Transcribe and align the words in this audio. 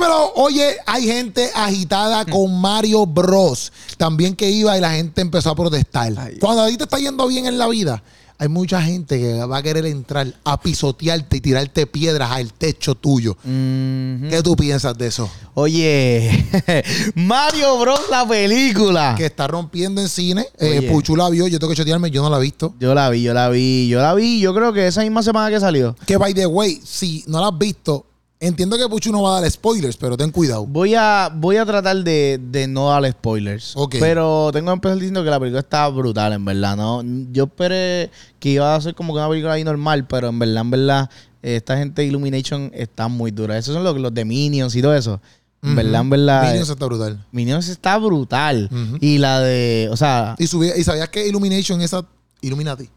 Dímelo, 0.00 0.32
oye, 0.36 0.76
hay 0.86 1.04
gente 1.04 1.50
agitada 1.54 2.24
con 2.24 2.58
Mario 2.58 3.04
Bros. 3.04 3.70
También 3.98 4.34
que 4.34 4.50
iba 4.50 4.74
y 4.78 4.80
la 4.80 4.92
gente 4.92 5.20
empezó 5.20 5.50
a 5.50 5.54
protestar. 5.54 6.14
Ay. 6.16 6.38
Cuando 6.40 6.62
a 6.62 6.68
ti 6.68 6.78
te 6.78 6.84
está 6.84 6.96
yendo 6.96 7.26
bien 7.28 7.44
en 7.44 7.58
la 7.58 7.68
vida, 7.68 8.02
hay 8.38 8.48
mucha 8.48 8.80
gente 8.80 9.18
que 9.18 9.44
va 9.44 9.58
a 9.58 9.62
querer 9.62 9.84
entrar 9.84 10.32
a 10.42 10.58
pisotearte 10.58 11.36
y 11.36 11.40
tirarte 11.42 11.86
piedras 11.86 12.30
al 12.30 12.50
techo 12.54 12.94
tuyo. 12.94 13.36
Mhm. 13.44 14.30
¿Qué 14.30 14.40
tú 14.42 14.56
piensas 14.56 14.96
de 14.96 15.08
eso? 15.08 15.30
Oye, 15.52 16.46
Mario 17.14 17.78
Bros. 17.78 18.00
la 18.10 18.26
película. 18.26 19.16
Que 19.18 19.26
está 19.26 19.48
rompiendo 19.48 20.00
en 20.00 20.08
cine. 20.08 20.46
Eh. 20.58 20.88
Puchu 20.90 21.14
la 21.14 21.28
vio, 21.28 21.46
yo 21.46 21.58
tengo 21.58 21.72
que 21.72 21.76
chotearme, 21.76 22.10
yo 22.10 22.22
no 22.22 22.30
la 22.30 22.38
he 22.38 22.40
visto. 22.40 22.74
Yo 22.80 22.94
la 22.94 23.10
vi, 23.10 23.20
yo 23.20 23.34
la 23.34 23.50
vi, 23.50 23.86
yo 23.88 24.00
la 24.00 24.14
vi. 24.14 24.40
Yo 24.40 24.54
creo 24.54 24.72
que 24.72 24.86
esa 24.86 25.02
misma 25.02 25.22
semana 25.22 25.50
que 25.50 25.60
salió. 25.60 25.94
Que 26.06 26.16
by 26.16 26.32
the 26.32 26.46
way, 26.46 26.80
si 26.82 27.22
no 27.26 27.38
la 27.42 27.48
has 27.48 27.58
visto, 27.58 28.06
entiendo 28.40 28.76
que 28.78 28.88
Puchu 28.88 29.12
no 29.12 29.22
va 29.22 29.36
a 29.36 29.40
dar 29.42 29.50
spoilers, 29.50 29.96
pero 29.96 30.16
ten 30.16 30.30
cuidado. 30.30 30.66
Voy 30.66 30.94
a, 30.94 31.30
voy 31.34 31.56
a 31.56 31.64
tratar 31.66 31.96
de, 32.02 32.40
de 32.50 32.66
no 32.66 32.88
dar 32.88 33.08
spoilers. 33.12 33.74
Ok. 33.76 33.96
Pero 34.00 34.50
tengo 34.52 34.66
que 34.68 34.72
empezar 34.72 34.96
diciendo 34.96 35.22
que 35.22 35.30
la 35.30 35.38
película 35.38 35.60
está 35.60 35.86
brutal, 35.88 36.32
en 36.32 36.44
verdad. 36.44 36.76
¿no? 36.76 37.02
Yo 37.32 37.44
esperé 37.44 38.10
que 38.38 38.48
iba 38.50 38.74
a 38.74 38.80
ser 38.80 38.94
como 38.94 39.12
que 39.12 39.18
una 39.20 39.28
película 39.28 39.52
ahí 39.52 39.62
normal, 39.64 40.06
pero 40.06 40.28
en 40.28 40.38
verdad, 40.38 40.62
en 40.62 40.70
verdad, 40.70 41.10
esta 41.42 41.76
gente 41.76 42.02
de 42.02 42.08
Illumination 42.08 42.70
está 42.74 43.08
muy 43.08 43.30
dura. 43.30 43.56
Esos 43.58 43.74
son 43.74 43.84
los, 43.84 43.96
los 43.98 44.12
de 44.12 44.24
Minions 44.24 44.74
y 44.74 44.82
todo 44.82 44.94
eso. 44.94 45.20
En 45.62 45.76
verdad, 45.76 46.00
en 46.00 46.08
verdad. 46.10 46.42
Minions 46.46 46.70
está 46.70 46.86
brutal. 46.86 47.26
Minions 47.32 47.68
está 47.68 47.98
brutal. 47.98 48.70
Y 49.02 49.18
la 49.18 49.40
de, 49.40 49.88
o 49.92 49.96
sea, 49.98 50.34
Y, 50.38 50.44
subí- 50.44 50.72
y 50.74 50.82
sabías 50.84 51.10
que 51.10 51.26
Illumination 51.28 51.80
es 51.82 51.94
Illuminati. 52.40 52.88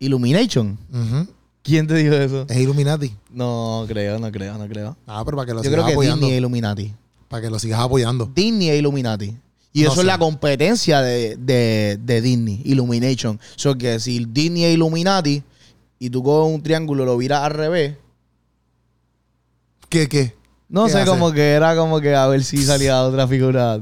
Illumination. 0.00 0.76
Ujú. 0.92 1.28
¿Quién 1.62 1.86
te 1.86 1.94
dijo 1.94 2.14
eso? 2.14 2.44
Es 2.48 2.56
Illuminati. 2.56 3.14
No 3.30 3.84
creo, 3.88 4.18
no 4.18 4.30
creo, 4.32 4.58
no 4.58 4.66
creo. 4.68 4.96
Ah, 5.06 5.22
pero 5.24 5.36
para 5.36 5.46
que 5.46 5.52
lo 5.54 5.58
Yo 5.62 5.70
sigas 5.70 5.74
creo 5.74 5.86
que 5.86 5.92
apoyando. 5.92 6.16
Disney 6.26 6.32
es 6.32 6.38
Illuminati. 6.38 6.92
Para 7.28 7.42
que 7.42 7.50
lo 7.50 7.58
sigas 7.58 7.80
apoyando. 7.80 8.30
Disney 8.34 8.68
es 8.70 8.78
Illuminati. 8.80 9.36
Y 9.72 9.82
No 9.82 9.86
eso 9.86 9.94
sé. 9.96 10.00
es 10.00 10.06
la 10.06 10.18
competencia 10.18 11.00
de, 11.00 11.36
de, 11.36 11.98
de 12.02 12.20
Disney, 12.20 12.60
Illumination. 12.64 13.36
O 13.36 13.58
sea, 13.58 13.74
que 13.74 13.98
si 14.00 14.24
Disney 14.28 14.64
es 14.64 14.74
Illuminati 14.74 15.42
y 15.98 16.10
tú 16.10 16.22
coges 16.22 16.52
un 16.54 16.62
triángulo 16.62 17.04
lo 17.06 17.16
viras 17.16 17.42
al 17.44 17.52
revés, 17.52 17.94
¿Qué, 19.88 20.08
qué? 20.08 20.34
no 20.68 20.86
¿Qué 20.86 20.92
sé, 20.92 20.98
hace? 21.00 21.10
como 21.10 21.32
que 21.32 21.52
era 21.52 21.76
como 21.76 22.00
que 22.00 22.14
a 22.14 22.26
ver 22.26 22.42
si 22.44 22.56
salía 22.64 23.02
otra 23.02 23.28
figura. 23.28 23.80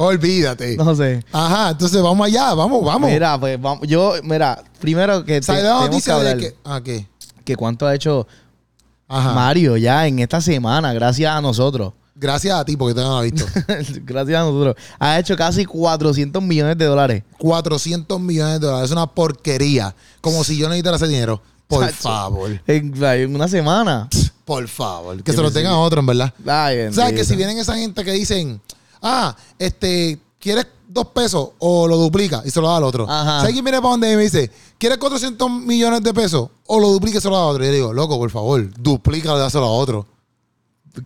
Olvídate. 0.00 0.76
No 0.76 0.94
sé. 0.94 1.24
Ajá, 1.32 1.70
entonces 1.70 2.00
vamos 2.00 2.24
allá, 2.24 2.54
vamos, 2.54 2.84
vamos. 2.84 3.10
Mira, 3.10 3.38
pues 3.38 3.60
vamos. 3.60 3.86
Yo, 3.88 4.14
mira, 4.22 4.62
primero 4.80 5.24
que 5.24 5.42
¿Sabes 5.42 5.64
la 5.64 5.80
noticia 5.80 6.16
de 6.18 6.36
que... 6.36 6.56
Ah, 6.64 6.80
¿qué? 6.82 7.06
que 7.44 7.56
cuánto 7.56 7.84
ha 7.86 7.94
hecho 7.94 8.26
Ajá. 9.08 9.32
Mario 9.32 9.76
ya 9.76 10.06
en 10.06 10.20
esta 10.20 10.40
semana, 10.40 10.92
gracias 10.92 11.32
a 11.34 11.40
nosotros. 11.40 11.94
Gracias 12.14 12.54
a 12.54 12.64
ti, 12.64 12.76
porque 12.76 12.94
te 12.94 13.00
has 13.04 13.22
visto. 13.22 13.44
gracias 14.04 14.40
a 14.40 14.44
nosotros. 14.44 14.76
Ha 15.00 15.18
hecho 15.18 15.36
casi 15.36 15.64
400 15.64 16.42
millones 16.42 16.78
de 16.78 16.84
dólares. 16.84 17.24
400 17.38 18.20
millones 18.20 18.60
de 18.60 18.66
dólares. 18.66 18.86
Es 18.90 18.92
una 18.92 19.06
porquería. 19.06 19.94
Como 20.20 20.44
si 20.44 20.56
yo 20.58 20.68
necesitara 20.68 20.96
ese 20.96 21.08
dinero. 21.08 21.40
Por 21.66 21.84
Chacho. 21.86 21.96
favor. 22.02 22.60
En, 22.66 22.92
en 23.04 23.34
una 23.34 23.48
semana. 23.48 24.08
Por 24.44 24.66
favor. 24.68 25.22
Que 25.22 25.32
se 25.32 25.42
lo 25.42 25.50
tengan 25.50 25.72
que- 25.72 25.76
a 25.76 25.80
otro, 25.80 26.00
en 26.00 26.06
verdad. 26.06 26.32
Ay, 26.46 26.92
¿Sabes 26.92 27.14
que 27.14 27.24
si 27.24 27.36
vienen 27.36 27.58
esa 27.58 27.76
gente 27.76 28.04
que 28.04 28.12
dicen, 28.12 28.60
ah, 29.02 29.36
este, 29.58 30.18
¿quieres 30.38 30.66
dos 30.88 31.08
pesos 31.08 31.50
o 31.58 31.86
lo 31.86 31.96
duplica 31.96 32.42
y 32.44 32.50
se 32.50 32.60
lo 32.60 32.68
da 32.68 32.76
al 32.76 32.84
otro? 32.84 33.06
Ajá. 33.08 33.40
Si 33.40 33.46
alguien 33.46 33.64
viene 33.64 33.78
para 33.78 33.90
donde 33.90 34.12
y 34.12 34.16
me 34.16 34.22
dice, 34.22 34.50
¿quieres 34.78 34.98
400 34.98 35.50
millones 35.50 36.02
de 36.02 36.14
pesos 36.14 36.48
o 36.66 36.80
lo 36.80 36.88
duplica 36.88 37.18
y 37.18 37.20
se 37.20 37.28
lo 37.28 37.36
da 37.36 37.42
a 37.42 37.46
otro? 37.46 37.64
Y 37.64 37.68
yo 37.68 37.72
digo, 37.72 37.92
loco, 37.92 38.18
por 38.18 38.30
favor, 38.30 38.68
duplícalo 38.78 39.36
y 39.36 39.40
dáselo 39.40 39.64
a 39.64 39.70
otro. 39.70 40.06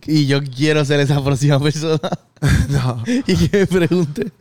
Y 0.07 0.25
yo 0.25 0.41
quiero 0.43 0.83
ser 0.85 0.99
esa 0.99 1.23
próxima 1.23 1.59
persona. 1.59 1.99
no. 2.69 3.03
y 3.27 3.47
que 3.47 3.57
me 3.59 3.67
pregunte. 3.67 4.31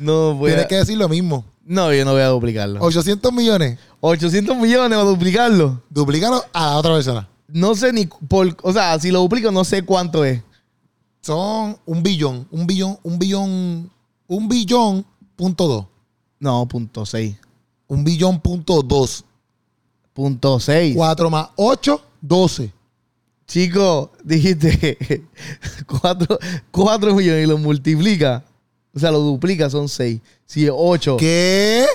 no 0.00 0.34
voy 0.34 0.50
Tienes 0.50 0.66
a... 0.66 0.68
que 0.68 0.76
decir 0.76 0.98
lo 0.98 1.08
mismo. 1.08 1.44
No, 1.64 1.92
yo 1.92 2.04
no 2.04 2.12
voy 2.12 2.22
a 2.22 2.28
duplicarlo. 2.28 2.80
800 2.80 3.32
millones, 3.32 3.78
800 4.00 4.56
millones 4.56 4.96
a 4.96 5.02
duplicarlo. 5.02 5.82
duplícalo 5.90 6.44
a 6.52 6.66
la 6.66 6.76
otra 6.76 6.94
persona. 6.94 7.28
No 7.48 7.74
sé 7.74 7.92
ni 7.92 8.06
por... 8.06 8.56
O 8.62 8.72
sea, 8.72 8.98
si 9.00 9.10
lo 9.10 9.20
duplico 9.20 9.50
no 9.50 9.64
sé 9.64 9.82
cuánto 9.82 10.24
es. 10.24 10.42
Son 11.26 11.76
un 11.86 12.04
billón, 12.04 12.46
un 12.52 12.68
billón, 12.68 13.00
un 13.02 13.18
billón, 13.18 13.90
un 14.28 14.48
billón 14.48 15.04
punto 15.34 15.66
dos. 15.66 15.86
No, 16.38 16.68
punto 16.68 17.04
6. 17.04 17.36
Un 17.88 18.04
billón 18.04 18.40
punto 18.40 18.80
dos. 18.80 19.24
Punto 20.14 20.60
6. 20.60 20.94
4 20.94 21.28
más 21.28 21.48
8, 21.56 22.00
12. 22.20 22.72
Chico, 23.48 24.12
dijiste 24.22 25.24
4, 26.70 27.14
millones 27.16 27.44
y 27.44 27.46
lo 27.48 27.58
multiplica. 27.58 28.44
O 28.94 29.00
sea, 29.00 29.10
lo 29.10 29.18
duplica, 29.18 29.68
son 29.68 29.88
6. 29.88 30.20
Si 30.46 30.64
es 30.64 30.72
8. 30.72 31.16
¿Qué? 31.16 31.86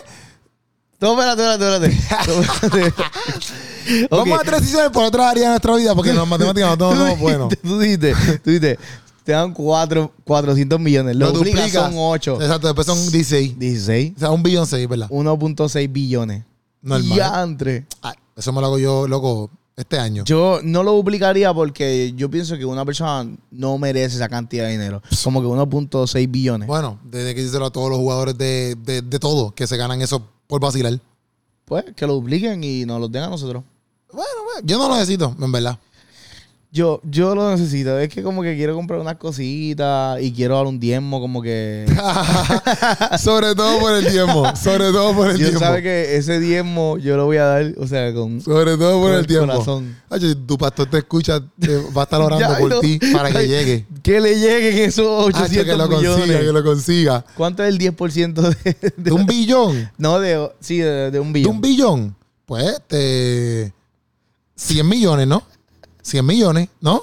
No, 0.99 1.13
espérate, 1.13 1.41
espérate, 1.41 1.85
espérate. 1.87 2.65
Espérate. 2.65 3.03
Ok. 4.09 4.09
Vamos 4.11 4.39
a 4.41 4.43
transicionar 4.43 4.91
por 4.91 5.05
otra 5.05 5.29
área 5.29 5.43
de 5.43 5.49
nuestra 5.51 5.75
vida 5.77 5.95
porque 5.95 6.09
en 6.09 6.17
las 6.17 6.27
matemáticas 6.27 6.77
no 6.77 6.91
somos 6.91 7.09
Tú 7.17 7.21
buenos. 7.21 7.53
Tú 7.61 7.79
dijiste, 7.79 8.13
tú 8.43 8.51
dijiste, 8.51 8.77
te 9.23 9.31
dan 9.31 9.53
4, 9.53 10.11
400 10.23 10.79
millones. 10.79 11.15
Lo, 11.15 11.31
duplicas. 11.31 11.71
son 11.71 11.93
8. 11.95 12.41
Exacto, 12.41 12.67
después 12.67 12.87
son 12.87 12.97
16. 12.97 13.57
16. 13.57 14.13
O 14.15 14.19
sea, 14.19 14.31
un 14.31 14.43
billón 14.43 14.65
6, 14.65 14.87
¿verdad? 14.87 15.09
1.6 15.09 15.91
billones. 15.91 16.43
Normal. 16.81 17.13
Diantre. 17.13 17.85
Ah, 18.01 18.13
eso 18.35 18.51
me 18.51 18.61
lo 18.61 18.67
hago 18.67 18.79
yo, 18.79 19.07
loco, 19.07 19.49
este 19.75 19.99
año. 19.99 20.23
Yo 20.25 20.59
no 20.63 20.83
lo 20.83 20.93
duplicaría 20.93 21.53
porque 21.53 22.13
yo 22.15 22.29
pienso 22.29 22.57
que 22.57 22.65
una 22.65 22.85
persona 22.85 23.29
no 23.51 23.77
merece 23.77 24.15
esa 24.15 24.29
cantidad 24.29 24.65
de 24.65 24.71
dinero. 24.71 25.01
Como 25.23 25.41
que 25.41 25.47
1.6 25.47 26.31
billones. 26.31 26.67
Bueno, 26.67 26.99
desde 27.03 27.35
que 27.35 27.43
díselo 27.43 27.67
a 27.67 27.71
todos 27.71 27.89
los 27.89 27.99
jugadores 27.99 28.37
de, 28.37 28.75
de, 28.83 29.01
de 29.01 29.19
todo 29.19 29.51
que 29.51 29.67
se 29.67 29.77
ganan 29.77 30.01
eso 30.01 30.25
por 30.47 30.59
vacilar. 30.59 30.99
Pues 31.65 31.85
que 31.95 32.05
lo 32.07 32.13
dupliquen 32.13 32.63
y 32.63 32.85
nos 32.85 32.99
lo 32.99 33.07
den 33.07 33.23
a 33.23 33.29
nosotros. 33.29 33.63
Bueno, 34.11 34.43
bueno, 34.43 34.61
yo 34.67 34.77
no 34.77 34.89
lo 34.89 34.95
necesito, 34.95 35.35
en 35.39 35.51
verdad. 35.51 35.79
Yo, 36.73 37.01
yo 37.03 37.35
lo 37.35 37.51
necesito. 37.51 37.99
Es 37.99 38.07
que 38.07 38.23
como 38.23 38.41
que 38.43 38.55
quiero 38.55 38.73
comprar 38.75 39.01
unas 39.01 39.17
cositas 39.17 40.21
y 40.21 40.31
quiero 40.31 40.55
dar 40.55 40.65
un 40.67 40.79
diezmo 40.79 41.19
como 41.19 41.41
que... 41.41 41.85
sobre 43.19 43.53
todo 43.55 43.79
por 43.79 43.93
el 43.93 44.07
tiempo. 44.09 44.45
Sobre 44.55 44.91
todo 44.91 45.13
por 45.13 45.27
el 45.31 45.37
Yo 45.37 45.47
tiempo. 45.47 45.59
sabe 45.59 45.83
que 45.83 46.15
ese 46.15 46.39
diezmo 46.39 46.97
yo 46.97 47.17
lo 47.17 47.25
voy 47.25 47.37
a 47.37 47.43
dar, 47.45 47.73
o 47.77 47.85
sea, 47.87 48.13
con... 48.13 48.39
Sobre 48.39 48.77
todo 48.77 48.93
por 49.01 49.07
Con 49.09 49.13
el 49.13 49.19
el 49.19 49.27
tiempo. 49.27 49.47
corazón. 49.47 49.97
Ay, 50.09 50.33
tu 50.47 50.57
pastor 50.57 50.89
te 50.89 50.99
escucha, 50.99 51.41
te 51.59 51.75
va 51.77 52.01
a 52.01 52.03
estar 52.05 52.21
orando 52.21 52.47
Ya, 52.53 52.57
por 52.57 52.69
no. 52.69 52.79
ti 52.79 52.99
para 53.11 53.31
que 53.31 53.37
Ay, 53.39 53.47
llegue. 53.49 53.85
Que 54.01 54.21
le 54.21 54.39
lleguen 54.39 54.77
esos 54.85 55.27
Hacho, 55.27 55.43
800 55.43 55.65
que 55.65 55.77
lo 55.77 55.87
millones. 55.89 56.17
consiga, 56.19 56.39
que 56.39 56.45
lo 56.53 56.63
consiga. 56.63 57.25
¿Cuánto 57.35 57.63
es 57.63 57.69
el 57.69 57.79
10% 57.79 58.33
de, 58.33 58.73
de- 58.81 58.93
De 58.95 59.11
un 59.11 59.25
billón. 59.25 59.91
No, 59.97 60.19
de, 60.21 60.49
sí, 60.61 60.77
de, 60.77 61.11
de 61.11 61.19
un 61.19 61.33
De 61.33 61.39
billón. 61.39 61.55
un 61.55 61.61
billón. 61.61 62.15
Pues, 62.45 62.63
este. 62.65 63.73
100 64.55 64.87
millones, 64.87 65.27
¿no? 65.27 65.43
100 66.01 66.25
millones, 66.25 66.69
¿no? 66.79 67.01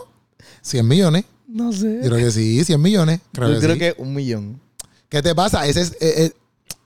100 0.63 0.87
millones. 0.87 1.25
no 1.47 1.73
sé. 1.73 2.01
Yo 2.03 2.11
creo 2.11 2.27
que 2.27 2.31
sí, 2.31 2.65
100 2.65 2.81
millones. 2.81 3.21
Creo 3.33 3.49
Yo 3.49 3.55
que 3.55 3.61
creo 3.61 3.73
sí. 3.75 3.79
que 3.81 3.95
un 3.99 4.15
millón. 4.15 4.61
¿Qué 5.09 5.23
te 5.23 5.35
pasa? 5.35 5.67
Ese 5.67 5.81
es, 5.83 5.93
eh, 6.01 6.25
eh, 6.27 6.33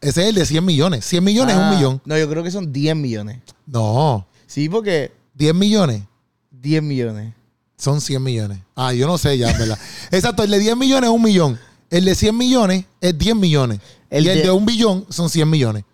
ese 0.00 0.22
es 0.22 0.28
el 0.28 0.34
de 0.36 0.46
100 0.46 0.64
millones. 0.64 1.04
100 1.04 1.24
millones 1.24 1.54
es 1.56 1.60
Ah, 1.60 1.70
un 1.70 1.76
millón. 1.76 2.00
No, 2.04 2.16
yo 2.16 2.28
creo 2.28 2.42
que 2.44 2.50
son 2.50 2.72
10 2.72 2.94
millones. 2.96 3.40
No. 3.66 4.26
Sí, 4.46 4.68
porque 4.68 5.12
10 5.34 5.54
millones 5.54 6.02
10 6.50 6.82
millones. 6.82 7.34
son 7.76 8.00
100 8.00 8.22
millones. 8.22 8.58
Ah, 8.76 8.92
yo 8.92 9.06
no 9.08 9.18
sé 9.18 9.36
ya, 9.38 9.46
¿verdad? 9.58 9.78
Exacto, 10.12 10.44
el 10.44 10.50
de 10.52 10.58
10 10.60 10.76
millones 10.76 11.10
es 11.10 11.16
un 11.16 11.22
millón. 11.22 11.58
El 11.90 12.04
de 12.04 12.14
100 12.14 12.36
millones 12.36 12.84
es 13.00 13.18
10 13.18 13.34
millones. 13.34 13.80
El 14.08 14.24
y 14.26 14.28
el 14.28 14.36
de- 14.38 14.42
de 14.44 14.50
un 14.52 14.64
billón 14.64 15.04
son 15.08 15.28
100 15.28 15.48
millones. 15.50 15.84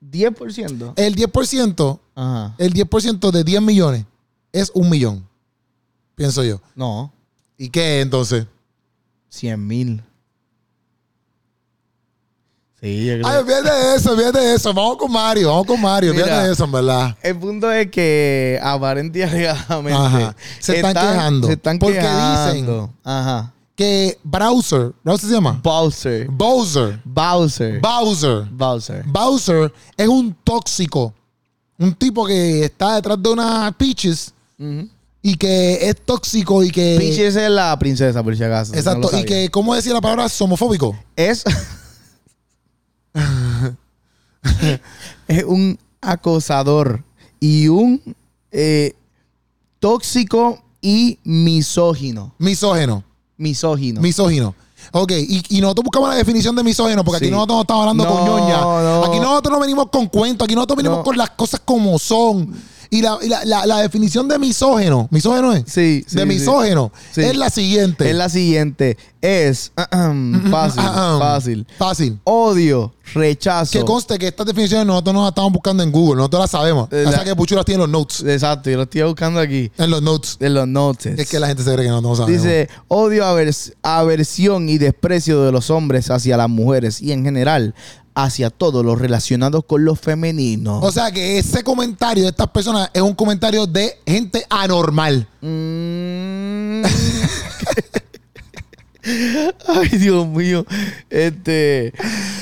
10%. 0.00 0.94
El 0.96 1.14
10%, 1.14 2.00
Ajá. 2.14 2.54
el 2.58 2.72
10% 2.72 3.30
de 3.30 3.44
10 3.44 3.60
millones 3.62 4.04
es 4.52 4.70
un 4.74 4.88
millón. 4.88 5.26
Pienso 6.20 6.44
yo. 6.44 6.60
No, 6.74 7.10
¿Y 7.56 7.70
qué 7.70 7.98
es, 7.98 8.02
entonces? 8.02 8.44
100 9.30 9.66
mil. 9.66 10.02
Sí, 12.78 13.06
yo 13.06 13.14
creo. 13.14 13.26
Ay, 13.26 13.36
olvídate 13.38 13.94
eso, 13.96 14.12
olvídate 14.12 14.54
eso. 14.54 14.74
Vamos 14.74 14.98
con 14.98 15.10
Mario, 15.10 15.48
vamos 15.48 15.66
con 15.66 15.80
Mario. 15.80 16.12
Mira. 16.12 16.24
Olvídate 16.24 16.52
eso, 16.52 16.64
en 16.64 16.72
verdad. 16.72 17.16
El 17.22 17.38
punto 17.38 17.72
es 17.72 17.90
que 17.90 18.60
aparente 18.62 19.18
y 19.18 19.22
alegadamente 19.22 19.98
Ajá. 19.98 20.36
Se 20.58 20.76
están 20.76 20.92
quejando. 20.92 21.46
Se 21.46 21.52
están 21.54 21.78
Porque 21.78 21.98
quejando. 22.00 22.90
Ajá. 23.02 23.54
Que 23.74 24.18
Browser, 24.22 24.92
¿Browser 25.02 25.28
se 25.30 25.34
llama? 25.34 25.58
Bowser. 25.62 26.28
Bowser. 26.28 27.00
Bowser. 27.02 27.80
Bowser. 27.80 28.44
Bowser. 28.50 29.04
Bowser 29.06 29.72
es 29.96 30.06
un 30.06 30.36
tóxico. 30.44 31.14
Un 31.78 31.94
tipo 31.94 32.26
que 32.26 32.64
está 32.64 32.96
detrás 32.96 33.22
de 33.22 33.30
unas 33.30 33.72
Peaches 33.76 34.34
Ujú. 34.58 34.86
Y 35.22 35.36
que 35.36 35.88
es 35.88 35.96
tóxico 36.04 36.62
y 36.62 36.70
que. 36.70 36.96
Peach 36.98 37.18
es 37.18 37.34
la 37.50 37.78
princesa, 37.78 38.22
por 38.22 38.36
si 38.36 38.42
acaso. 38.44 38.74
Exacto. 38.74 39.10
No 39.12 39.18
y 39.18 39.24
que, 39.24 39.50
¿cómo 39.50 39.74
decía 39.74 39.92
la 39.92 40.00
palabra? 40.00 40.28
Somofóbico. 40.28 40.96
es. 41.16 41.44
es 45.28 45.44
un 45.44 45.78
acosador 46.00 47.02
y 47.38 47.68
un 47.68 48.00
eh, 48.50 48.94
tóxico 49.78 50.62
y 50.80 51.18
misógino. 51.24 52.34
Misógeno. 52.38 53.04
Misógino. 53.36 54.00
Misógino. 54.00 54.54
Ok, 54.92 55.12
y, 55.12 55.42
y 55.56 55.60
nosotros 55.60 55.84
buscamos 55.84 56.08
la 56.08 56.14
definición 56.14 56.56
de 56.56 56.62
misógeno, 56.64 57.04
porque 57.04 57.18
Sí. 57.18 57.24
aquí 57.26 57.30
nosotros 57.32 57.56
no 57.56 57.60
estamos 57.62 57.80
hablando 57.82 58.04
No, 58.04 58.10
con 58.10 58.24
ñoña. 58.24 58.60
no. 58.60 59.04
Aquí 59.04 59.20
nosotros 59.20 59.52
no 59.52 59.60
venimos 59.60 59.88
con 59.90 60.06
cuentos, 60.06 60.46
aquí 60.46 60.54
nosotros 60.54 60.78
venimos 60.78 61.04
con 61.04 61.16
las 61.18 61.30
cosas 61.30 61.60
como 61.64 61.98
son. 61.98 62.54
Y 62.92 63.02
la, 63.02 63.18
y 63.22 63.28
la- 63.28 63.44
la- 63.44 63.66
la 63.66 63.78
definición 63.78 64.26
de 64.26 64.36
misógeno, 64.38 65.06
misógeno 65.12 65.52
es, 65.52 65.62
Sí, 65.66 66.04
sí, 66.08 66.16
de 66.16 66.26
misógeno, 66.26 66.90
Sí. 67.12 67.20
es 67.22 67.36
la 67.36 67.48
siguiente. 67.48 68.10
Es 68.10 68.16
la 68.16 68.28
siguiente. 68.28 68.96
Es 69.22 69.70
fácil, 70.50 70.82
fácil. 70.82 71.66
Fácil. 71.78 72.18
Odio, 72.24 72.92
rechazo. 73.14 73.78
Que 73.78 73.84
conste 73.84 74.18
que 74.18 74.28
estas 74.28 74.46
definiciones 74.46 74.86
nosotros 74.86 75.14
no 75.14 75.20
las 75.22 75.28
estamos 75.30 75.52
buscando 75.52 75.82
en 75.82 75.92
Google, 75.92 76.16
nosotros 76.16 76.40
las 76.42 76.50
sabemos. 76.50 76.88
Eh, 76.90 77.04
O 77.06 77.12
sea 77.12 77.22
que 77.22 77.36
Puchu 77.36 77.54
las 77.54 77.64
tiene 77.64 77.84
en 77.84 77.90
los 77.92 78.00
notes. 78.00 78.22
Exacto, 78.26 78.70
yo 78.70 78.76
lo 78.78 78.84
estoy 78.84 79.02
buscando 79.02 79.38
aquí. 79.40 79.70
En 79.78 79.90
los 79.90 80.02
notes. 80.02 80.36
En 80.40 80.54
los 80.54 80.66
notes. 80.66 81.18
Es 81.18 81.28
que 81.28 81.38
la 81.38 81.46
gente 81.48 81.62
se 81.62 81.72
cree 81.72 81.84
que 81.84 81.90
no, 81.90 82.00
no 82.00 82.16
sabemos. 82.16 82.42
Dice, 82.42 82.68
odio, 82.88 83.24
avers- 83.24 83.72
aversión 83.82 84.68
y 84.68 84.78
desprecio 84.78 85.42
de 85.44 85.52
los 85.52 85.70
hombres 85.70 86.10
hacia 86.10 86.36
las 86.36 86.48
mujeres 86.48 87.00
y 87.02 87.12
en 87.12 87.22
general 87.24 87.74
hacia 88.14 88.50
todo 88.50 88.82
lo 88.82 88.96
relacionado 88.96 89.62
con 89.62 89.84
lo 89.84 89.94
femenino. 89.94 90.80
O 90.80 90.92
sea 90.92 91.10
que 91.12 91.38
ese 91.38 91.62
comentario 91.62 92.24
de 92.24 92.30
estas 92.30 92.48
personas 92.48 92.90
es 92.92 93.02
un 93.02 93.14
comentario 93.14 93.66
de 93.66 93.98
gente 94.06 94.44
anormal. 94.48 95.26
Mm. 95.40 96.82
Ay, 99.66 99.88
Dios 99.88 100.26
mío. 100.26 100.64
Este, 101.08 101.92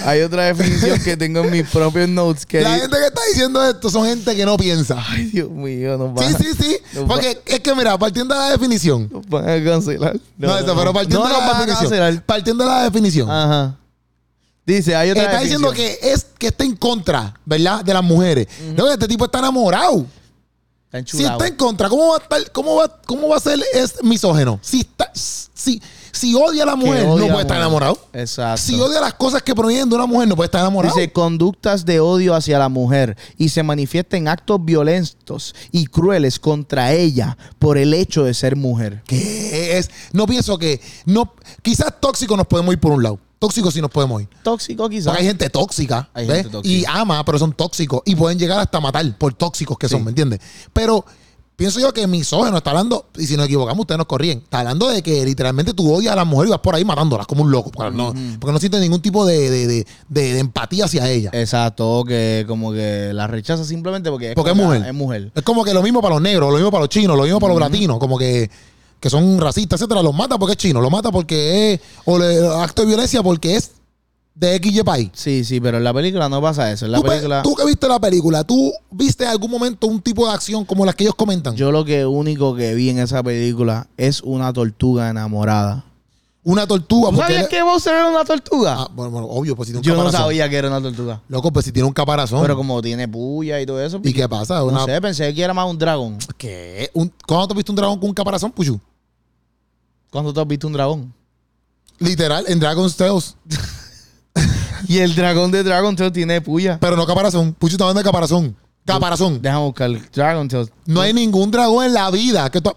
hay 0.05 0.23
otra 0.23 0.45
definición 0.45 0.99
que 1.01 1.17
tengo 1.17 1.45
en 1.45 1.51
mis 1.53 1.69
propios 1.69 2.09
notes 2.09 2.45
que 2.45 2.61
La 2.61 2.79
gente 2.79 2.97
que 2.97 3.07
está 3.07 3.21
diciendo 3.33 3.65
esto 3.65 3.91
son 3.91 4.07
gente 4.07 4.35
que 4.35 4.45
no 4.45 4.57
piensa. 4.57 4.97
Ay, 5.09 5.27
Dios 5.27 5.51
mío, 5.51 5.97
nos 5.97 6.15
van, 6.15 6.29
Sí, 6.29 6.35
sí, 6.39 6.55
sí. 6.61 6.77
Nos 6.95 7.05
Porque 7.05 7.41
es 7.47 7.61
que, 7.61 7.75
mira, 7.75 7.97
partiendo 7.97 8.35
de 8.35 8.41
la 8.41 8.51
definición. 8.51 9.09
nos 9.11 9.27
van 9.27 9.49
a 9.49 9.65
cancelar. 9.65 10.19
No, 10.37 10.59
eso, 10.59 10.77
pero 10.77 10.93
partiendo 10.93 11.29
no 11.29 11.35
de 11.35 11.41
la 11.41 11.47
definición. 11.47 11.91
cancelar. 11.91 12.25
Partiendo 12.25 12.65
de 12.65 12.71
la 12.71 12.83
definición. 12.85 13.31
Ajá. 13.31 13.77
Dice, 14.69 14.95
hay 14.95 15.11
otra 15.11 15.23
está 15.23 15.41
diciendo 15.41 15.73
que 15.73 15.99
es 16.03 16.27
que 16.39 16.49
está 16.49 16.63
en 16.63 16.77
contra, 16.77 17.35
¿verdad? 17.47 17.83
De 17.83 17.95
las 17.95 18.05
mujeres. 18.05 18.47
No, 18.77 18.91
este 18.91 19.09
tipo 19.09 19.25
está 19.25 19.39
enamorado. 19.39 20.05
Está 20.93 21.11
Si 21.11 21.25
está 21.25 21.47
en 21.47 21.57
contra, 21.57 21.89
¿cómo 21.89 22.09
va 22.09 22.17
a 22.17 22.19
estar, 22.19 22.53
cómo 22.53 22.77
va, 22.77 23.01
cómo 23.07 23.29
va 23.29 23.39
a 23.39 23.41
ser 23.41 23.59
es 23.73 24.05
misógeno? 24.05 24.61
Si 24.63 24.81
está, 24.81 25.11
si, 25.15 25.81
si 26.19 26.35
odia 26.35 26.65
a 26.65 26.67
la 26.67 26.77
mujer, 26.77 27.07
no 27.07 27.17
puede 27.17 27.41
estar 27.41 27.57
enamorado. 27.57 27.99
Exacto. 28.13 28.61
Si 28.63 28.79
odia 28.81 29.01
las 29.01 29.15
cosas 29.15 29.43
que 29.43 29.55
provienen 29.55 29.89
de 29.89 29.95
una 29.95 30.07
mujer, 30.07 30.29
no 30.29 30.37
puede 30.37 30.47
estar 30.47 30.61
enamorado. 30.61 30.95
Dice 30.95 31.13
conductas 31.13 31.85
de 31.85 32.01
odio 32.01 32.35
hacia 32.35 32.59
la 32.59 32.69
mujer 32.69 33.17
y 33.37 33.49
se 33.49 33.63
manifiesta 33.63 34.17
en 34.17 34.29
actos 34.29 34.65
violentos 34.65 35.55
y 35.73 35.87
crueles 35.87 36.39
contra 36.39 36.93
ella 36.93 37.37
por 37.59 37.79
el 37.79 37.95
hecho 37.95 38.25
de 38.25 38.35
ser 38.35 38.57
mujer. 38.57 39.03
que 39.07 39.79
es, 39.79 39.91
no 40.13 40.27
pienso 40.27 40.59
que, 40.59 40.81
no, 41.07 41.33
quizás 41.63 41.95
tóxico 42.01 42.37
nos 42.37 42.47
podemos 42.47 42.73
ir 42.73 42.81
por 42.81 42.93
un 42.93 43.03
lado. 43.03 43.19
Tóxico 43.39 43.71
sí 43.71 43.81
nos 43.81 43.91
podemos 43.91 44.21
ir. 44.23 44.29
Tóxico 44.43 44.89
quizás. 44.89 45.07
Porque 45.07 45.21
hay 45.21 45.27
gente 45.29 45.49
tóxica, 45.49 46.09
Hay 46.13 46.27
¿ves? 46.27 46.39
gente 46.39 46.51
tóxica. 46.51 46.75
Y 46.75 46.85
ama, 46.89 47.25
pero 47.25 47.39
son 47.39 47.53
tóxicos. 47.53 48.03
Y 48.05 48.17
pueden 48.17 48.37
llegar 48.37 48.59
hasta 48.59 48.81
matar 48.81 49.17
por 49.17 49.33
tóxicos 49.35 49.79
que 49.79 49.89
son. 49.89 50.03
¿me 50.03 50.11
entiendes? 50.11 50.41
Pero 50.73 51.05
pienso 51.59 51.81
yo 51.81 51.93
que 51.93 52.07
misógeno 52.07 52.57
está 52.57 52.71
hablando, 52.71 53.07
y 53.19 53.27
si 53.27 53.37
nos 53.37 53.47
equivocamos, 53.47 53.81
ustedes 53.81 53.99
nos 53.99 54.07
corrían. 54.07 54.39
Está 54.39 54.61
hablando 54.61 54.87
de 54.89 55.03
que 55.03 55.25
literalmente 55.25 55.75
tú 55.75 55.93
odias 55.93 56.13
a 56.13 56.17
las 56.17 56.27
mujeres 56.27 56.51
y 56.51 56.53
vas 56.53 56.61
por 56.61 56.77
ahí 56.77 56.85
matándolas 56.85 57.27
como 57.27 57.43
un 57.43 57.51
loco. 57.51 57.73
Porque, 57.73 57.91
no, 57.97 58.15
porque 58.39 58.53
no 58.53 58.61
sientes 58.61 58.81
ningún 58.81 59.03
tipo 59.03 59.27
de, 59.27 59.51
de- 59.51 59.67
de- 59.67 59.87
de- 60.09 60.33
de 60.35 60.39
empatía 60.39 60.85
hacia 60.85 61.11
ella. 61.11 61.31
Exacto, 61.33 62.05
que 62.07 62.45
como 62.47 62.73
que 62.73 63.11
la 63.13 63.27
rechaza 63.27 63.65
simplemente 63.65 64.09
porque 64.09 64.29
es, 64.31 64.35
Porque 64.37 64.53
es 64.53 64.57
mujer. 64.57 64.85
Es 64.87 64.95
mujer. 64.95 65.33
Es 65.35 65.43
como 65.43 65.65
que 65.65 65.75
lo 65.75 65.83
mismo 65.83 66.01
para 66.01 66.15
los 66.15 66.23
negros, 66.23 66.49
lo 66.51 66.57
mismo 66.57 66.71
para 66.71 66.83
los 66.83 66.91
chinos, 66.91 67.17
lo 67.17 67.25
mismo 67.25 67.41
para 67.41 67.53
los 67.53 67.61
latinos, 67.61 67.99
como 67.99 68.17
que, 68.17 68.49
que 69.01 69.11
son 69.11 69.41
racistas, 69.41 69.81
etcétera. 69.81 70.01
Los 70.01 70.15
mata 70.15 70.39
porque 70.39 70.53
es 70.53 70.59
chino, 70.59 70.81
lo 70.81 70.91
mata 70.91 71.11
porque 71.11 71.75
es, 71.75 71.81
o 72.05 72.19
le, 72.21 72.47
acto 72.47 72.83
de 72.83 72.87
violencia 72.89 73.21
porque 73.21 73.57
es 73.57 73.73
de 74.39 74.57
XY 74.63 74.83
país. 74.85 75.11
Sí, 75.15 75.43
sí, 75.45 75.61
pero 75.61 75.79
en 75.79 75.85
la 75.85 75.93
película 75.93 76.29
no 76.29 76.41
pasa 76.41 76.71
eso. 76.71 76.87
En 76.87 76.93
la 76.93 76.99
Tú, 76.99 77.03
pe- 77.05 77.09
película 77.11 77.43
tú 77.43 77.55
que 77.57 77.65
viste 77.67 77.89
la 77.89 77.99
película, 77.99 78.45
¿tú 78.45 78.73
viste 78.91 79.25
en 79.25 79.31
algún 79.31 79.51
momento 79.51 79.87
un 79.89 80.01
tipo 80.01 80.27
de 80.27 80.33
acción 80.33 80.65
como 80.65 80.87
las 80.87 80.95
que 80.95 81.05
ellos 81.05 81.17
comentan? 81.17 81.57
yo 81.57 81.73
lo 81.73 81.85
que 81.85 82.07
único 82.07 82.55
que 82.55 82.75
vi 82.75 82.91
en 82.91 82.99
esa 83.01 83.23
película 83.23 83.89
es 83.97 84.21
una 84.23 84.53
tortuga 84.53 85.09
enamorada. 85.11 85.85
Una 86.45 86.67
tortuga. 86.67 87.11
¿Tú 87.11 87.17
sabías 87.17 87.43
él- 87.43 87.49
que 87.49 87.63
Bowser 87.63 87.93
era 87.95 88.09
una 88.09 88.25
tortuga? 88.25 88.75
Ah, 88.79 88.89
bueno, 88.95 89.11
bueno, 89.11 89.27
obvio, 89.27 89.55
pues 89.57 89.67
si 89.67 89.73
tiene 89.73 89.81
un 89.81 89.97
yo 89.99 90.03
no 90.05 90.11
sabía 90.11 90.49
que 90.49 90.57
era 90.57 90.69
una 90.69 90.81
tortuga. 90.81 91.21
Loco, 91.29 91.53
pues 91.53 91.67
si 91.67 91.73
tiene 91.73 91.87
un 91.87 91.93
caparazón. 91.93 92.41
Pero 92.41 92.57
como 92.57 92.81
tiene 92.81 93.07
puya 93.09 93.61
y 93.61 93.67
todo 93.67 93.83
eso, 93.83 94.01
¿Y 94.03 94.13
qué 94.15 94.27
pasa? 94.29 94.61
no 94.61 94.85
sé, 94.87 95.01
pensé 95.01 95.35
que 95.35 95.43
era 95.43 95.53
más 95.53 95.69
un 95.69 95.77
dragón. 95.77 96.17
¿Qué? 96.39 96.91
Un- 96.95 97.13
¿Cuándo 97.27 97.49
tú 97.49 97.53
has 97.55 97.57
visto 97.57 97.73
un 97.73 97.77
dragón 97.77 97.99
con 97.99 98.09
un 98.09 98.15
caparazón, 98.15 98.53
Puchu? 98.53 98.81
¿Cuándo 100.11 100.33
tú 100.33 100.41
has 100.41 100.47
visto 100.47 100.67
un 100.69 100.73
dragón? 100.73 101.13
Literal, 101.99 102.45
en 102.49 102.61
Dragon's 102.61 102.97
Tales. 102.97 103.35
Y 104.87 104.99
el 104.99 105.15
dragón 105.15 105.51
de 105.51 105.63
Dragon 105.63 105.95
Tales 105.97 106.13
tiene 106.13 106.41
puya. 106.41 106.79
Pero 106.81 106.97
no 106.97 107.07
caparazón. 107.07 107.55
Puchu 107.55 107.75
está 107.75 107.85
hablando 107.85 108.01
de 108.01 108.05
caparazón. 108.05 108.57
Caparazón. 108.85 109.41
Déjame 109.43 109.65
buscar 109.65 109.91
Dragon 110.13 110.49
Tales. 110.49 110.71
No 110.87 111.01
hay 111.01 111.13
ningún 111.13 111.51
dragón 111.51 111.85
en 111.87 111.95
la 111.95 112.11
vida. 112.11 112.51
Que 112.51 112.61
tú, 112.61 112.71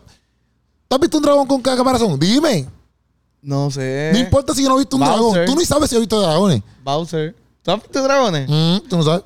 ¿Tú 0.87 0.95
has 0.95 0.99
visto 0.99 1.17
un 1.17 1.23
dragón 1.23 1.47
con 1.47 1.61
caparazón? 1.61 2.19
Dime. 2.19 2.67
No 3.41 3.71
sé. 3.71 4.09
No 4.13 4.19
importa 4.19 4.53
si 4.53 4.61
yo 4.63 4.69
no 4.69 4.75
he 4.75 4.79
visto 4.79 4.97
un 4.97 5.01
Bowser. 5.01 5.31
dragón. 5.31 5.45
Tú 5.45 5.55
ni 5.59 5.65
sabes 5.65 5.89
si 5.89 5.95
he 5.95 5.99
visto 5.99 6.19
dragones. 6.21 6.61
Bowser. 6.83 7.35
¿Tú 7.63 7.71
has 7.71 7.81
visto 7.81 8.03
dragones? 8.03 8.49
Mm, 8.49 8.87
tú 8.89 8.97
no 8.97 9.03
sabes. 9.03 9.23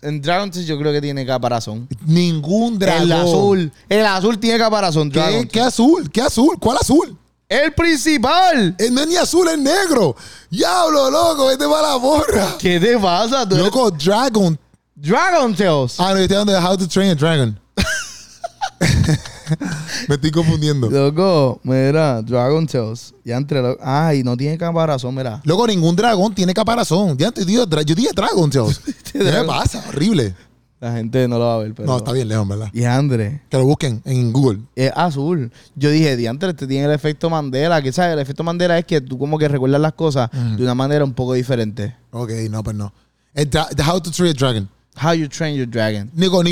En 0.00 0.20
Dragon 0.20 0.50
Tales 0.50 0.66
yo 0.66 0.78
creo 0.78 0.92
que 0.92 1.00
tiene 1.00 1.24
caparazón. 1.26 1.88
Ningún 2.06 2.78
dragón. 2.78 3.02
El 3.02 3.12
azul. 3.12 3.72
El 3.88 4.06
azul 4.06 4.38
tiene 4.38 4.58
caparazón. 4.58 5.10
¿Qué, 5.10 5.48
¿Qué 5.50 5.60
azul? 5.60 6.10
¿Qué 6.10 6.20
azul? 6.22 6.56
¿Cuál 6.58 6.78
azul? 6.80 7.16
El 7.52 7.72
principal. 7.74 8.74
No 8.90 9.00
es 9.02 9.06
ni 9.08 9.16
azul, 9.16 9.46
es 9.48 9.58
negro. 9.58 10.16
Diablo, 10.48 11.10
loco, 11.10 11.46
vete 11.48 11.66
para 11.68 11.88
la 11.90 11.96
borra. 11.96 12.56
¿Qué 12.58 12.80
te 12.80 12.96
pasa? 12.98 13.46
Tú 13.46 13.56
Loco, 13.56 13.90
Dragon. 13.90 14.58
Dragon 14.94 15.54
Tales. 15.54 15.96
Ah, 15.98 16.10
no, 16.12 16.16
yo 16.16 16.22
estoy 16.22 16.36
hablando 16.38 16.52
de 16.52 16.58
How 16.66 16.76
to 16.78 16.88
Train 16.88 17.10
a 17.10 17.14
Dragon. 17.14 17.58
Me 20.08 20.14
estoy 20.14 20.30
confundiendo. 20.30 20.88
Loco, 20.88 21.60
mira, 21.62 22.22
Dragon 22.22 22.66
Tales. 22.66 23.12
Ya 23.24 23.36
entre 23.36 23.60
lo- 23.60 23.76
Ay, 23.82 24.22
no 24.22 24.34
tiene 24.36 24.56
caparazón, 24.56 25.14
mira. 25.14 25.40
Loco, 25.44 25.66
ningún 25.66 25.94
dragón 25.94 26.34
tiene 26.34 26.54
caparazón. 26.54 27.18
Ya 27.18 27.30
te 27.30 27.44
digo, 27.44 27.66
yo 27.66 27.94
dije 27.94 28.10
Dragon 28.14 28.48
Tales. 28.50 28.80
¿Qué 29.12 29.18
me 29.18 29.44
pasa? 29.44 29.84
Horrible. 29.88 30.34
La 30.82 30.92
gente 30.94 31.28
no 31.28 31.38
lo 31.38 31.44
va 31.44 31.54
a 31.54 31.58
ver, 31.58 31.74
pero. 31.74 31.86
No, 31.86 31.98
está 31.98 32.10
bien 32.10 32.26
lejos, 32.26 32.46
¿verdad? 32.48 32.68
Y 32.72 32.82
Andre, 32.82 33.40
Que 33.48 33.56
lo 33.56 33.64
busquen 33.64 34.02
en 34.04 34.32
Google. 34.32 34.58
es 34.74 34.90
azul. 34.96 35.52
Yo 35.76 35.90
dije, 35.90 36.16
Diantre, 36.16 36.50
este 36.50 36.66
tiene 36.66 36.86
el 36.86 36.90
efecto 36.90 37.30
Mandela. 37.30 37.80
Que 37.80 37.92
sabes, 37.92 38.14
el 38.14 38.18
efecto 38.18 38.42
Mandela 38.42 38.76
es 38.76 38.84
que 38.84 39.00
tú 39.00 39.16
como 39.16 39.38
que 39.38 39.46
recuerdas 39.46 39.80
las 39.80 39.92
cosas 39.92 40.28
de 40.32 40.60
una 40.60 40.74
manera 40.74 41.04
un 41.04 41.12
poco 41.14 41.34
diferente. 41.34 41.94
Ok, 42.10 42.30
no, 42.50 42.64
pues 42.64 42.74
no. 42.76 42.92
How 43.88 44.00
to 44.00 44.10
Train 44.10 44.30
a 44.30 44.34
Dragon. 44.34 44.68
How 45.00 45.12
you 45.14 45.28
train 45.28 45.56
your 45.56 45.68
dragon. 45.70 46.10
Nico. 46.14 46.42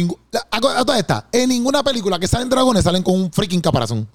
A, 0.50 0.56
a 0.56 0.84
toda 0.84 0.98
esta, 0.98 1.26
en 1.32 1.48
ninguna 1.48 1.82
película 1.82 2.16
que 2.18 2.28
salen 2.28 2.48
dragones 2.48 2.84
salen 2.84 3.02
con 3.02 3.14
un 3.20 3.32
freaking 3.32 3.60
caparazón. 3.60 4.06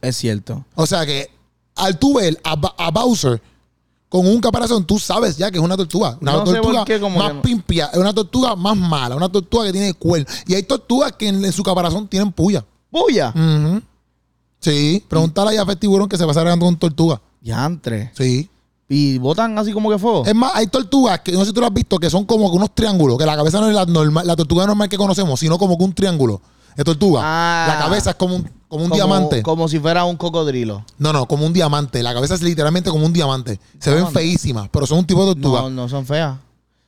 Es 0.00 0.16
cierto. 0.16 0.64
O 0.76 0.86
sea 0.86 1.04
que 1.04 1.28
al 1.76 1.98
tú 1.98 2.14
ver 2.14 2.40
a, 2.44 2.54
Ba- 2.56 2.74
a 2.78 2.90
Bowser 2.90 3.42
con 4.10 4.26
un 4.26 4.40
caparazón, 4.40 4.84
tú 4.84 4.98
sabes 4.98 5.36
ya 5.36 5.50
que 5.52 5.58
es 5.58 5.64
una 5.64 5.76
tortuga. 5.76 6.18
Una 6.20 6.32
No 6.32 6.44
tortuga 6.44 6.84
qué, 6.84 6.98
más 6.98 7.30
que 7.30 7.38
pimpia, 7.38 7.86
es 7.92 7.98
una 7.98 8.12
tortuga 8.12 8.56
más 8.56 8.76
mala, 8.76 9.14
una 9.14 9.28
tortuga 9.28 9.66
que 9.66 9.72
tiene 9.72 9.94
cuerno. 9.94 10.26
Y 10.48 10.54
hay 10.54 10.64
tortugas 10.64 11.12
que 11.12 11.28
en, 11.28 11.44
en 11.44 11.52
su 11.52 11.62
caparazón 11.62 12.08
tienen 12.08 12.32
puya. 12.32 12.64
Ujú. 12.92 13.80
Sí, 14.58 15.04
pregúntale 15.08 15.56
a 15.56 15.60
Jafet 15.60 15.78
Tiburón 15.78 16.08
que 16.08 16.18
se 16.18 16.24
va 16.24 16.32
a 16.32 16.44
regando 16.44 16.66
con 16.66 16.76
tortuga. 16.76 17.20
Diantre. 17.40 18.10
Sí. 18.14 18.50
Y 18.88 19.18
botan 19.18 19.56
así 19.56 19.72
como 19.72 19.88
que 19.88 19.96
fuego. 19.96 20.26
Es 20.26 20.34
más, 20.34 20.50
hay 20.56 20.66
tortugas 20.66 21.20
que 21.20 21.30
no 21.30 21.40
sé 21.40 21.46
si 21.46 21.52
tú 21.52 21.60
lo 21.60 21.68
has 21.68 21.72
visto, 21.72 21.96
que 21.98 22.10
son 22.10 22.24
como 22.24 22.50
que 22.50 22.56
unos 22.56 22.74
triángulos, 22.74 23.16
que 23.16 23.24
la 23.24 23.36
cabeza 23.36 23.60
no 23.60 23.68
es 23.68 23.74
la, 23.74 23.86
normal, 23.86 24.26
la 24.26 24.34
tortuga 24.34 24.66
normal 24.66 24.88
que 24.88 24.96
conocemos, 24.98 25.38
sino 25.38 25.56
como 25.56 25.78
que 25.78 25.84
un 25.84 25.94
triángulo 25.94 26.42
de 26.76 26.84
tortuga. 26.84 27.20
Ah. 27.24 27.66
La 27.68 27.78
cabeza 27.78 28.10
es 28.10 28.16
como 28.16 28.36
un, 28.36 28.42
como 28.68 28.84
un 28.84 28.90
Como- 28.90 28.94
diamante. 28.94 29.42
Como 29.42 29.68
si 29.68 29.78
fuera 29.78 30.04
un 30.04 30.16
cocodrilo. 30.16 30.84
No, 30.98 31.12
no, 31.12 31.26
como 31.26 31.46
un 31.46 31.52
diamante. 31.52 32.02
La 32.02 32.14
cabeza 32.14 32.34
es 32.34 32.42
literalmente 32.42 32.90
como 32.90 33.04
un 33.06 33.12
diamante. 33.12 33.58
Se 33.78 33.92
ven 33.94 34.08
feísimas, 34.08 34.68
pero 34.70 34.86
son 34.86 34.98
un 34.98 35.06
tipo 35.06 35.20
de 35.26 35.34
tortuga. 35.34 35.62
No, 35.62 35.70
no 35.70 35.88
son 35.88 36.06
feas. 36.06 36.36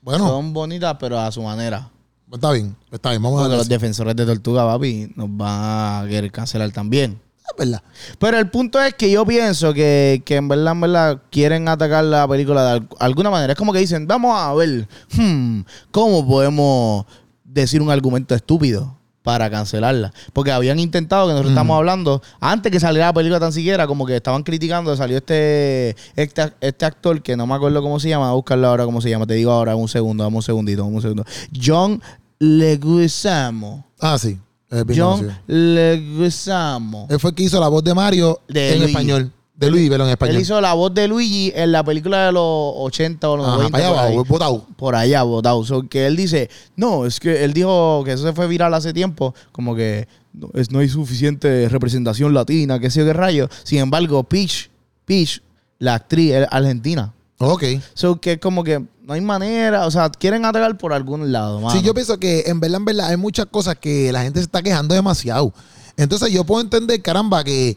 bueno, 0.01 0.27
Son 0.29 0.53
bonitas, 0.53 0.97
pero 0.99 1.19
a 1.19 1.31
su 1.33 1.43
manera. 1.43 1.89
pues 2.29 2.39
está 2.39 2.51
bien, 2.53 2.75
pues 2.89 2.99
está 2.99 3.11
bien, 3.11 3.23
vamos 3.23 3.39
a 3.39 3.43
Porque 3.43 3.51
ver. 3.51 3.59
los 3.59 3.69
defensores 3.69 4.17
de 4.17 4.25
tortuga, 4.27 4.65
papi, 4.67 5.13
nos 5.17 5.29
van 5.37 6.05
a 6.05 6.09
querer 6.09 6.31
cancelar 6.33 6.71
también. 6.73 7.21
Es 7.45 7.57
verdad. 7.59 7.83
Pero 8.21 8.39
el 8.39 8.49
punto 8.49 8.81
es 8.81 8.95
que 8.95 9.11
yo 9.11 9.27
pienso 9.27 9.75
que, 9.75 10.23
que 10.25 10.37
en 10.37 10.47
verdad, 10.49 10.73
en 10.73 10.81
verdad, 10.81 11.23
quieren 11.31 11.69
atacar 11.69 12.05
la 12.05 12.27
película 12.29 12.63
de 12.65 12.71
al- 12.71 12.89
alguna 13.01 13.31
manera. 13.31 13.53
Es 13.53 13.59
como 13.59 13.73
que 13.73 13.81
dicen, 13.81 14.07
vamos 14.07 14.35
a 14.39 14.55
ver, 14.55 14.89
hmm, 15.17 15.61
¿cómo 15.91 16.27
podemos 16.27 17.05
decir 17.45 17.83
un 17.83 17.91
argumento 17.91 18.35
estúpido 18.35 18.97
para 19.23 19.51
cancelarla? 19.51 20.13
Porque 20.33 20.53
habían 20.53 20.79
intentado, 20.79 21.27
que 21.27 21.33
nosotros 21.33 21.53
estamos 21.53 21.77
hablando, 21.77 22.23
antes 22.41 22.71
que 22.73 22.81
saliera 22.81 23.07
la 23.07 23.13
película 23.13 23.41
tan 23.41 23.53
siquiera, 23.53 23.87
como 23.87 24.07
que 24.07 24.17
estaban 24.17 24.43
criticando, 24.43 24.95
salió 24.97 25.19
este, 25.19 25.97
este, 26.17 26.53
este 26.61 26.85
actor 26.85 27.23
que 27.23 27.37
no 27.37 27.47
me 27.47 27.55
acuerdo 27.55 27.83
cómo 27.83 28.01
se 28.01 28.09
llama, 28.09 28.29
a 28.29 28.33
buscarlo 28.33 28.69
ahora 28.69 28.85
cómo 28.85 29.01
se 29.01 29.11
llama, 29.11 29.27
te 29.27 29.35
digo 29.35 29.53
ahora 29.53 29.77
un 29.77 29.89
segundo, 29.89 30.25
dame 30.25 30.37
un 30.37 30.43
segundito, 30.43 30.83
dame 30.83 30.97
un 30.97 31.03
segundo. 31.03 31.25
John 31.53 32.03
Leguizamo. 32.39 33.87
Ah, 34.01 34.19
sí. 34.19 34.39
John 34.71 35.19
conocido. 35.19 35.33
Leguizamo. 35.47 37.07
Él 37.11 37.21
fue 37.21 37.31
el 37.31 37.37
que 37.37 37.43
hizo 37.45 37.61
la 37.61 37.69
voz 37.69 37.85
de 37.85 37.95
Mario 37.95 38.41
De 38.49 38.77
en 38.77 38.83
español. 38.83 39.33
De 39.63 39.71
Luigi, 39.71 39.89
pero 39.89 40.05
en 40.05 40.11
español. 40.11 40.37
Él 40.37 40.43
hizo 40.43 40.61
la 40.61 40.75
voz 40.75 40.93
de 40.93 41.07
Luigi 41.07 41.53
en 41.55 41.71
la 41.71 41.85
película 41.85 42.27
de 42.27 42.33
los 42.33 42.43
80 42.45 43.31
o 43.31 43.37
los 43.37 43.47
Ajá, 43.47 43.57
90. 43.59 43.71
para 43.71 43.85
allá 43.85 43.95
por 43.95 44.03
ahí. 44.03 44.13
abajo, 44.15 44.25
botado. 44.25 44.67
por 44.77 44.95
allá 44.97 45.23
votado. 45.23 45.65
So, 45.65 45.89
que 45.89 46.07
él 46.07 46.17
dice, 46.17 46.51
no, 46.75 47.07
es 47.07 47.21
que 47.21 47.45
él 47.45 47.53
dijo 47.53 48.03
que 48.05 48.13
eso 48.13 48.25
se 48.25 48.33
fue 48.33 48.49
viral 48.49 48.75
hace 48.75 48.93
tiempo, 48.93 49.35
como 49.53 49.77
que 49.77 50.09
no, 50.33 50.49
es, 50.55 50.71
no 50.73 50.81
hay 50.81 50.89
suficiente 50.89 51.69
representación 51.69 52.35
latina, 52.35 52.81
que 52.81 52.91
sé 52.91 53.01
yo 53.01 53.07
qué 53.07 53.13
rayo. 53.13 53.49
Sin 53.63 53.79
embargo, 53.79 54.25
Peach, 54.25 54.69
Peach, 55.05 55.41
la 55.79 55.95
actriz 55.95 56.33
es 56.33 56.49
argentina. 56.51 57.13
Ok. 57.39 57.65
So, 57.95 58.21
que 58.21 58.33
es 58.33 58.39
como 58.39 58.65
que 58.65 58.83
no 59.05 59.15
hay 59.15 59.21
manera, 59.21 59.87
o 59.87 59.91
sea, 59.91 60.11
quieren 60.11 60.45
atacar 60.45 60.77
por 60.77 60.93
algún 60.93 61.33
lado, 61.33 61.61
mano. 61.61 61.77
Sí, 61.77 61.85
yo 61.85 61.95
pienso 61.95 62.19
que 62.19 62.45
en 62.47 62.61
verdad, 62.61 62.79
en 62.79 62.85
verdad, 62.85 63.07
hay 63.11 63.17
muchas 63.17 63.47
cosas 63.47 63.77
que 63.77 64.13
la 64.13 64.23
gente 64.23 64.41
se 64.41 64.45
está 64.45 64.63
quejando 64.63 64.95
demasiado. 64.95 65.53
Entonces 65.97 66.33
yo 66.33 66.45
puedo 66.45 66.63
entender, 66.63 67.01
caramba, 67.03 67.45
que 67.45 67.77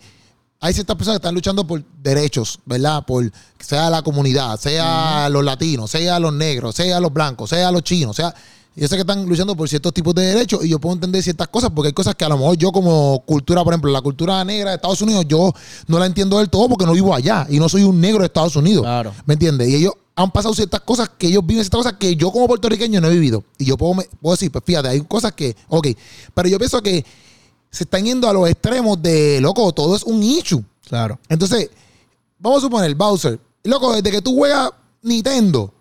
hay 0.66 0.74
ciertas 0.74 0.96
personas 0.96 1.20
que 1.20 1.24
están 1.24 1.36
luchando 1.36 1.66
por 1.66 1.84
derechos, 2.02 2.60
¿verdad? 2.66 3.06
Por 3.06 3.32
sea 3.60 3.90
la 3.90 4.02
comunidad, 4.02 4.60
sea 4.60 5.30
los 5.30 5.44
latinos, 5.44 5.92
sea 5.92 6.20
los 6.20 6.34
negros, 6.34 6.76
sea 6.76 7.00
los 7.00 7.14
blancos, 7.14 7.50
sea 7.50 7.72
los 7.72 7.84
chinos, 7.84 8.16
sea... 8.16 8.34
Yo 8.78 8.90
sé 8.90 8.96
que 8.96 9.02
están 9.02 9.26
luchando 9.26 9.56
por 9.56 9.70
ciertos 9.70 9.94
tipos 9.94 10.14
de 10.16 10.22
derechos 10.34 10.66
y 10.66 10.68
yo 10.68 10.80
puedo 10.80 10.96
entender 10.96 11.24
ciertas 11.24 11.48
cosas 11.48 11.70
porque 11.74 11.88
hay 11.88 11.94
cosas 11.94 12.14
que 12.14 12.26
a 12.26 12.28
lo 12.28 12.38
mejor 12.38 12.58
yo 12.58 12.74
como 12.74 13.24
cultura, 13.26 13.64
por 13.64 13.72
ejemplo, 13.72 13.90
la 13.90 14.02
cultura 14.02 14.44
negra 14.44 14.72
de 14.72 14.76
Estados 14.76 15.02
Unidos, 15.02 15.24
yo 15.30 15.54
no 15.88 15.98
la 15.98 16.06
entiendo 16.06 16.40
del 16.40 16.50
todo 16.50 16.68
porque 16.68 16.86
no 16.86 16.92
vivo 16.92 17.16
allá 17.16 17.48
y 17.50 17.58
no 17.58 17.70
soy 17.70 17.84
un 17.84 18.02
negro 18.02 18.20
de 18.20 18.26
Estados 18.26 18.54
Unidos. 18.58 18.84
Claro. 18.84 19.14
¿Me 19.26 19.36
entiendes? 19.36 19.70
Y 19.70 19.76
ellos 19.76 19.94
han 20.18 20.30
pasado 20.30 20.54
ciertas 20.54 20.82
cosas 20.82 21.10
que 21.18 21.28
ellos 21.28 21.46
viven 21.46 21.64
ciertas 21.64 21.78
cosas 21.84 21.94
que 21.98 22.18
yo 22.18 22.32
como 22.34 22.50
puertorriqueño 22.50 23.00
no 23.00 23.08
he 23.08 23.14
vivido. 23.14 23.46
Y 23.58 23.64
yo 23.64 23.78
puedo, 23.78 23.94
me- 23.94 24.10
puedo 24.22 24.36
decir, 24.36 24.52
pues 24.52 24.62
fíjate, 24.66 24.90
hay 24.90 25.00
cosas 25.00 25.32
que, 25.32 25.56
ok, 25.70 25.88
pero 26.34 26.50
yo 26.50 26.58
pienso 26.58 26.82
que 26.84 27.06
se 27.76 27.84
están 27.84 28.06
yendo 28.06 28.30
a 28.30 28.34
los 28.34 28.50
extremos 28.50 29.02
de, 29.02 29.40
loco, 29.42 29.72
todo 29.74 29.96
es 29.96 30.04
un 30.04 30.24
issue. 30.24 30.64
Claro. 30.88 31.20
Entonces, 31.28 31.70
vamos 32.40 32.60
a 32.60 32.62
suponer, 32.62 32.96
Bowser, 32.96 33.40
loco, 33.64 33.94
desde 33.94 34.12
que 34.12 34.22
tú 34.22 34.36
juegas 34.36 34.72
Nintendo, 35.02 35.74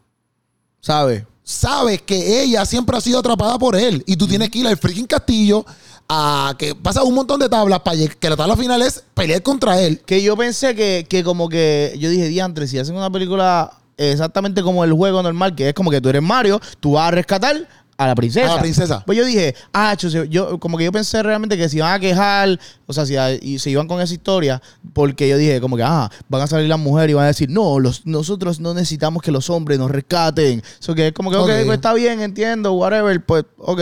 ¿Sabes? 0.80 1.24
sabes 1.44 2.02
que 2.02 2.42
ella 2.42 2.64
siempre 2.64 2.96
ha 2.96 3.00
sido 3.00 3.18
atrapada 3.18 3.58
por 3.58 3.76
él. 3.76 4.02
Y 4.06 4.16
tú 4.16 4.26
tienes 4.26 4.50
que 4.50 4.58
ir 4.58 4.66
al 4.66 4.76
freaking 4.76 5.06
castillo 5.06 5.64
a 6.08 6.54
que 6.58 6.74
pasa 6.74 7.02
un 7.04 7.14
montón 7.14 7.38
de 7.38 7.48
tablas 7.48 7.80
para 7.80 7.96
que 7.96 8.30
la 8.30 8.36
tabla 8.36 8.56
final 8.56 8.82
es 8.82 9.04
pelear 9.14 9.42
contra 9.42 9.80
él. 9.80 10.00
Que 10.04 10.22
yo 10.22 10.36
pensé 10.36 10.74
que, 10.74 11.06
que 11.08 11.22
como 11.22 11.48
que, 11.48 11.94
yo 11.98 12.10
dije, 12.10 12.28
diantre, 12.28 12.66
si 12.66 12.78
hacen 12.78 12.96
una 12.96 13.10
película 13.10 13.72
exactamente 13.96 14.62
como 14.62 14.82
el 14.84 14.92
juego 14.92 15.22
normal, 15.22 15.54
que 15.54 15.68
es 15.68 15.74
como 15.74 15.90
que 15.90 16.00
tú 16.00 16.08
eres 16.08 16.22
Mario, 16.22 16.60
tú 16.80 16.92
vas 16.92 17.08
a 17.08 17.10
rescatar 17.12 17.68
a 17.96 18.06
la 18.06 18.14
princesa. 18.14 18.52
A 18.52 18.56
la 18.56 18.60
princesa. 18.62 19.02
Pues 19.06 19.16
yo 19.18 19.24
dije, 19.24 19.54
ah, 19.72 19.94
se- 19.98 20.28
yo 20.28 20.58
como 20.58 20.76
que 20.78 20.84
yo 20.84 20.92
pensé 20.92 21.22
realmente 21.22 21.56
que 21.56 21.68
se 21.68 21.76
iban 21.76 21.92
a 21.92 21.98
quejar, 22.00 22.58
o 22.86 22.92
sea, 22.92 23.06
si 23.06 23.16
a- 23.16 23.32
y 23.32 23.58
se 23.58 23.70
iban 23.70 23.86
con 23.86 24.00
esa 24.00 24.12
historia, 24.12 24.60
porque 24.92 25.28
yo 25.28 25.36
dije, 25.36 25.60
como 25.60 25.76
que, 25.76 25.82
ah, 25.84 26.10
van 26.28 26.42
a 26.42 26.46
salir 26.46 26.68
las 26.68 26.78
mujeres 26.78 27.10
y 27.10 27.14
van 27.14 27.24
a 27.24 27.28
decir, 27.28 27.50
no, 27.50 27.78
los, 27.78 28.04
nosotros 28.06 28.60
no 28.60 28.74
necesitamos 28.74 29.22
que 29.22 29.30
los 29.30 29.48
hombres 29.50 29.78
nos 29.78 29.90
rescaten. 29.90 30.62
Eso 30.80 30.94
que 30.94 31.08
es 31.08 31.12
como 31.12 31.30
que, 31.30 31.36
ok, 31.36 31.42
Ok. 31.44 31.64
pues 31.66 31.76
está 31.76 31.94
bien, 31.94 32.20
entiendo, 32.20 32.72
whatever, 32.72 33.24
pues, 33.24 33.44
ok. 33.58 33.80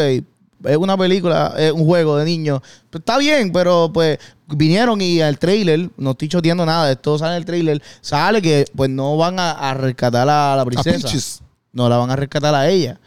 Es 0.64 0.76
una 0.76 0.96
película, 0.96 1.54
es 1.58 1.72
un 1.72 1.84
juego 1.84 2.16
de 2.18 2.24
niños. 2.24 2.60
Pues 2.88 3.00
está 3.00 3.18
bien, 3.18 3.50
pero 3.50 3.90
pues 3.92 4.18
vinieron 4.46 5.00
y 5.00 5.20
al 5.20 5.36
trailer, 5.36 5.90
no 5.96 6.12
estoy 6.12 6.28
choteando 6.28 6.64
nada, 6.64 6.92
esto 6.92 7.18
sale 7.18 7.32
en 7.32 7.38
el 7.38 7.44
trailer, 7.44 7.82
sale 8.00 8.40
que 8.40 8.64
pues 8.76 8.88
no 8.88 9.16
van 9.16 9.40
a, 9.40 9.50
a 9.52 9.74
rescatar 9.74 10.28
a 10.28 10.54
la 10.54 10.64
princesa. 10.64 11.40
No 11.72 11.88
la 11.88 11.96
van 11.96 12.10
a 12.12 12.16
rescatar 12.16 12.54
a 12.54 12.68
ella. 12.68 13.00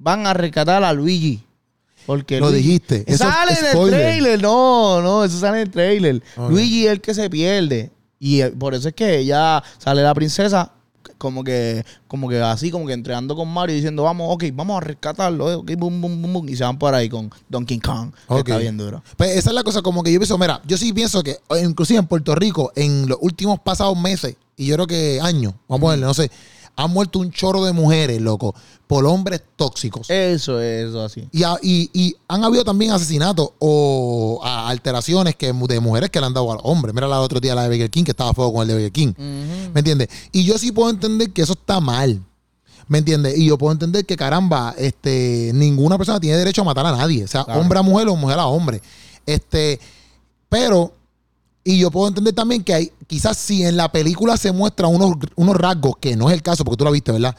Van 0.00 0.26
a 0.26 0.34
rescatar 0.34 0.82
a 0.82 0.92
Luigi. 0.92 1.44
Porque 2.06 2.40
Lo 2.40 2.50
Luigi- 2.50 2.62
dijiste. 2.62 3.04
Eso 3.06 3.24
es 3.24 3.30
sale 3.34 3.52
en 3.52 3.66
el 3.78 3.90
trailer. 3.90 4.42
No, 4.42 5.00
no, 5.02 5.22
eso 5.24 5.38
sale 5.38 5.58
en 5.58 5.66
el 5.68 5.70
trailer. 5.70 6.22
Luigi 6.48 6.86
es 6.86 6.92
el 6.92 7.00
que 7.00 7.14
se 7.14 7.28
pierde. 7.30 7.90
Y 8.18 8.40
eh, 8.40 8.50
por 8.50 8.74
eso 8.74 8.88
es 8.88 8.94
que 8.94 9.18
ella 9.18 9.62
sale 9.78 10.02
la 10.02 10.14
princesa 10.14 10.72
como 11.16 11.44
que, 11.44 11.84
como 12.08 12.28
que 12.30 12.40
así, 12.40 12.70
como 12.70 12.86
que 12.86 12.94
entregando 12.94 13.36
con 13.36 13.46
Mario 13.48 13.76
diciendo, 13.76 14.02
vamos, 14.04 14.26
ok, 14.34 14.44
vamos 14.54 14.78
a 14.78 14.80
rescatarlo, 14.80 15.50
eh, 15.50 15.54
ok, 15.54 15.70
boom, 15.76 16.00
boom, 16.00 16.22
boom, 16.22 16.32
boom", 16.32 16.48
y 16.48 16.56
se 16.56 16.64
van 16.64 16.78
por 16.78 16.94
ahí 16.94 17.10
con 17.10 17.30
Donkey 17.48 17.78
Kong, 17.78 18.12
que 18.28 18.38
está 18.38 18.56
bien 18.56 18.78
duro. 18.78 19.02
Pues 19.18 19.36
esa 19.36 19.50
es 19.50 19.54
la 19.54 19.62
cosa, 19.62 19.82
como 19.82 20.02
que 20.02 20.10
yo 20.12 20.18
pienso, 20.18 20.38
mira, 20.38 20.62
yo 20.66 20.78
sí 20.78 20.94
pienso 20.94 21.22
que, 21.22 21.36
inclusive 21.62 21.98
en 21.98 22.06
Puerto 22.06 22.34
Rico, 22.34 22.72
en 22.74 23.06
los 23.06 23.18
últimos 23.20 23.60
pasados 23.60 23.98
meses, 23.98 24.36
y 24.56 24.66
yo 24.66 24.76
creo 24.76 24.86
que 24.86 25.20
años, 25.22 25.52
vamos 25.68 25.78
a 25.78 25.82
ponerle, 25.82 26.06
no 26.06 26.14
sé, 26.14 26.30
han 26.76 26.90
muerto 26.92 27.18
un 27.18 27.30
chorro 27.30 27.64
de 27.64 27.72
mujeres, 27.72 28.20
loco, 28.20 28.54
por 28.86 29.04
hombres 29.06 29.42
tóxicos. 29.56 30.08
Eso 30.10 30.60
es 30.60 30.88
eso 30.88 31.02
así. 31.04 31.28
Y, 31.30 31.42
y- 31.62 31.90
y 31.92 32.16
han 32.28 32.42
habido 32.44 32.64
también 32.64 32.92
asesinatos 32.92 33.50
o 33.58 34.40
alteraciones 34.42 35.36
que, 35.36 35.52
de 35.52 35.80
mujeres 35.80 36.10
que 36.10 36.20
le 36.20 36.26
han 36.26 36.34
dado 36.34 36.50
a 36.50 36.54
los 36.54 36.62
hombres. 36.64 36.94
Mira 36.94 37.06
la 37.06 37.20
otro 37.20 37.38
día 37.40 37.54
la 37.54 37.62
de 37.64 37.68
Burger 37.68 37.90
King, 37.90 38.04
que 38.04 38.10
estaba 38.12 38.30
a 38.30 38.34
fuego 38.34 38.52
con 38.52 38.62
el 38.62 38.68
de 38.68 38.74
Burger 38.74 38.92
King. 38.92 39.12
¿Me 39.74 39.80
entiendes? 39.80 40.08
Y 40.32 40.44
yo 40.44 40.56
sí 40.58 40.72
puedo 40.72 40.90
entender 40.90 41.30
que 41.32 41.42
eso 41.42 41.52
está 41.52 41.80
mal. 41.80 42.22
¿Me 42.88 42.98
entiendes? 42.98 43.38
Y 43.38 43.46
yo 43.46 43.56
puedo 43.56 43.72
entender 43.72 44.04
que, 44.04 44.16
caramba, 44.16 44.74
este, 44.76 45.52
ninguna 45.54 45.96
persona 45.96 46.18
tiene 46.18 46.36
derecho 46.38 46.62
a 46.62 46.64
matar 46.64 46.86
a 46.86 46.92
nadie. 46.96 47.22
O 47.22 47.28
sea, 47.28 47.44
Claro. 47.44 47.60
hombre 47.60 47.78
a 47.78 47.82
mujer 47.82 48.08
o 48.08 48.16
mujer 48.16 48.38
a 48.40 48.46
hombre. 48.46 48.82
Este, 49.26 49.78
pero, 50.48 50.92
y 51.64 51.78
yo 51.78 51.90
puedo 51.90 52.08
entender 52.08 52.34
también 52.34 52.64
que 52.64 52.74
hay, 52.74 52.92
quizás 53.06 53.36
si 53.36 53.64
en 53.64 53.76
la 53.76 53.90
película 53.92 54.36
se 54.36 54.50
muestran 54.52 54.94
unos, 54.94 55.14
unos 55.36 55.56
rasgos, 55.56 55.94
que 56.00 56.16
no 56.16 56.28
es 56.30 56.34
el 56.34 56.42
caso, 56.42 56.64
porque 56.64 56.78
tú 56.78 56.84
lo 56.84 56.90
viste, 56.90 57.12
¿verdad? 57.12 57.34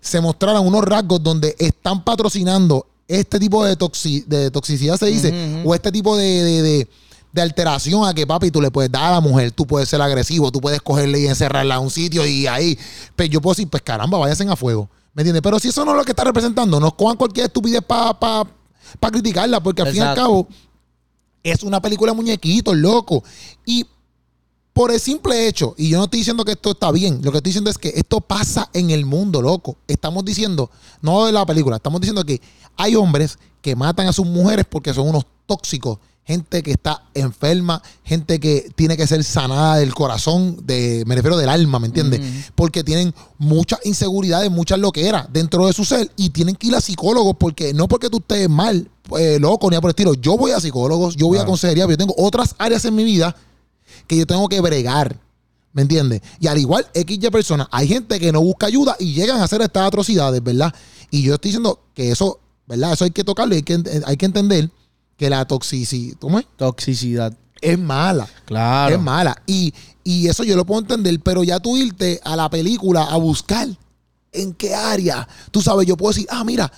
Se 0.00 0.20
mostraran 0.20 0.64
unos 0.66 0.84
rasgos 0.84 1.22
donde 1.22 1.56
están 1.58 2.04
patrocinando 2.04 2.86
este 3.08 3.38
tipo 3.40 3.64
de, 3.64 3.76
toxi- 3.76 4.24
de 4.26 4.50
toxicidad, 4.50 4.96
se 4.96 5.06
dice, 5.06 5.62
o 5.64 5.74
este 5.74 5.90
tipo 5.90 6.16
de, 6.16 6.24
de- 6.44 6.62
de- 6.62 6.88
de 7.30 7.42
alteración 7.42 8.06
a 8.06 8.14
que, 8.14 8.26
papi, 8.26 8.50
tú 8.50 8.60
le 8.60 8.70
puedes 8.70 8.90
dar 8.90 9.04
a 9.04 9.10
la 9.12 9.20
mujer, 9.20 9.50
tú 9.52 9.66
puedes 9.66 9.88
ser 9.88 10.00
agresivo, 10.00 10.50
tú 10.50 10.60
puedes 10.62 10.80
cogerle 10.80 11.20
y 11.20 11.26
encerrarla 11.26 11.74
a 11.74 11.78
un 11.78 11.90
sitio 11.90 12.26
y 12.26 12.46
ahí, 12.46 12.78
pues 13.16 13.28
yo 13.28 13.40
puedo 13.42 13.54
decir, 13.54 13.68
pues 13.68 13.82
caramba, 13.82 14.16
váyanse 14.18 14.48
a 14.48 14.56
fuego. 14.56 14.88
¿Me 15.14 15.22
entiendes? 15.22 15.42
Pero 15.42 15.58
si 15.58 15.68
eso 15.68 15.84
no 15.84 15.90
es 15.92 15.96
lo 15.98 16.04
que 16.04 16.12
está 16.12 16.24
representando, 16.24 16.78
no 16.80 16.96
cojan 16.96 17.16
cualquier 17.16 17.46
estupidez 17.46 17.82
para 17.82 18.46
criticarla, 19.12 19.60
porque 19.62 19.82
al 19.82 19.88
fin 19.88 19.96
y 19.96 20.00
al 20.00 20.14
cabo 20.16 20.48
es 21.42 21.62
una 21.62 21.80
película 21.80 22.12
de 22.12 22.16
muñequitos, 22.16 22.76
loco. 22.76 23.22
Y 23.64 23.86
por 24.72 24.92
el 24.92 25.00
simple 25.00 25.48
hecho, 25.48 25.74
y 25.76 25.88
yo 25.88 25.98
no 25.98 26.04
estoy 26.04 26.20
diciendo 26.20 26.44
que 26.44 26.52
esto 26.52 26.70
está 26.70 26.92
bien, 26.92 27.20
lo 27.22 27.32
que 27.32 27.38
estoy 27.38 27.50
diciendo 27.50 27.68
es 27.70 27.78
que 27.78 27.92
esto 27.96 28.20
pasa 28.20 28.70
en 28.72 28.90
el 28.90 29.04
mundo, 29.06 29.42
loco. 29.42 29.76
Estamos 29.88 30.24
diciendo, 30.24 30.70
no 31.02 31.26
de 31.26 31.32
la 31.32 31.44
película, 31.44 31.76
estamos 31.76 32.00
diciendo 32.00 32.24
que 32.24 32.40
hay 32.76 32.94
hombres 32.94 33.38
que 33.60 33.74
matan 33.74 34.06
a 34.06 34.12
sus 34.12 34.26
mujeres 34.26 34.66
porque 34.70 34.94
son 34.94 35.08
unos 35.08 35.26
tóxicos, 35.46 35.98
gente 36.28 36.62
que 36.62 36.72
está 36.72 37.04
enferma, 37.14 37.82
gente 38.04 38.38
que 38.38 38.70
tiene 38.76 38.98
que 38.98 39.06
ser 39.06 39.24
sanada 39.24 39.76
del 39.76 39.94
corazón, 39.94 40.58
de, 40.62 41.02
me 41.06 41.14
refiero 41.14 41.38
del 41.38 41.48
alma, 41.48 41.78
¿me 41.78 41.86
entiendes? 41.86 42.20
Porque 42.54 42.84
tienen 42.84 43.14
muchas 43.38 43.78
inseguridades, 43.84 44.50
muchas 44.50 44.78
loqueras 44.78 45.26
dentro 45.32 45.66
de 45.66 45.72
su 45.72 45.86
ser 45.86 46.12
y 46.16 46.28
tienen 46.28 46.54
que 46.54 46.66
ir 46.66 46.74
a 46.74 46.82
psicólogos 46.82 47.36
porque 47.38 47.72
no 47.72 47.88
porque 47.88 48.10
tú 48.10 48.18
estés 48.18 48.46
mal, 48.46 48.90
eh, 49.18 49.38
loco, 49.40 49.70
ni 49.70 49.76
a 49.76 49.80
por 49.80 49.88
el 49.88 49.92
estilo. 49.92 50.12
Yo 50.12 50.36
voy 50.36 50.50
a 50.50 50.60
psicólogos, 50.60 51.16
yo 51.16 51.28
voy 51.28 51.38
a 51.38 51.46
consejería, 51.46 51.86
pero 51.86 51.94
yo 51.94 52.06
tengo 52.06 52.14
otras 52.18 52.54
áreas 52.58 52.84
en 52.84 52.94
mi 52.94 53.04
vida 53.04 53.34
que 54.06 54.18
yo 54.18 54.26
tengo 54.26 54.50
que 54.50 54.60
bregar. 54.60 55.18
¿Me 55.72 55.80
entiendes? 55.80 56.20
Y 56.40 56.46
al 56.46 56.58
igual, 56.58 56.86
X 56.92 57.18
y 57.22 57.30
personas, 57.30 57.68
hay 57.70 57.88
gente 57.88 58.20
que 58.20 58.32
no 58.32 58.42
busca 58.42 58.66
ayuda 58.66 58.96
y 58.98 59.14
llegan 59.14 59.40
a 59.40 59.44
hacer 59.44 59.62
estas 59.62 59.86
atrocidades, 59.86 60.42
¿verdad? 60.42 60.74
Y 61.10 61.22
yo 61.22 61.36
estoy 61.36 61.52
diciendo 61.52 61.80
que 61.94 62.10
eso, 62.10 62.38
¿verdad? 62.66 62.92
Eso 62.92 63.04
hay 63.04 63.12
que 63.12 63.24
tocarlo 63.24 63.54
y 63.54 63.58
hay 63.58 63.62
que, 63.62 64.02
hay 64.04 64.16
que 64.18 64.26
entender 64.26 64.70
que 65.18 65.28
la 65.28 65.44
toxicidad 65.44 66.16
¿cómo 66.18 66.38
es? 66.38 66.46
Toxicidad. 66.56 67.36
es 67.60 67.78
mala. 67.78 68.26
Claro. 68.46 68.94
Es 68.94 69.00
mala. 69.00 69.36
Y, 69.46 69.74
y 70.04 70.28
eso 70.28 70.44
yo 70.44 70.56
lo 70.56 70.64
puedo 70.64 70.80
entender, 70.80 71.18
pero 71.20 71.44
ya 71.44 71.60
tú 71.60 71.76
irte 71.76 72.20
a 72.24 72.36
la 72.36 72.48
película 72.48 73.02
a 73.02 73.16
buscar 73.16 73.68
en 74.32 74.54
qué 74.54 74.74
área. 74.74 75.28
Tú 75.50 75.60
sabes, 75.60 75.86
yo 75.86 75.96
puedo 75.96 76.12
decir, 76.12 76.26
ah, 76.30 76.44
mira, 76.44 76.72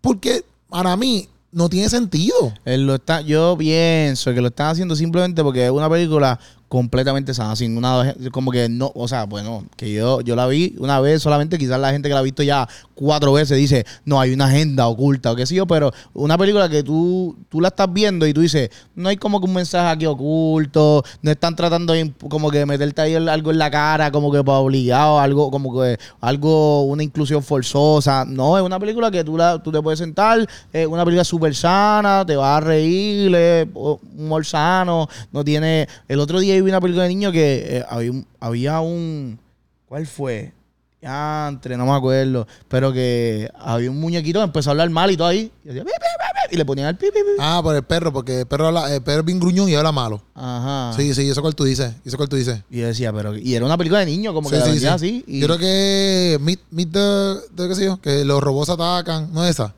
porque 0.00 0.44
para 0.68 0.96
mí 0.96 1.28
no 1.50 1.70
tiene 1.70 1.88
sentido. 1.88 2.52
Él 2.66 2.86
lo 2.86 2.96
está, 2.96 3.22
yo 3.22 3.56
pienso 3.58 4.34
que 4.34 4.40
lo 4.42 4.48
están 4.48 4.68
haciendo 4.68 4.94
simplemente 4.94 5.42
porque 5.42 5.64
es 5.64 5.70
una 5.70 5.88
película 5.88 6.38
completamente 6.68 7.32
sana, 7.32 7.54
sin 7.54 7.76
una 7.76 8.14
como 8.32 8.50
que 8.50 8.68
no, 8.68 8.90
o 8.94 9.06
sea, 9.06 9.24
bueno, 9.24 9.64
que 9.76 9.92
yo, 9.92 10.20
yo 10.22 10.34
la 10.34 10.46
vi 10.48 10.74
una 10.78 11.00
vez 11.00 11.22
solamente, 11.22 11.58
quizás 11.58 11.78
la 11.78 11.92
gente 11.92 12.08
que 12.08 12.14
la 12.14 12.20
ha 12.20 12.24
visto 12.24 12.42
ya 12.42 12.68
cuatro 12.94 13.32
veces 13.32 13.56
dice, 13.56 13.86
no, 14.04 14.20
hay 14.20 14.32
una 14.32 14.46
agenda 14.46 14.88
oculta 14.88 15.30
o 15.30 15.36
qué 15.36 15.46
sé 15.46 15.54
yo, 15.54 15.66
pero 15.66 15.92
una 16.12 16.36
película 16.36 16.68
que 16.68 16.82
tú, 16.82 17.36
tú 17.48 17.60
la 17.60 17.68
estás 17.68 17.92
viendo 17.92 18.26
y 18.26 18.34
tú 18.34 18.40
dices, 18.40 18.70
no 18.96 19.08
hay 19.08 19.16
como 19.16 19.38
que 19.40 19.46
un 19.46 19.54
mensaje 19.54 19.88
aquí 19.88 20.06
oculto, 20.06 21.04
no 21.22 21.30
están 21.30 21.54
tratando 21.54 21.92
de 21.92 22.12
como 22.28 22.50
que 22.50 22.66
meterte 22.66 23.00
ahí 23.00 23.14
algo 23.14 23.52
en 23.52 23.58
la 23.58 23.70
cara, 23.70 24.10
como 24.10 24.32
que 24.32 24.42
para 24.42 24.58
obligado, 24.58 25.20
algo, 25.20 25.50
como 25.52 25.80
que 25.80 25.98
algo, 26.20 26.82
una 26.82 27.04
inclusión 27.04 27.44
forzosa, 27.44 28.24
no, 28.26 28.56
es 28.56 28.64
una 28.64 28.80
película 28.80 29.10
que 29.10 29.22
tú, 29.22 29.36
la, 29.36 29.62
tú 29.62 29.70
te 29.70 29.80
puedes 29.80 30.00
sentar, 30.00 30.46
es 30.72 30.86
una 30.86 31.04
película 31.04 31.22
súper 31.22 31.54
sana, 31.54 32.24
te 32.26 32.34
vas 32.34 32.56
a 32.56 32.60
reír, 32.60 33.34
es 33.34 33.68
humor 33.74 34.44
sano, 34.44 35.08
no 35.30 35.44
tiene, 35.44 35.86
el 36.08 36.18
otro 36.18 36.40
día 36.40 36.55
vi 36.62 36.70
una 36.70 36.80
película 36.80 37.04
de 37.04 37.08
niño 37.10 37.32
que 37.32 37.78
eh, 37.78 37.84
había, 37.88 38.10
un, 38.12 38.26
había 38.40 38.80
un, 38.80 39.38
¿cuál 39.86 40.06
fue? 40.06 40.52
Entre, 41.00 41.76
no 41.76 41.86
me 41.86 41.92
acuerdo, 41.92 42.46
pero 42.68 42.92
que 42.92 43.48
había 43.60 43.90
un 43.90 44.00
muñequito 44.00 44.40
que 44.40 44.44
empezó 44.44 44.70
a 44.70 44.72
hablar 44.72 44.90
mal 44.90 45.10
y 45.10 45.16
todo 45.16 45.28
ahí. 45.28 45.52
Y 45.64 45.68
decía, 45.68 45.84
"Pi, 45.84 45.90
pi, 45.90 46.48
pi, 46.48 46.54
y 46.54 46.56
le 46.56 46.64
ponían 46.64 46.88
el 46.88 46.96
pi. 46.96 47.06
Ah, 47.38 47.60
por 47.62 47.76
el 47.76 47.82
perro, 47.84 48.12
porque 48.12 48.40
el 48.40 48.46
perro, 48.46 48.66
habla- 48.68 48.92
el 48.92 49.02
perro 49.02 49.20
es 49.20 49.24
bien 49.26 49.38
gruñón 49.38 49.68
y 49.68 49.74
habla 49.76 49.92
malo. 49.92 50.20
Ajá. 50.34 50.92
Sí, 50.96 51.14
sí, 51.14 51.28
eso 51.28 51.42
cual 51.42 51.54
tú 51.54 51.62
dices. 51.64 51.92
Eso 52.04 52.16
cual 52.16 52.28
tú 52.28 52.34
dices. 52.36 52.60
Y 52.70 52.80
yo 52.80 52.86
decía, 52.88 53.12
pero. 53.12 53.36
Y 53.36 53.54
era 53.54 53.64
una 53.64 53.76
película 53.78 54.00
de 54.00 54.06
niño, 54.06 54.32
como 54.34 54.50
que 54.50 54.56
la 54.56 54.64
sí, 54.64 54.70
vendían 54.72 54.98
sí. 54.98 55.06
así. 55.06 55.24
Y, 55.28 55.40
Yo 55.40 55.46
creo 55.46 55.58
que 55.58 56.38
Meet, 56.40 56.60
meet 56.70 56.90
the, 56.92 57.34
the- 57.54 57.68
qué 57.68 57.74
sé 57.76 57.84
yo, 57.84 58.00
que 58.00 58.24
los 58.24 58.42
robots 58.42 58.70
atacan. 58.70 59.32
No 59.32 59.44
es 59.44 59.50
esa. 59.50 59.74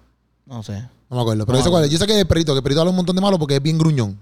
No 0.46 0.62
sé. 0.62 0.82
No 1.10 1.16
me 1.16 1.20
acuerdo. 1.22 1.44
Pero 1.44 1.56
No 1.58 1.60
eso 1.62 1.70
cuál 1.70 1.84
es. 1.84 1.90
Yo 1.90 1.98
sé 1.98 2.06
que 2.06 2.12
es 2.14 2.18
el 2.20 2.26
perrito, 2.26 2.52
que 2.52 2.58
el 2.58 2.62
perrito 2.62 2.80
habla 2.80 2.90
un 2.90 2.96
montón 2.96 3.16
de 3.16 3.22
malo 3.22 3.38
porque 3.38 3.56
es 3.56 3.62
bien 3.62 3.76
gruñón. 3.78 4.18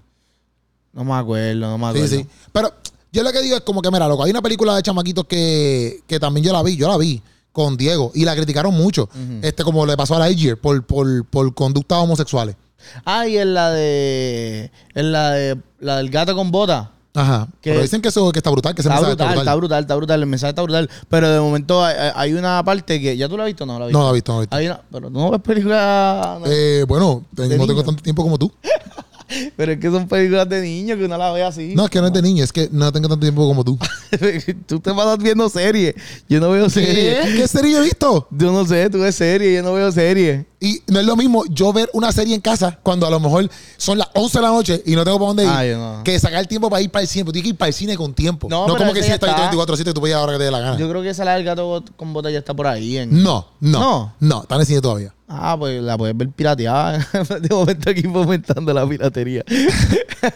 No 0.93 1.03
me 1.03 1.13
acuerdo, 1.13 1.59
no 1.67 1.77
me 1.77 1.87
acuerdo. 1.87 2.07
Sí, 2.07 2.17
sí. 2.17 2.27
Pero 2.51 2.73
yo 3.11 3.23
lo 3.23 3.31
que 3.31 3.41
digo 3.41 3.55
es 3.57 3.61
como 3.63 3.81
que, 3.81 3.91
mira, 3.91 4.07
loco, 4.07 4.23
hay 4.23 4.31
una 4.31 4.41
película 4.41 4.75
de 4.75 4.81
chamaquitos 4.83 5.25
que, 5.25 6.01
que 6.07 6.19
también 6.19 6.45
yo 6.45 6.53
la 6.53 6.63
vi, 6.63 6.75
yo 6.75 6.87
la 6.87 6.97
vi 6.97 7.21
con 7.51 7.75
Diego 7.77 8.11
y 8.13 8.25
la 8.25 8.35
criticaron 8.35 8.73
mucho. 8.73 9.09
Este, 9.41 9.63
como 9.63 9.85
le 9.85 9.95
pasó 9.97 10.15
a 10.15 10.19
la 10.19 10.25
Aegir 10.25 10.57
por, 10.57 10.83
por, 10.85 11.25
por 11.25 11.53
conductas 11.53 11.97
homosexuales. 11.99 12.55
Ah, 13.05 13.27
y 13.27 13.37
es 13.37 13.45
la 13.45 13.71
de. 13.71 14.71
Es 14.93 15.03
la 15.03 15.31
de. 15.31 15.57
La 15.79 15.97
del 15.97 16.09
gato 16.09 16.35
con 16.35 16.51
bota. 16.51 16.91
Ajá. 17.13 17.47
Que- 17.61 17.71
Pero 17.71 17.81
dicen 17.81 17.99
que 18.01 18.09
eso 18.09 18.31
que 18.31 18.37
está 18.39 18.51
brutal, 18.51 18.75
que 18.75 18.81
ese 18.81 18.89
Está 18.89 19.01
mensaje 19.01 19.15
brutal, 19.15 19.39
está 19.39 19.55
brutal, 19.55 19.81
está 19.81 19.95
brutal. 19.95 20.19
El 20.21 20.27
mensaje 20.27 20.49
está 20.51 20.61
brutal. 20.61 20.89
Pero 21.09 21.29
de 21.31 21.39
momento 21.39 21.83
hay, 21.83 21.95
hay 22.15 22.33
una 22.33 22.63
parte 22.63 23.01
que. 23.01 23.17
¿Ya 23.17 23.27
tú 23.27 23.35
la 23.35 23.43
has 23.43 23.47
visto 23.47 23.63
o 23.63 23.67
no 23.67 23.79
la 23.79 23.85
has 23.85 23.89
visto? 23.89 23.97
No 23.99 24.05
la 24.05 24.11
he 24.11 24.13
visto, 24.13 24.31
no 24.31 24.37
la 24.37 24.41
he 24.41 24.45
visto. 24.45 24.55
Hay 24.55 24.65
una, 24.67 24.81
pero 24.91 25.07
tú 25.09 25.17
no 25.19 25.31
ves 25.31 25.41
películas. 25.41 26.39
no. 26.39 26.45
Eh, 26.45 26.83
bueno, 26.87 27.25
no 27.35 27.47
tengo 27.67 27.83
tanto 27.83 28.03
tiempo 28.03 28.21
como 28.21 28.37
tú. 28.37 28.51
Pero 29.55 29.71
es 29.71 29.79
que 29.79 29.89
son 29.91 30.07
películas 30.07 30.47
de 30.49 30.61
niños 30.61 30.97
que 30.97 31.05
uno 31.05 31.17
la 31.17 31.31
ve 31.31 31.43
así. 31.43 31.73
No, 31.75 31.85
es 31.85 31.89
que 31.91 31.99
no 32.01 32.07
es 32.07 32.13
de 32.13 32.21
niño, 32.21 32.43
es 32.43 32.51
que 32.51 32.69
no 32.71 32.91
tengo 32.91 33.07
tanto 33.07 33.21
tiempo 33.25 33.47
como 33.47 33.63
tú. 33.63 33.77
tú 34.65 34.79
te 34.79 34.91
vas 34.91 35.17
viendo 35.17 35.47
series. 35.49 35.95
Yo 36.29 36.39
no 36.39 36.49
veo 36.51 36.69
series. 36.69 37.35
¿Qué 37.35 37.47
serie 37.47 37.77
he 37.77 37.81
visto? 37.81 38.27
Yo 38.31 38.51
no 38.51 38.65
sé, 38.65 38.89
tú 38.89 38.99
ves 38.99 39.15
series, 39.15 39.55
yo 39.55 39.63
no 39.63 39.73
veo 39.73 39.91
series. 39.91 40.45
Y 40.59 40.81
no 40.87 40.99
es 40.99 41.05
lo 41.05 41.15
mismo 41.15 41.43
yo 41.49 41.71
ver 41.71 41.87
una 41.93 42.11
serie 42.11 42.33
en 42.33 42.41
casa 42.41 42.79
cuando 42.81 43.05
a 43.05 43.11
lo 43.11 43.19
mejor 43.19 43.47
son 43.77 43.99
las 43.99 44.07
11 44.15 44.37
de 44.39 44.41
la 44.41 44.49
noche 44.49 44.81
y 44.87 44.95
no 44.95 45.03
tengo 45.03 45.19
para 45.19 45.27
dónde 45.27 45.43
ir. 45.43 45.49
Ah, 45.49 45.97
no. 45.97 46.03
Que 46.03 46.19
sacar 46.19 46.39
el 46.39 46.47
tiempo 46.47 46.69
para 46.69 46.81
ir 46.81 46.89
para 46.89 47.03
el 47.03 47.07
cine. 47.07 47.25
Tú 47.25 47.31
tienes 47.31 47.43
que 47.43 47.49
ir 47.49 47.57
para 47.57 47.67
el 47.67 47.73
cine 47.75 47.95
con 47.95 48.13
tiempo. 48.13 48.47
No, 48.49 48.61
No, 48.67 48.73
pero 48.73 48.79
como 48.79 48.93
que 48.93 49.03
si 49.03 49.09
ya 49.09 49.15
está 49.15 49.27
está. 49.27 49.41
24 49.41 49.75
7 49.75 49.93
tú 49.93 49.99
puedes 49.99 50.13
ir 50.13 50.15
a 50.15 50.19
la 50.19 50.23
hora 50.23 50.33
que 50.33 50.39
te 50.39 50.43
dé 50.45 50.51
la 50.51 50.59
gana. 50.59 50.77
Yo 50.77 50.89
creo 50.89 51.01
que 51.03 51.09
esa 51.09 51.25
la 51.25 51.35
del 51.35 51.43
gato 51.43 51.83
con 51.95 52.11
bota 52.13 52.31
ya 52.31 52.39
está 52.39 52.55
por 52.55 52.65
ahí. 52.65 52.97
En... 52.97 53.21
no, 53.21 53.47
no, 53.59 53.79
No. 53.79 54.13
no. 54.19 54.41
está 54.41 54.55
en 54.55 54.61
el 54.61 54.67
cine 54.67 54.81
todavía. 54.81 55.13
Ah, 55.27 55.55
pues 55.59 55.81
la 55.83 55.97
puedes 55.97 56.15
ver 56.15 56.29
pirateada. 56.29 57.05
De 57.41 57.49
momento 57.49 57.89
aquí 57.89 58.03
fomentando 58.03 58.73
la 58.73 58.87
piratería. 58.87 59.43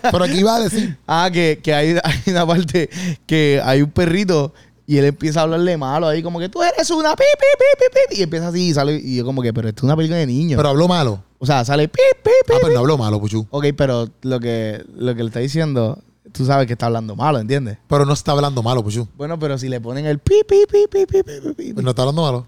Pero 0.02 0.24
aquí 0.24 0.44
va 0.44 0.58
a 0.58 0.60
decir. 0.62 0.98
Ah, 1.08 1.30
que, 1.32 1.60
que 1.64 1.74
hay, 1.74 1.98
una 2.28 2.46
parte 2.46 2.90
que 3.26 3.62
hay 3.64 3.82
un 3.82 3.92
perrito 3.92 4.54
y 4.86 4.98
él 4.98 5.06
empieza 5.06 5.40
a 5.40 5.44
hablarle 5.44 5.78
malo 5.78 6.08
ahí, 6.08 6.22
como 6.22 6.40
que 6.40 6.50
tú 6.50 6.62
eres 6.62 6.90
una 6.90 7.16
pi, 7.16 7.24
pi, 7.40 7.64
pi, 7.80 7.86
pi, 8.10 8.20
Y 8.20 8.24
empieza 8.24 8.50
así 8.50 8.68
y 8.68 8.74
sale. 8.74 8.96
Y 8.96 9.16
yo, 9.16 9.26
como 9.26 9.42
que, 9.42 9.54
pero 9.54 9.70
esto 9.70 9.80
es 9.80 9.84
una 9.84 9.96
película 9.96 10.18
de 10.18 10.28
niños. 10.28 10.58
Pero 10.58 10.70
habló 10.70 10.88
malo. 10.90 11.24
O 11.40 11.46
sea, 11.46 11.64
sale 11.64 11.88
pi, 11.88 12.02
pi, 12.22 12.30
pi. 12.46 12.54
Ah, 12.54 12.60
pero 12.62 12.74
no 12.74 12.80
habló 12.80 12.98
malo, 12.98 13.20
Puchu. 13.22 13.48
Ok, 13.50 13.68
pero 13.78 14.10
lo 14.24 14.40
que, 14.42 14.84
lo 14.94 15.16
que 15.16 15.24
le 15.24 15.28
está 15.28 15.40
diciendo 15.40 15.98
tú 16.32 16.46
sabes 16.46 16.68
que 16.68 16.74
está 16.74 16.86
hablando 16.86 17.16
malo, 17.16 17.40
¿entiendes? 17.40 17.78
Pero 17.88 18.06
no 18.06 18.14
está 18.14 18.32
hablando 18.34 18.64
malo, 18.64 18.84
Puchu. 18.84 19.08
Bueno, 19.16 19.40
pero 19.40 19.58
si 19.58 19.70
le 19.70 19.80
ponen 19.80 20.06
el 20.06 20.20
pi, 20.20 20.44
pi, 20.48 20.66
pi, 20.70 20.88
pi, 20.90 21.06
pi, 21.06 21.24
pi, 21.24 21.54
pi, 21.54 21.74
pi. 21.74 21.82
No 21.82 21.92
está 21.92 22.04
hablando 22.04 22.22
malo. 22.24 22.48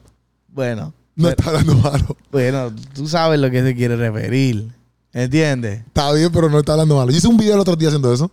Bueno. 0.50 0.94
No 1.16 1.30
está 1.30 1.50
hablando 1.50 1.76
malo. 1.76 2.18
bueno, 2.32 2.74
tú 2.94 3.08
sabes 3.08 3.40
lo 3.40 3.50
que 3.52 3.62
se 3.62 3.76
quiere 3.76 3.96
referir, 3.96 4.70
¿entiendes? 5.12 5.82
Está 5.86 6.12
bien, 6.12 6.32
pero 6.32 6.50
no 6.50 6.60
está 6.60 6.74
hablando 6.74 6.96
malo. 6.96 7.12
Yo 7.12 7.18
hice 7.18 7.28
un 7.28 7.38
video 7.38 7.54
el 7.54 7.60
otro 7.60 7.76
día 7.76 7.90
haciendo 7.90 8.12
eso. 8.14 8.32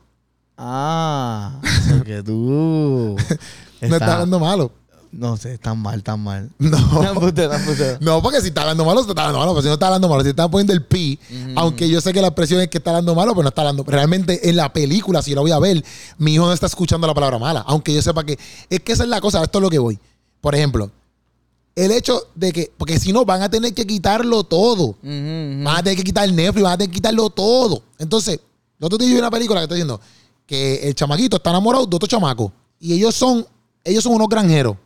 Ah, 0.56 1.58
eso 1.62 2.04
que 2.04 2.22
tú. 2.22 3.16
No 3.82 3.96
está 3.96 4.12
hablando 4.12 4.38
malo. 4.38 4.72
No 5.10 5.36
sé, 5.38 5.58
tan 5.58 5.78
mal, 5.78 6.02
tan 6.02 6.20
mal. 6.20 6.50
No. 6.58 6.78
No, 8.00 8.22
porque 8.22 8.40
si 8.42 8.48
está 8.48 8.60
hablando 8.60 8.84
malo, 8.84 9.00
está 9.00 9.22
hablando 9.22 9.38
malo. 9.38 9.52
Pero 9.52 9.62
si 9.62 9.68
no 9.68 9.74
está 9.74 9.86
hablando 9.86 10.08
malo, 10.08 10.22
si 10.22 10.28
está 10.28 10.48
poniendo 10.50 10.72
el 10.74 10.84
pi, 10.84 11.18
aunque 11.56 11.88
yo 11.88 12.00
sé 12.00 12.12
que 12.12 12.20
la 12.20 12.28
expresión 12.28 12.60
es 12.60 12.68
que 12.68 12.78
está 12.78 12.90
hablando 12.90 13.14
malo, 13.14 13.32
pero 13.32 13.42
no 13.42 13.48
está 13.48 13.62
hablando. 13.62 13.84
Realmente 13.84 14.50
en 14.50 14.56
la 14.56 14.72
película, 14.72 15.22
si 15.22 15.30
yo 15.30 15.36
la 15.36 15.42
voy 15.42 15.52
a 15.52 15.58
ver, 15.58 15.82
mi 16.18 16.34
hijo 16.34 16.44
no 16.44 16.52
está 16.52 16.66
escuchando 16.66 17.06
la 17.06 17.14
palabra 17.14 17.38
mala. 17.38 17.60
Aunque 17.66 17.94
yo 17.94 18.02
sepa 18.02 18.24
que. 18.24 18.38
Es 18.68 18.80
que 18.80 18.92
esa 18.92 19.04
es 19.04 19.08
la 19.08 19.20
cosa, 19.20 19.42
esto 19.42 19.58
es 19.58 19.62
lo 19.62 19.70
que 19.70 19.78
voy. 19.78 19.98
Por 20.42 20.54
ejemplo, 20.54 20.90
el 21.74 21.92
hecho 21.92 22.28
de 22.34 22.52
que. 22.52 22.72
Porque 22.76 22.98
si 22.98 23.12
no, 23.12 23.24
van 23.24 23.42
a 23.42 23.50
tener 23.50 23.72
que 23.74 23.86
quitarlo 23.86 24.44
todo. 24.44 24.84
Ujú, 24.84 24.96
ujú. 25.02 25.64
Van 25.64 25.76
a 25.76 25.82
tener 25.82 25.96
que 25.96 26.04
quitar 26.04 26.24
el 26.24 26.34
Netflix, 26.34 26.62
van 26.62 26.72
a 26.72 26.78
tener 26.78 26.90
que 26.90 26.96
quitarlo 26.96 27.30
todo. 27.30 27.82
Entonces, 27.98 28.40
el 28.78 28.84
otro 28.84 28.98
día 28.98 29.08
vi 29.08 29.18
una 29.18 29.30
película 29.30 29.60
que 29.60 29.64
está 29.64 29.74
diciendo 29.74 30.00
que 30.46 30.88
el 30.88 30.94
chamaquito 30.94 31.36
está 31.36 31.50
enamorado 31.50 31.86
de 31.86 31.96
otro 31.96 32.08
chamaco. 32.08 32.52
Y 32.78 32.94
ellos 32.94 33.14
son, 33.14 33.46
ellos 33.84 34.02
son 34.02 34.14
unos 34.14 34.28
granjeros. 34.28 34.76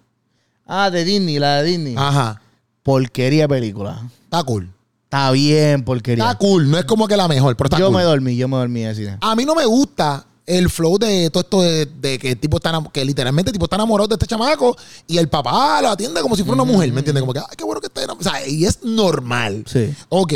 Ah, 0.66 0.90
de 0.90 1.04
Disney, 1.04 1.38
la 1.38 1.62
de 1.62 1.70
Disney. 1.70 1.94
Ajá. 1.96 2.40
Porquería 2.82 3.48
película. 3.48 4.02
Está 4.24 4.42
cool. 4.42 4.70
Está 5.04 5.30
bien, 5.30 5.84
porquería. 5.84 6.24
Está 6.24 6.38
cool. 6.38 6.70
No 6.70 6.76
es 6.76 6.84
como 6.84 7.06
que 7.06 7.16
la 7.16 7.28
mejor, 7.28 7.56
pero 7.56 7.66
está 7.66 7.78
yo 7.78 7.86
cool. 7.86 7.96
me 7.96 8.02
dormí, 8.02 8.36
yo 8.36 8.48
me 8.48 8.56
dormí 8.56 8.94
cine. 8.94 9.16
A 9.20 9.34
mí 9.36 9.44
no 9.44 9.54
me 9.54 9.64
gusta 9.64 10.26
el 10.46 10.68
flow 10.68 10.98
de 10.98 11.30
todo 11.30 11.42
esto 11.42 11.62
de, 11.62 11.86
de 11.86 12.18
que 12.18 12.32
el 12.32 12.38
tipo 12.38 12.58
está 12.58 12.82
que 12.92 13.04
literalmente 13.04 13.50
el 13.50 13.52
tipo 13.54 13.64
está 13.64 13.76
enamorado 13.76 14.08
de 14.08 14.14
este 14.14 14.26
chamaco 14.26 14.76
y 15.06 15.16
el 15.18 15.28
papá 15.28 15.80
lo 15.80 15.88
atiende 15.88 16.20
como 16.20 16.36
si 16.36 16.44
fuera 16.44 16.62
una 16.62 16.70
mujer, 16.70 16.92
¿me 16.92 16.98
entiendes? 17.00 17.22
Como 17.22 17.32
que, 17.32 17.40
ay, 17.40 17.56
qué 17.56 17.64
bueno 17.64 17.80
que 17.80 17.86
está 17.86 18.02
enamorado. 18.02 18.30
O 18.30 18.32
sea, 18.38 18.46
y 18.46 18.64
es 18.66 18.82
normal. 18.82 19.64
Sí. 19.66 19.94
Ok, 20.10 20.34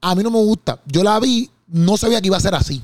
a 0.00 0.14
mí 0.14 0.22
no 0.22 0.30
me 0.30 0.38
gusta. 0.38 0.80
Yo 0.86 1.02
la 1.02 1.18
vi, 1.20 1.50
no 1.68 1.96
sabía 1.96 2.20
que 2.20 2.28
iba 2.28 2.36
a 2.36 2.40
ser 2.40 2.54
así, 2.54 2.82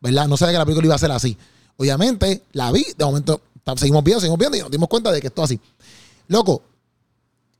¿verdad? 0.00 0.26
No 0.26 0.36
sabía 0.36 0.52
que 0.54 0.58
la 0.58 0.64
película 0.66 0.86
iba 0.86 0.94
a 0.96 0.98
ser 0.98 1.12
así. 1.12 1.36
Obviamente, 1.76 2.42
la 2.52 2.72
vi, 2.72 2.84
de 2.96 3.04
momento 3.04 3.40
seguimos 3.76 4.02
viendo, 4.02 4.20
seguimos 4.20 4.38
viendo 4.38 4.56
y 4.56 4.60
nos 4.60 4.70
dimos 4.70 4.88
cuenta 4.88 5.12
de 5.12 5.20
que 5.20 5.26
esto 5.28 5.42
es 5.42 5.50
así. 5.50 5.60
Loco, 6.26 6.62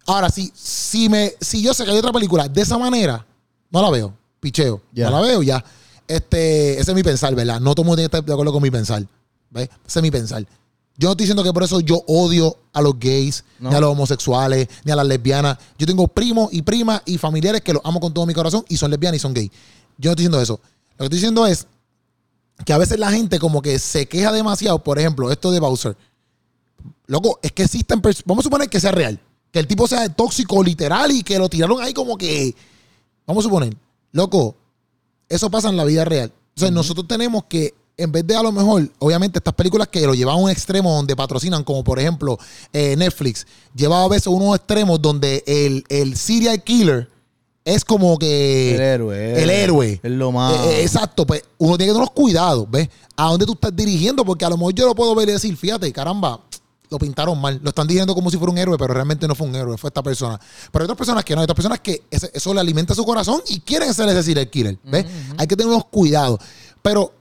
ahora 0.06 0.30
sí, 0.30 0.50
si, 0.54 1.08
me, 1.08 1.34
si 1.40 1.62
yo 1.62 1.74
sé 1.74 1.84
que 1.84 1.90
hay 1.90 1.98
otra 1.98 2.12
película 2.12 2.48
de 2.48 2.62
esa 2.62 2.78
manera, 2.78 3.24
no 3.70 3.82
la 3.82 3.90
veo, 3.90 4.14
picheo, 4.40 4.80
Ya. 4.92 5.10
no 5.10 5.20
la 5.20 5.26
veo 5.26 5.42
ya. 5.42 5.64
Este, 6.08 6.80
ese 6.80 6.90
es 6.90 6.94
mi 6.94 7.02
pensar, 7.02 7.34
¿verdad? 7.34 7.60
No 7.60 7.74
todo 7.74 7.82
el 7.82 7.86
mundo 7.86 7.96
tiene 7.96 8.08
que 8.10 8.16
estar 8.16 8.24
de 8.24 8.32
acuerdo 8.32 8.52
con 8.52 8.62
mi 8.62 8.70
pensar, 8.70 9.06
¿ves? 9.50 9.68
Ese 9.86 9.98
es 9.98 10.02
mi 10.02 10.10
pensar. 10.10 10.42
Yo 10.96 11.06
no 11.06 11.12
estoy 11.12 11.24
diciendo 11.26 11.44
que 11.44 11.52
por 11.52 11.62
eso 11.62 11.78
yo 11.80 12.02
odio 12.08 12.56
a 12.72 12.80
los 12.82 12.98
gays, 12.98 13.44
No. 13.60 13.70
ni 13.70 13.76
a 13.76 13.80
los 13.80 13.92
homosexuales, 13.92 14.66
ni 14.84 14.90
a 14.90 14.96
las 14.96 15.06
lesbianas. 15.06 15.56
Yo 15.78 15.86
tengo 15.86 16.08
primos 16.08 16.48
y 16.52 16.62
primas 16.62 17.02
y 17.04 17.18
familiares 17.18 17.60
que 17.60 17.72
los 17.72 17.82
amo 17.84 18.00
con 18.00 18.12
todo 18.12 18.26
mi 18.26 18.34
corazón 18.34 18.64
y 18.68 18.76
son 18.76 18.90
lesbianas 18.90 19.18
y 19.18 19.20
son 19.20 19.32
gays. 19.34 19.50
Yo 19.98 20.08
no 20.08 20.12
estoy 20.12 20.22
diciendo 20.24 20.40
eso. 20.40 20.54
Lo 20.92 20.96
que 20.98 21.04
estoy 21.04 21.18
diciendo 21.18 21.46
es 21.46 21.66
que 22.64 22.72
a 22.72 22.78
veces 22.78 22.98
la 22.98 23.12
gente 23.12 23.38
como 23.38 23.62
que 23.62 23.78
se 23.78 24.06
queja 24.06 24.32
demasiado, 24.32 24.82
por 24.82 24.98
ejemplo, 24.98 25.30
esto 25.30 25.52
de 25.52 25.60
Bowser. 25.60 25.96
Loco, 27.06 27.38
es 27.42 27.52
que 27.52 27.62
existen, 27.62 28.02
pers- 28.02 28.22
vamos 28.24 28.42
a 28.42 28.46
suponer 28.46 28.68
que 28.68 28.80
sea 28.80 28.90
real, 28.92 29.20
que 29.52 29.58
el 29.60 29.66
tipo 29.66 29.86
sea 29.86 30.08
tóxico 30.08 30.62
literal 30.64 31.10
y 31.12 31.22
que 31.22 31.38
lo 31.38 31.48
tiraron 31.48 31.80
ahí 31.80 31.92
como 31.94 32.18
que, 32.18 32.54
vamos 33.26 33.44
a 33.44 33.48
suponer, 33.48 33.74
loco, 34.12 34.56
eso 35.28 35.50
pasa 35.50 35.68
en 35.68 35.76
la 35.76 35.84
vida 35.84 36.04
real. 36.04 36.32
O 36.56 36.60
sea, 36.60 36.70
nosotros 36.70 37.06
tenemos 37.06 37.44
que, 37.44 37.74
en 37.96 38.10
vez 38.10 38.26
de 38.26 38.34
a 38.34 38.42
lo 38.42 38.52
mejor, 38.52 38.88
obviamente 38.98 39.38
estas 39.38 39.54
películas 39.54 39.88
que 39.88 40.06
lo 40.06 40.14
llevan 40.14 40.36
a 40.36 40.38
un 40.38 40.50
extremo 40.50 40.94
donde 40.94 41.14
patrocinan, 41.14 41.64
como 41.64 41.84
por 41.84 41.98
ejemplo 41.98 42.38
eh, 42.72 42.96
Netflix, 42.96 43.46
lleva 43.74 44.02
a 44.02 44.08
veces 44.08 44.28
unos 44.28 44.56
extremos 44.56 45.00
donde 45.00 45.44
el, 45.46 45.84
el 45.88 46.16
serial 46.16 46.62
killer 46.62 47.08
es 47.64 47.84
como 47.84 48.18
que... 48.18 48.74
el 48.74 48.80
héroe. 48.80 49.42
el 49.42 49.50
héroe. 49.50 50.00
Es 50.02 50.10
lo 50.10 50.32
más. 50.32 50.54
Eh, 50.54 50.70
eh, 50.70 50.82
exacto, 50.82 51.26
pues 51.26 51.42
uno 51.58 51.76
tiene 51.76 51.90
que 51.90 51.94
tener 51.94 52.02
unos 52.02 52.14
cuidados, 52.14 52.70
¿ves? 52.70 52.88
A 53.14 53.30
dónde 53.30 53.44
tú 53.44 53.52
estás 53.52 53.76
dirigiendo, 53.76 54.24
porque 54.24 54.44
a 54.44 54.48
lo 54.48 54.56
mejor 54.56 54.74
yo 54.74 54.86
lo 54.86 54.94
puedo 54.94 55.14
ver 55.14 55.28
y 55.28 55.32
decir, 55.32 55.54
fíjate, 55.54 55.92
caramba, 55.92 56.40
lo 56.90 56.98
pintaron 56.98 57.40
mal, 57.40 57.60
lo 57.62 57.68
están 57.68 57.86
dirigiendo 57.86 58.14
como 58.14 58.30
si 58.30 58.36
fuera 58.36 58.52
un 58.52 58.58
héroe, 58.58 58.76
pero 58.78 58.94
realmente 58.94 59.26
no 59.28 59.34
fue 59.34 59.46
un 59.46 59.54
héroe, 59.54 59.76
fue 59.76 59.88
esta 59.88 60.02
persona. 60.02 60.40
Pero 60.72 60.82
hay 60.82 60.84
otras 60.84 60.98
personas 60.98 61.24
que 61.24 61.34
no, 61.34 61.40
hay 61.40 61.44
otras 61.44 61.56
personas 61.56 61.80
que 61.80 62.02
eso 62.10 62.54
le 62.54 62.60
alimenta 62.60 62.94
su 62.94 63.04
corazón 63.04 63.42
y 63.48 63.60
quieren 63.60 63.92
ser 63.92 64.08
ese 64.08 64.22
serial 64.22 64.48
killer, 64.48 64.78
¿ves? 64.84 65.06
Hay 65.36 65.46
que 65.46 65.56
tener 65.56 65.72
unos 65.72 65.86
cuidados. 65.86 66.40
Pero 66.82 67.12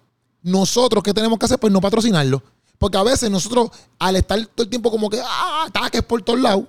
nosotros, 0.44 1.04
¿qué 1.04 1.14
tenemos 1.14 1.38
que 1.38 1.46
hacer? 1.46 1.60
Pues 1.60 1.74
no 1.74 1.82
patrocinarlo. 1.82 2.42
Porque 2.78 2.98
a 2.98 3.04
veces 3.04 3.30
nosotros, 3.30 3.72
al 4.00 4.16
estar 4.16 4.40
todo 4.48 4.64
el 4.64 4.70
tiempo 4.70 4.92
como 4.92 5.10
que, 5.10 5.20
ah, 5.20 5.66
ataques 5.68 6.04
por 6.04 6.22
todos 6.22 6.40
lados, 6.40 6.66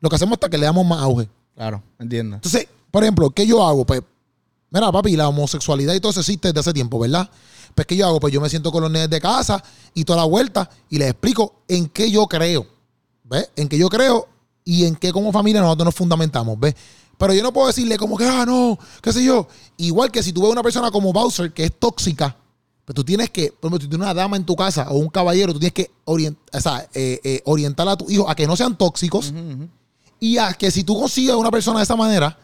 lo 0.00 0.08
que 0.08 0.16
hacemos 0.16 0.34
hasta 0.34 0.48
que 0.48 0.58
le 0.58 0.64
damos 0.64 0.86
más 0.86 1.00
auge. 1.02 1.28
Claro, 1.54 1.82
entiendo. 1.98 2.36
Entonces, 2.36 2.66
por 2.90 3.02
ejemplo, 3.02 3.30
¿qué 3.30 3.46
yo 3.46 3.64
hago? 3.66 3.84
Pues, 3.84 4.00
mira, 4.70 4.90
papi, 4.90 5.16
la 5.16 5.28
homosexualidad 5.28 5.94
y 5.94 6.00
todo 6.00 6.10
eso 6.10 6.20
existe 6.20 6.48
desde 6.48 6.60
hace 6.60 6.72
tiempo, 6.72 6.98
¿verdad? 6.98 7.28
Pues, 7.80 7.86
¿qué 7.86 7.96
yo 7.96 8.06
hago? 8.06 8.20
Pues 8.20 8.30
yo 8.30 8.42
me 8.42 8.50
siento 8.50 8.70
con 8.70 8.82
los 8.82 8.90
nenes 8.90 9.08
de 9.08 9.22
casa 9.22 9.64
y 9.94 10.04
toda 10.04 10.18
la 10.18 10.24
vuelta 10.26 10.68
y 10.90 10.98
les 10.98 11.08
explico 11.12 11.62
en 11.66 11.88
qué 11.88 12.10
yo 12.10 12.26
creo, 12.26 12.66
¿ves? 13.24 13.48
En 13.56 13.70
qué 13.70 13.78
yo 13.78 13.88
creo 13.88 14.28
y 14.66 14.84
en 14.84 14.96
qué 14.96 15.12
como 15.12 15.32
familia 15.32 15.62
nosotros 15.62 15.86
nos 15.86 15.94
fundamentamos, 15.94 16.60
¿ves? 16.60 16.74
Pero 17.16 17.32
yo 17.32 17.42
no 17.42 17.54
puedo 17.54 17.68
decirle 17.68 17.96
como 17.96 18.18
que, 18.18 18.26
ah, 18.26 18.44
no, 18.46 18.78
qué 19.00 19.14
sé 19.14 19.24
yo. 19.24 19.48
Igual 19.78 20.10
que 20.10 20.22
si 20.22 20.30
tú 20.30 20.42
ves 20.42 20.50
una 20.52 20.62
persona 20.62 20.90
como 20.90 21.10
Bowser 21.10 21.54
que 21.54 21.64
es 21.64 21.72
tóxica, 21.78 22.36
pues 22.84 22.94
tú 22.94 23.02
tienes 23.02 23.30
que, 23.30 23.50
por 23.50 23.68
ejemplo, 23.70 23.78
si 23.80 23.86
tú 23.86 23.90
tienes 23.92 24.04
una 24.04 24.12
dama 24.12 24.36
en 24.36 24.44
tu 24.44 24.54
casa 24.54 24.90
o 24.90 24.98
un 24.98 25.08
caballero, 25.08 25.54
tú 25.54 25.58
tienes 25.58 25.72
que 25.72 25.90
orient- 26.04 26.36
o 26.52 26.60
sea, 26.60 26.86
eh, 26.92 27.18
eh, 27.24 27.40
orientar 27.46 27.88
a 27.88 27.96
tu 27.96 28.10
hijo 28.10 28.28
a 28.28 28.34
que 28.34 28.46
no 28.46 28.56
sean 28.56 28.76
tóxicos 28.76 29.32
y 30.18 30.36
a 30.36 30.52
que 30.52 30.70
si 30.70 30.84
tú 30.84 31.00
consigues 31.00 31.34
una 31.34 31.50
persona 31.50 31.78
de 31.78 31.84
esa 31.84 31.96
manera, 31.96 32.38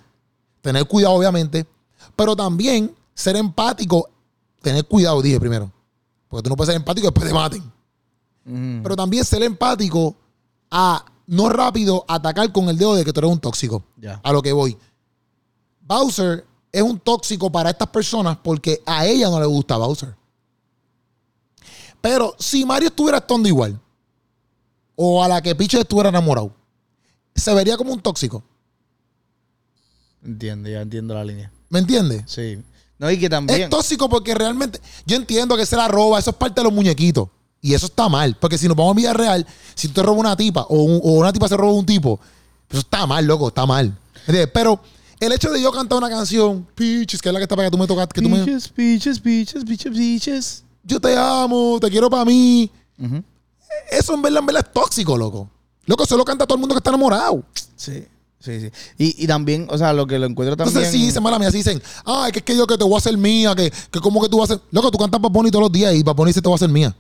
tener 0.62 0.86
cuidado, 0.86 1.14
obviamente, 1.14 1.66
pero 2.16 2.34
también 2.34 2.94
ser 3.14 3.36
empático, 3.36 4.08
tener 4.66 4.84
cuidado, 4.84 5.22
dije 5.22 5.38
primero. 5.38 5.70
Porque 6.28 6.42
tú 6.42 6.50
no 6.50 6.56
puedes 6.56 6.72
ser 6.72 6.76
empático 6.76 7.06
y 7.06 7.10
después 7.10 7.28
te 7.28 7.32
maten. 7.34 7.62
Ujú. 7.62 8.82
Pero 8.82 8.96
también 8.96 9.24
ser 9.24 9.42
empático 9.44 10.16
a 10.70 11.04
no 11.28 11.48
rápido 11.48 12.04
atacar 12.08 12.50
con 12.50 12.68
el 12.68 12.76
dedo 12.76 12.96
de 12.96 13.04
que 13.04 13.12
tú 13.12 13.20
eres 13.20 13.30
un 13.30 13.38
tóxico. 13.38 13.84
A 14.22 14.32
lo 14.32 14.42
que 14.42 14.52
voy. 14.52 14.76
Bowser 15.80 16.44
es 16.72 16.82
un 16.82 16.98
tóxico 16.98 17.50
para 17.50 17.70
estas 17.70 17.88
personas 17.88 18.38
porque 18.42 18.82
a 18.84 19.06
ella 19.06 19.30
no 19.30 19.38
le 19.38 19.46
gusta 19.46 19.76
Bowser. 19.76 20.16
Pero 22.00 22.34
si 22.38 22.64
Mario 22.64 22.88
estuviera 22.88 23.18
actuando 23.18 23.48
igual, 23.48 23.80
o 24.96 25.22
a 25.22 25.28
la 25.28 25.40
que 25.40 25.54
Piche 25.54 25.78
estuviera 25.78 26.08
enamorado, 26.08 26.52
se 27.34 27.54
vería 27.54 27.76
como 27.76 27.92
un 27.92 28.00
tóxico. 28.00 28.42
Entiendo, 30.24 30.68
ya 30.68 30.80
entiendo 30.80 31.14
la 31.14 31.24
línea. 31.24 31.52
¿Me 31.68 31.78
entiendes? 31.78 32.24
Sí. 32.26 32.60
No, 32.98 33.10
y 33.10 33.18
que 33.18 33.28
también. 33.28 33.62
Es 33.62 33.68
tóxico 33.70 34.08
porque 34.08 34.34
realmente 34.34 34.80
yo 35.04 35.16
entiendo 35.16 35.56
que 35.56 35.66
se 35.66 35.76
la 35.76 35.86
roba, 35.88 36.18
eso 36.18 36.30
es 36.30 36.36
parte 36.36 36.60
de 36.60 36.64
los 36.64 36.72
muñequitos. 36.72 37.28
Y 37.60 37.74
eso 37.74 37.86
está 37.86 38.08
mal, 38.08 38.36
porque 38.40 38.56
si 38.58 38.68
nos 38.68 38.76
vamos 38.76 38.92
a 38.92 38.96
vida 38.96 39.12
real, 39.12 39.46
si 39.74 39.88
tú 39.88 39.94
te 39.94 40.02
robas 40.02 40.20
una 40.20 40.36
tipa 40.36 40.62
o, 40.68 40.82
un- 40.82 41.00
o 41.02 41.12
una 41.14 41.32
tipa 41.32 41.48
se 41.48 41.56
roba 41.56 41.72
un 41.72 41.84
tipo, 41.86 42.20
eso 42.70 42.80
está 42.80 43.06
mal, 43.06 43.24
loco, 43.26 43.48
está 43.48 43.66
mal. 43.66 43.96
¿Entiendes? 44.20 44.50
Pero 44.54 44.80
el 45.18 45.32
hecho 45.32 45.50
de 45.50 45.60
yo 45.60 45.72
cantar 45.72 45.98
una 45.98 46.08
canción, 46.08 46.66
Peaches, 46.74 47.20
que 47.20 47.28
es 47.28 47.32
la 47.32 47.38
que 47.40 47.44
está 47.44 47.56
para 47.56 47.66
que 47.68 47.72
tú 47.72 47.78
me 47.78 47.86
tocas, 47.86 48.06
que 48.08 48.22
tú 48.22 48.28
me, 48.28 48.44
Peaches, 48.44 48.68
peaches, 48.68 49.20
peaches, 49.20 49.64
peaches, 49.64 49.92
peaches. 49.96 50.64
yo 50.84 51.00
te 51.00 51.16
amo, 51.16 51.78
te 51.80 51.90
quiero 51.90 52.08
para 52.08 52.24
mí, 52.24 52.70
Ujú. 52.98 53.22
eso 53.90 54.14
en 54.14 54.22
verdad, 54.22 54.40
en 54.40 54.46
verdad 54.46 54.64
es 54.66 54.72
tóxico, 54.72 55.16
loco. 55.16 55.50
Loco, 55.86 56.04
eso 56.04 56.16
lo 56.16 56.24
canta 56.24 56.46
todo 56.46 56.56
el 56.56 56.60
mundo 56.60 56.74
que 56.74 56.78
está 56.78 56.90
enamorado. 56.90 57.42
Sí, 57.76 58.04
sí, 58.46 58.60
sí. 58.60 58.70
Y, 58.98 59.24
y 59.24 59.26
también, 59.26 59.66
o 59.70 59.76
sea, 59.76 59.92
lo 59.92 60.06
que 60.06 60.18
lo 60.18 60.26
encuentro 60.26 60.56
también. 60.56 60.76
Entonces 60.76 60.92
sí 61.00 61.06
dicen, 61.06 61.22
mala 61.22 61.38
mía, 61.38 61.50
sí 61.50 61.58
dicen, 61.58 61.82
ay, 62.04 62.32
que 62.32 62.38
es 62.38 62.44
que 62.44 62.56
yo 62.56 62.66
que 62.66 62.78
te 62.78 62.84
voy 62.84 62.94
a 62.94 62.98
hacer 62.98 63.16
mía, 63.18 63.54
que, 63.54 63.70
que 63.90 64.00
como 64.00 64.22
que 64.22 64.28
tú 64.28 64.38
vas 64.38 64.50
a 64.50 64.54
ser, 64.54 64.62
loco, 64.70 64.90
tú 64.90 64.98
cantas 64.98 65.20
Bunny 65.20 65.50
todos 65.50 65.64
los 65.64 65.72
días 65.72 65.94
y 65.94 66.02
Bunny 66.02 66.30
dice 66.30 66.40
te 66.40 66.48
voy 66.48 66.54
a 66.54 66.56
hacer 66.56 66.68
mía. 66.70 66.94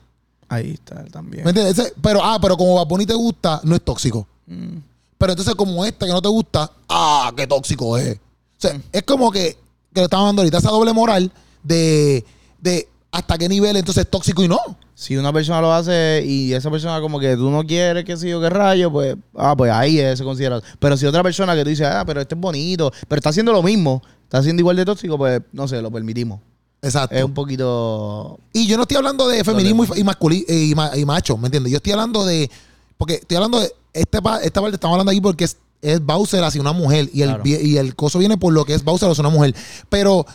Ahí 0.48 0.72
está 0.74 1.04
también. 1.06 1.42
¿Me 1.44 1.50
entiendes? 1.50 1.78
Ese- 1.78 1.92
pero, 2.02 2.22
ah, 2.22 2.38
pero 2.40 2.56
como 2.56 2.84
Bunny 2.86 3.06
te 3.06 3.14
gusta, 3.14 3.60
no 3.64 3.74
es 3.74 3.82
tóxico. 3.82 4.26
Mm. 4.46 4.76
Pero 5.18 5.32
entonces, 5.32 5.54
como 5.54 5.84
este 5.84 6.04
que 6.06 6.12
no 6.12 6.20
te 6.22 6.28
gusta, 6.28 6.70
ah, 6.88 7.32
qué 7.36 7.46
tóxico 7.46 7.96
es. 7.96 8.16
O 8.16 8.18
sea, 8.58 8.74
Mm. 8.74 8.82
es 8.92 9.02
como 9.02 9.30
que, 9.32 9.56
que 9.94 10.00
lo 10.00 10.04
estamos 10.04 10.26
dando 10.28 10.42
ahorita, 10.42 10.58
esa 10.58 10.70
doble 10.70 10.92
moral 10.92 11.32
de, 11.62 12.24
de 12.60 12.88
hasta 13.12 13.38
qué 13.38 13.48
nivel 13.48 13.76
entonces 13.76 14.04
es 14.04 14.10
tóxico 14.10 14.42
y 14.42 14.48
no. 14.48 14.58
Si 14.94 15.16
una 15.16 15.32
persona 15.32 15.60
lo 15.60 15.72
hace 15.72 16.22
y 16.26 16.52
esa 16.52 16.70
persona 16.70 17.00
como 17.00 17.18
que 17.20 17.36
tú 17.36 17.50
no 17.50 17.62
quieres, 17.64 18.04
que 18.04 18.16
sé 18.16 18.28
yo, 18.30 18.40
qué 18.40 18.50
rayo, 18.50 18.90
pues, 18.90 19.16
ah, 19.36 19.54
pues 19.56 19.70
ahí 19.72 19.98
es, 19.98 20.18
se 20.18 20.24
considera. 20.24 20.60
Pero 20.78 20.96
si 20.96 21.06
otra 21.06 21.22
persona 21.22 21.54
que 21.54 21.62
tú 21.64 21.70
dices, 21.70 21.86
ah, 21.86 22.04
pero 22.06 22.20
este 22.20 22.34
es 22.34 22.40
bonito, 22.40 22.90
pero 23.08 23.18
está 23.18 23.28
haciendo 23.30 23.52
lo 23.52 23.62
mismo, 23.62 24.02
está 24.24 24.38
haciendo 24.38 24.60
igual 24.60 24.76
de 24.76 24.84
tóxico, 24.84 25.16
pues, 25.18 25.40
no 25.52 25.68
sé, 25.68 25.80
lo 25.82 25.90
permitimos. 25.90 26.40
Exacto. 26.82 27.14
Es 27.16 27.24
un 27.24 27.34
poquito... 27.34 28.38
Y 28.52 28.66
yo 28.66 28.76
no 28.76 28.82
estoy 28.82 28.96
hablando 28.98 29.28
de 29.28 29.42
feminismo 29.44 29.84
y, 29.84 30.00
y, 30.00 30.04
masculi- 30.04 30.44
y, 30.48 30.74
ma- 30.74 30.96
y 30.96 31.04
macho, 31.04 31.36
¿me 31.36 31.46
entiendes? 31.46 31.72
Yo 31.72 31.76
estoy 31.78 31.92
hablando 31.92 32.24
de. 32.24 32.50
Porque 32.98 33.14
estoy 33.14 33.36
hablando 33.36 33.60
de. 33.60 33.72
Este, 33.92 34.20
pa- 34.22 34.40
esta 34.42 34.60
parte 34.60 34.76
estamos 34.76 34.94
hablando 34.94 35.10
aquí 35.10 35.20
porque 35.20 35.44
es, 35.44 35.56
es 35.82 36.00
Bowser 36.00 36.44
hacia 36.44 36.60
una 36.60 36.72
mujer. 36.72 37.08
Y 37.12 37.22
el, 37.22 37.28
Claro. 37.28 37.42
y 37.46 37.76
el 37.78 37.96
coso 37.96 38.18
viene 38.18 38.36
por 38.38 38.52
lo 38.52 38.64
que 38.64 38.74
es 38.74 38.84
Bowser 38.84 39.10
hacia 39.10 39.22
una 39.22 39.30
mujer. 39.30 39.54
Pero 39.88 40.26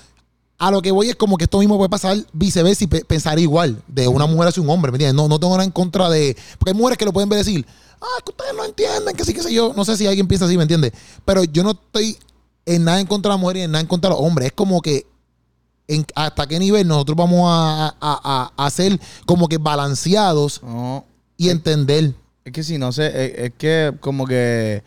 a 0.64 0.70
lo 0.72 0.82
que 0.82 0.92
voy 0.92 1.10
es 1.10 1.16
como 1.16 1.38
que 1.38 1.46
esto 1.46 1.58
mismo 1.60 1.76
puede 1.78 1.90
pasar 1.90 2.16
viceversa 2.34 2.84
y 2.84 2.88
pe- 2.88 3.04
pensar 3.04 3.40
igual 3.40 3.82
de 3.88 4.08
una 4.08 4.28
mujer 4.28 4.50
hacia 4.50 4.62
un 4.62 4.70
hombre, 4.70 4.92
¿me 4.92 4.98
entiendes? 4.98 5.16
No, 5.16 5.28
no 5.28 5.40
tengo 5.40 5.54
nada 5.54 5.64
en 5.66 5.72
contra 5.72 6.10
de. 6.10 6.38
Porque 6.60 6.72
hay 6.72 6.78
mujeres 6.78 6.98
que 7.00 7.06
lo 7.06 7.12
pueden 7.14 7.30
ver 7.30 7.40
decir, 7.40 7.66
ah, 8.00 8.06
es 8.20 8.24
que 8.24 8.30
ustedes 8.32 8.54
no 8.56 8.64
entienden, 8.66 9.16
que 9.16 9.26
sí, 9.26 9.34
que 9.34 9.42
sé 9.42 9.52
yo. 9.54 9.74
No 9.76 9.84
sé 9.86 9.98
si 9.98 10.06
alguien 10.06 10.28
piensa 10.28 10.46
así, 10.46 10.56
¿me 10.58 10.64
entiendes? 10.64 10.92
Pero 11.26 11.44
yo 11.46 11.64
no 11.64 11.72
estoy 11.72 12.16
en 12.68 12.84
nada 12.84 13.00
en 13.00 13.08
contra 13.08 13.30
de 13.32 13.38
la 13.38 13.42
mujer 13.42 13.58
y 13.58 13.62
en 13.62 13.72
nada 13.72 13.82
en 13.82 13.88
contra 13.88 14.10
de 14.12 14.16
los 14.16 14.24
hombres. 14.26 14.48
Es 14.48 14.54
como 14.54 14.82
que 14.82 15.08
en- 15.88 16.06
hasta 16.16 16.46
qué 16.48 16.60
nivel 16.60 16.88
nosotros 16.88 17.18
vamos 17.18 17.42
a, 17.50 17.88
a, 17.88 17.94
a- 18.00 18.66
a 18.66 18.70
ser 18.70 19.00
como 19.26 19.48
que 19.50 19.58
balanceados 19.58 20.62
No, 20.64 21.06
y 21.38 21.50
entender. 21.50 22.14
es 22.46 22.54
que 22.54 22.64
si 22.64 22.78
no 22.78 22.92
sé, 22.92 23.08
es, 23.08 23.46
es 23.46 23.52
que 23.58 23.94
como 24.00 24.26
que 24.28 24.84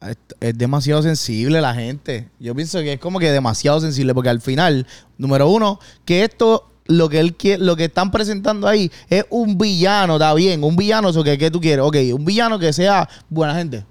es, 0.00 0.16
es 0.40 0.56
demasiado 0.56 1.02
sensible 1.02 1.60
la 1.60 1.74
gente. 1.74 2.28
Yo 2.38 2.54
pienso 2.54 2.78
que 2.80 2.94
es 2.94 3.00
como 3.00 3.18
que 3.18 3.30
demasiado 3.30 3.80
sensible 3.80 4.14
porque 4.14 4.30
al 4.30 4.40
final, 4.40 4.86
número 5.16 5.48
uno, 5.48 5.80
que 6.04 6.24
esto... 6.24 6.64
Lo 6.90 7.10
que 7.10 7.20
él 7.20 7.34
quiere, 7.34 7.62
lo 7.62 7.76
que 7.76 7.84
están 7.84 8.10
presentando 8.10 8.66
ahí 8.66 8.90
es 9.10 9.26
un 9.28 9.58
villano, 9.58 10.14
está 10.14 10.32
bien, 10.32 10.64
un 10.64 10.74
villano, 10.74 11.10
eso 11.10 11.22
que, 11.22 11.36
que 11.36 11.50
tú 11.50 11.60
quieres, 11.60 11.84
ok, 11.84 11.96
un 12.14 12.24
villano 12.24 12.58
que 12.58 12.72
sea 12.72 13.06
buena 13.28 13.54
gente. 13.54 13.84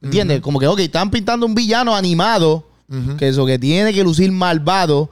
¿Entiendes? 0.00 0.40
Como 0.40 0.58
que, 0.58 0.66
ok, 0.66 0.78
están 0.78 1.10
pintando 1.10 1.44
un 1.44 1.54
villano 1.54 1.94
animado, 1.94 2.66
que 3.18 3.28
eso 3.28 3.44
que 3.44 3.58
tiene 3.58 3.92
que 3.92 4.02
lucir 4.02 4.32
malvado. 4.32 5.10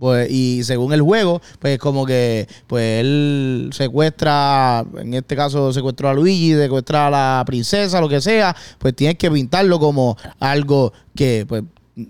Pues, 0.00 0.30
y 0.30 0.64
según 0.64 0.94
el 0.94 1.02
juego, 1.02 1.42
pues 1.58 1.78
como 1.78 2.06
que 2.06 2.48
pues 2.66 3.00
él 3.02 3.68
secuestra, 3.74 4.82
en 4.96 5.12
este 5.12 5.36
caso 5.36 5.74
secuestró 5.74 6.08
a 6.08 6.14
Luigi, 6.14 6.54
secuestra 6.54 7.08
a 7.08 7.10
la 7.10 7.42
princesa, 7.44 8.00
lo 8.00 8.08
que 8.08 8.22
sea, 8.22 8.56
pues 8.78 8.96
tienes 8.96 9.18
que 9.18 9.30
pintarlo 9.30 9.78
como 9.78 10.16
algo 10.38 10.94
que 11.14 11.44
pues 11.46 11.64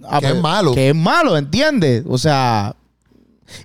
ah, 0.05 0.20
Que 0.20 0.26
es 0.26 0.33
pues, 0.35 0.40
malo. 0.40 0.72
Que 0.72 0.90
es 0.90 0.94
malo, 0.94 1.37
¿entiendes? 1.37 2.05
O 2.09 2.16
sea, 2.16 2.76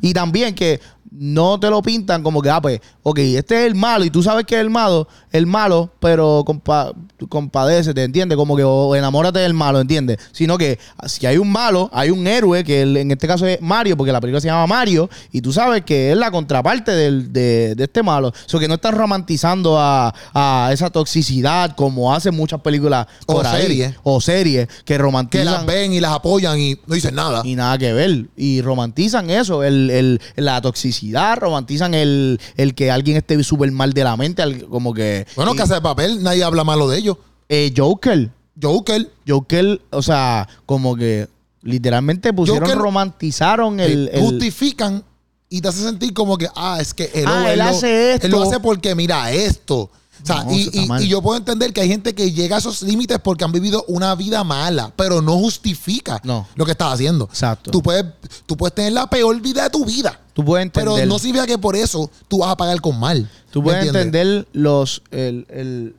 y 0.01 0.11
también 0.13 0.55
que 0.55 0.79
no 1.17 1.59
te 1.59 1.69
lo 1.69 1.81
pintan 1.81 2.23
como 2.23 2.41
que, 2.41 2.49
ah, 2.49 2.61
pues, 2.61 2.79
ok, 3.03 3.19
este 3.19 3.61
es 3.61 3.67
el 3.67 3.75
malo 3.75 4.03
y 4.05 4.09
tú 4.09 4.21
sabes 4.23 4.45
que 4.45 4.55
es 4.55 4.61
el 4.61 4.69
malo, 4.69 5.07
el 5.31 5.45
malo, 5.47 5.91
pero 5.99 6.43
compa 6.45 6.91
compadece, 7.29 7.93
¿te 7.93 8.03
entiendes? 8.03 8.35
Como 8.37 8.55
que 8.57 8.63
o 8.63 8.93
enamórate 8.95 9.39
del 9.39 9.53
malo, 9.53 9.79
¿entiendes? 9.79 10.17
Sino 10.33 10.57
que 10.57 10.77
si 11.07 11.25
hay 11.25 11.37
un 11.37 11.49
malo, 11.51 11.89
hay 11.93 12.09
un 12.09 12.27
héroe, 12.27 12.63
que 12.63 12.81
el- 12.81 12.97
en 12.97 13.11
este 13.11 13.27
caso 13.27 13.45
es 13.45 13.61
Mario, 13.61 13.95
porque 13.95 14.11
la 14.11 14.19
película 14.19 14.41
se 14.41 14.47
llama 14.47 14.67
Mario, 14.67 15.09
y 15.31 15.41
tú 15.41 15.53
sabes 15.53 15.83
que 15.85 16.11
es 16.11 16.17
la 16.17 16.29
contraparte 16.31 16.91
del- 16.91 17.31
de, 17.31 17.73
de 17.75 17.83
este 17.85 18.03
malo. 18.03 18.33
O 18.53 18.59
que 18.59 18.67
no 18.67 18.75
están 18.75 18.95
romantizando 18.95 19.79
a, 19.79 20.13
a 20.33 20.69
esa 20.73 20.89
toxicidad 20.89 21.75
como 21.75 22.13
hacen 22.13 22.35
muchas 22.35 22.61
películas 22.61 23.07
O 23.25 23.43
series. 23.43 23.93
O 24.03 24.19
series 24.21 24.67
que 24.67 24.83
Que 24.83 24.97
romantizan. 24.97 25.45
las 25.45 25.65
ven 25.65 25.93
y 25.93 25.99
las 25.99 26.11
apoyan 26.13 26.59
y 26.59 26.75
no 26.87 26.95
dicen 26.95 27.15
nada. 27.15 27.41
Y 27.45 27.55
nada 27.55 27.77
que 27.77 27.91
ver. 27.93 28.25
Y 28.37 28.61
romantizan 28.61 29.29
eso, 29.29 29.63
el, 29.63 29.89
el- 29.89 30.21
la 30.35 30.61
toxicidad, 30.61 31.04
romantizan 31.13 31.93
el, 31.93 32.39
el 32.57 32.73
que 32.75 32.91
alguien 32.91 33.17
esté 33.17 33.41
súper 33.43 33.71
mal 33.71 33.93
de 33.93 34.03
la 34.03 34.15
mente, 34.17 34.41
al- 34.41 34.65
como 34.67 34.93
que... 34.93 35.25
bueno, 35.35 35.53
y- 35.53 35.57
Casa 35.57 35.75
de 35.75 35.81
Papel, 35.81 36.23
nadie 36.23 36.43
habla 36.43 36.63
malo 36.63 36.87
de 36.87 36.97
ellos. 36.97 37.17
eh, 37.49 37.73
Joker. 37.75 38.29
Joker, 38.61 39.09
Joker, 39.27 39.81
o 39.91 40.01
sea, 40.01 40.47
como 40.65 40.95
que 40.95 41.27
literalmente 41.61 42.31
pusieron, 42.31 42.63
Joker- 42.69 42.77
romantizaron 42.77 43.79
el... 43.79 44.07
eh, 44.07 44.11
el- 44.13 44.21
justifican 44.21 45.03
y 45.49 45.61
te 45.61 45.67
hace 45.67 45.83
sentir 45.83 46.13
como 46.13 46.37
que, 46.37 46.47
ah, 46.55 46.77
es 46.81 46.93
que 46.93 47.09
él, 47.13 47.25
Ah, 47.27 47.51
él 47.51 47.61
hace 47.61 48.13
Él 48.15 48.31
lo 48.31 48.37
esto. 48.37 48.49
hace 48.49 48.59
porque 48.59 48.95
mira 48.95 49.31
esto. 49.31 49.89
O 50.25 50.27
sea, 50.27 50.43
No, 50.43 50.99
y, 51.01 51.07
yo 51.07 51.21
puedo 51.21 51.37
entender 51.37 51.71
que 51.71 51.81
hay 51.81 51.87
gente 51.87 52.15
que 52.15 52.31
llega 52.31 52.55
a 52.55 52.59
esos 52.59 52.81
límites 52.81 53.19
porque 53.23 53.43
han 53.45 53.51
vivido 53.51 53.85
una 53.87 54.15
vida 54.15 54.43
mala, 54.43 54.91
pero 54.95 55.21
no 55.21 55.37
justifica 55.37 56.19
No. 56.23 56.47
lo 56.55 56.65
que 56.65 56.71
estás 56.71 56.93
haciendo. 56.93 57.25
Exacto. 57.25 57.69
Tú 57.71 57.81
puedes, 57.81 58.05
tú 58.45 58.57
puedes 58.57 58.73
tener 58.73 58.93
la 58.93 59.07
peor 59.09 59.39
vida 59.39 59.63
de 59.63 59.69
tu 59.69 59.85
vida, 59.85 60.19
tú 60.33 60.43
puedes 60.43 60.65
entender... 60.65 60.93
pero 60.95 61.05
no 61.07 61.19
significa 61.19 61.45
que 61.45 61.57
por 61.57 61.75
eso 61.75 62.09
tú 62.27 62.39
vas 62.39 62.49
a 62.51 62.57
pagar 62.57 62.81
con 62.81 62.99
mal. 62.99 63.29
Tú 63.51 63.61
¿Me 63.61 63.65
puedes 63.69 63.85
entender 63.87 64.47
los, 64.53 65.01
el, 65.11 65.45
el- 65.49 65.95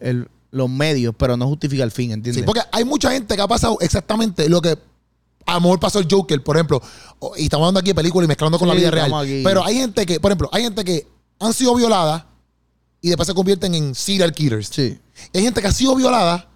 el- 0.00 0.28
los 0.50 0.70
medios, 0.70 1.14
pero 1.18 1.36
no 1.36 1.46
justifica 1.48 1.82
el 1.82 1.90
fin, 1.90 2.12
¿entiendes? 2.12 2.42
Sí, 2.42 2.46
porque 2.46 2.62
hay 2.72 2.84
mucha 2.84 3.10
gente 3.10 3.34
que 3.36 3.42
ha 3.42 3.48
pasado 3.48 3.76
exactamente 3.80 4.48
lo 4.48 4.60
que 4.62 4.78
a 5.44 5.54
lo 5.54 5.60
mejor 5.60 5.78
pasó 5.80 5.98
el 5.98 6.08
Joker, 6.10 6.42
por 6.42 6.56
ejemplo. 6.56 6.80
Y 7.36 7.44
estamos 7.44 7.64
hablando 7.64 7.80
aquí 7.80 7.90
de 7.90 7.94
películas 7.94 8.24
y 8.26 8.28
mezclando 8.28 8.58
con 8.58 8.66
Sí, 8.68 8.74
la 8.74 8.78
vida 8.80 8.90
real. 8.90 9.12
aquí. 9.14 9.42
Pero 9.44 9.64
hay 9.64 9.76
gente 9.76 10.04
que, 10.06 10.18
por 10.18 10.30
ejemplo, 10.30 10.48
hay 10.52 10.62
gente 10.64 10.84
que 10.84 11.06
han 11.38 11.52
sido 11.52 11.74
violadas 11.74 12.24
y 13.06 13.08
después 13.10 13.28
se 13.28 13.34
convierten 13.34 13.72
en 13.72 13.94
serial 13.94 14.32
killers. 14.32 14.68
Sí. 14.68 14.98
Hay 15.32 15.42
gente 15.42 15.60
que 15.60 15.68
ha 15.68 15.72
sido 15.72 15.94
violada 15.94 16.48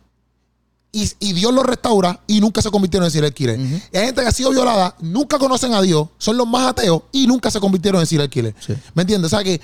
y, 0.90 1.08
y 1.20 1.32
Dios 1.32 1.54
los 1.54 1.64
restaura 1.64 2.18
y 2.26 2.40
nunca 2.40 2.60
se 2.60 2.72
convirtieron 2.72 3.04
en 3.04 3.12
serial 3.12 3.32
killers. 3.32 3.60
Y 3.92 3.96
hay 3.96 4.06
gente 4.06 4.20
que 4.20 4.26
ha 4.26 4.32
sido 4.32 4.50
violada, 4.50 4.96
nunca 4.98 5.38
conocen 5.38 5.72
a 5.74 5.80
Dios, 5.80 6.08
son 6.18 6.36
los 6.36 6.48
más 6.48 6.66
ateos 6.66 7.02
y 7.12 7.28
nunca 7.28 7.52
se 7.52 7.60
convirtieron 7.60 8.00
en 8.00 8.06
serial 8.08 8.28
killers. 8.28 8.56
Sí. 8.66 8.74
¿Me 8.94 9.02
entiendes? 9.02 9.32
O 9.32 9.36
sea 9.36 9.44
que 9.44 9.60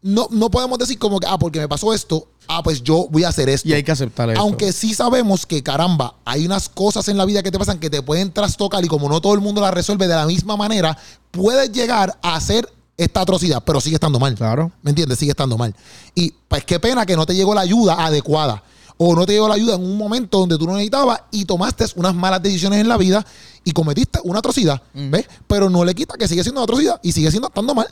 no, 0.00 0.26
no 0.30 0.50
podemos 0.50 0.78
decir 0.78 0.98
como 0.98 1.20
que, 1.20 1.26
ah, 1.28 1.38
porque 1.38 1.60
me 1.60 1.68
pasó 1.68 1.92
esto, 1.92 2.28
ah, 2.48 2.62
pues 2.62 2.82
yo 2.82 3.06
voy 3.10 3.24
a 3.24 3.28
hacer 3.28 3.50
esto. 3.50 3.68
Y 3.68 3.74
hay 3.74 3.82
que 3.82 3.92
aceptar 3.92 4.30
eso. 4.30 4.40
Aunque 4.40 4.72
sí 4.72 4.94
sabemos 4.94 5.44
que, 5.44 5.62
caramba, 5.62 6.14
hay 6.24 6.46
unas 6.46 6.70
cosas 6.70 7.08
en 7.08 7.18
la 7.18 7.26
vida 7.26 7.42
que 7.42 7.50
te 7.50 7.58
pasan 7.58 7.78
que 7.78 7.90
te 7.90 8.00
pueden 8.00 8.32
trastocar 8.32 8.82
y 8.82 8.88
como 8.88 9.06
no 9.06 9.20
todo 9.20 9.34
el 9.34 9.40
mundo 9.40 9.60
las 9.60 9.74
resuelve 9.74 10.08
de 10.08 10.14
la 10.14 10.24
misma 10.24 10.56
manera, 10.56 10.96
puedes 11.30 11.70
llegar 11.72 12.18
a 12.22 12.36
hacer 12.36 12.66
esta 13.04 13.20
atrocidad, 13.22 13.62
pero 13.64 13.80
sigue 13.80 13.96
estando 13.96 14.18
mal. 14.18 14.34
Claro. 14.34 14.70
¿Me 14.82 14.90
entiendes? 14.90 15.18
Sigue 15.18 15.30
estando 15.30 15.56
mal. 15.56 15.74
Y 16.14 16.32
pues 16.48 16.64
qué 16.64 16.78
pena 16.78 17.06
que 17.06 17.16
no 17.16 17.24
te 17.26 17.34
llegó 17.34 17.54
la 17.54 17.62
ayuda 17.62 18.04
adecuada. 18.04 18.62
O 18.98 19.14
no 19.16 19.24
te 19.24 19.32
llegó 19.32 19.48
la 19.48 19.54
ayuda 19.54 19.76
en 19.76 19.82
un 19.82 19.96
momento 19.96 20.38
donde 20.40 20.58
tú 20.58 20.66
no 20.66 20.72
necesitabas 20.74 21.22
y 21.30 21.46
tomaste 21.46 21.86
unas 21.96 22.14
malas 22.14 22.42
decisiones 22.42 22.80
en 22.80 22.88
la 22.88 22.98
vida 22.98 23.24
y 23.64 23.72
cometiste 23.72 24.18
una 24.24 24.40
atrocidad. 24.40 24.82
¿Ves? 24.92 25.26
Pero 25.46 25.70
no 25.70 25.84
le 25.84 25.94
quita 25.94 26.16
que 26.18 26.28
sigue 26.28 26.42
siendo 26.42 26.60
una 26.60 26.64
atrocidad 26.64 27.00
y 27.02 27.12
sigue 27.12 27.30
siendo 27.30 27.48
estando 27.48 27.74
mal. 27.74 27.86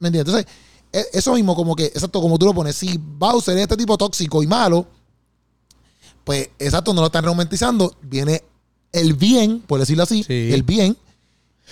¿Me 0.00 0.08
entiendes? 0.08 0.34
Entonces, 0.34 0.52
e- 0.92 1.16
eso 1.18 1.34
mismo, 1.34 1.54
como 1.54 1.76
que, 1.76 1.84
exacto, 1.86 2.20
como 2.20 2.36
tú 2.38 2.46
lo 2.46 2.54
pones, 2.54 2.74
si 2.74 2.98
Bowser 2.98 3.56
es 3.56 3.62
este 3.62 3.76
tipo 3.76 3.96
tóxico 3.96 4.42
y 4.42 4.48
malo, 4.48 4.84
pues 6.24 6.50
exacto, 6.58 6.92
no 6.92 7.02
lo 7.02 7.06
están 7.06 7.24
romantizando. 7.24 7.94
Viene 8.02 8.42
el 8.92 9.14
bien, 9.14 9.60
por 9.60 9.78
decirlo 9.78 10.02
así, 10.02 10.24
Sí. 10.24 10.50
el 10.52 10.62
bien, 10.64 10.96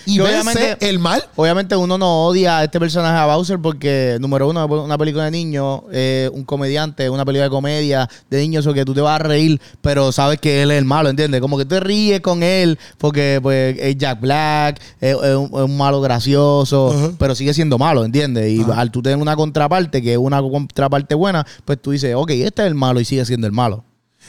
y 0.05 0.17
Que 0.17 0.21
vence 0.23 0.39
obviamente- 0.51 0.89
el 0.89 0.99
mal. 0.99 1.23
Obviamente 1.35 1.75
uno 1.75 1.97
no 1.97 2.25
odia 2.27 2.59
a 2.59 2.63
este 2.63 2.79
personaje 2.79 3.17
a 3.17 3.25
Bowser 3.25 3.59
porque, 3.59 4.17
número 4.19 4.49
uno, 4.49 4.63
es 4.63 4.71
una 4.71 4.97
película 4.97 5.25
de 5.25 5.31
niños, 5.31 5.81
eh, 5.91 6.29
un 6.33 6.43
comediante, 6.43 7.09
una 7.09 7.25
película 7.25 7.45
de 7.45 7.49
comedia 7.49 8.09
de 8.29 8.37
niños, 8.39 8.65
o 8.67 8.73
que 8.73 8.85
tú 8.85 8.93
te 8.93 9.01
vas 9.01 9.19
a 9.19 9.23
reír, 9.23 9.59
pero 9.81 10.11
sabes 10.11 10.39
que 10.39 10.61
él 10.63 10.71
es 10.71 10.77
el 10.77 10.85
malo, 10.85 11.09
¿entiendes? 11.09 11.41
Como 11.41 11.57
que 11.57 11.65
te 11.65 11.79
ríes 11.79 12.21
con 12.21 12.43
él 12.43 12.77
porque 12.97 13.39
pues, 13.41 13.77
es 13.79 13.97
Jack 13.97 14.19
Black, 14.21 14.79
es, 15.01 15.13
es 15.15 15.35
un, 15.35 15.45
es 15.45 15.63
un 15.63 15.77
malo 15.77 16.01
gracioso, 16.01 17.13
pero 17.17 17.35
sigue 17.35 17.53
siendo 17.53 17.77
malo, 17.77 18.03
¿entiendes? 18.05 18.51
Y 18.51 18.65
al 18.73 18.91
tú 18.91 19.01
tener 19.01 19.17
una 19.17 19.35
contraparte, 19.35 20.01
que 20.01 20.13
es 20.13 20.17
una 20.17 20.41
contraparte 20.41 21.15
buena, 21.15 21.45
pues 21.65 21.81
tú 21.81 21.91
dices, 21.91 22.13
ok, 22.15 22.29
este 22.31 22.61
es 22.63 22.67
el 22.67 22.75
malo 22.75 22.99
y 22.99 23.05
sigue 23.05 23.25
siendo 23.25 23.47
el 23.47 23.53
malo. 23.53 23.83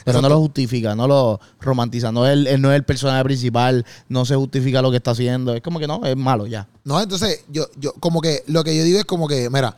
Pero 0.05 0.23
no 0.23 0.29
lo 0.29 0.39
justifica, 0.39 0.95
no 0.95 1.07
lo 1.07 1.41
romantiza, 1.61 2.13
no 2.13 2.27
es, 2.27 2.33
el, 2.33 2.47
él 2.47 2.61
no 2.61 2.71
es 2.71 2.77
el 2.77 2.85
personaje 2.85 3.25
principal, 3.25 3.85
no 4.09 4.25
se 4.25 4.37
justifica 4.37 4.83
lo 4.83 4.91
que 4.91 4.99
está 4.99 5.13
haciendo, 5.13 5.55
es 5.55 5.63
como 5.63 5.79
que 5.79 5.87
no, 5.87 6.05
es 6.05 6.17
malo 6.17 6.47
ya. 6.47 6.69
No, 6.85 7.01
entonces, 7.01 7.45
yo, 7.49 7.67
yo, 7.77 7.93
como 7.95 8.21
que 8.21 8.43
lo 8.47 8.65
que 8.65 8.77
yo 8.77 8.85
digo 8.85 8.99
es 8.99 9.05
como 9.05 9.29
que, 9.29 9.49
mira, 9.51 9.77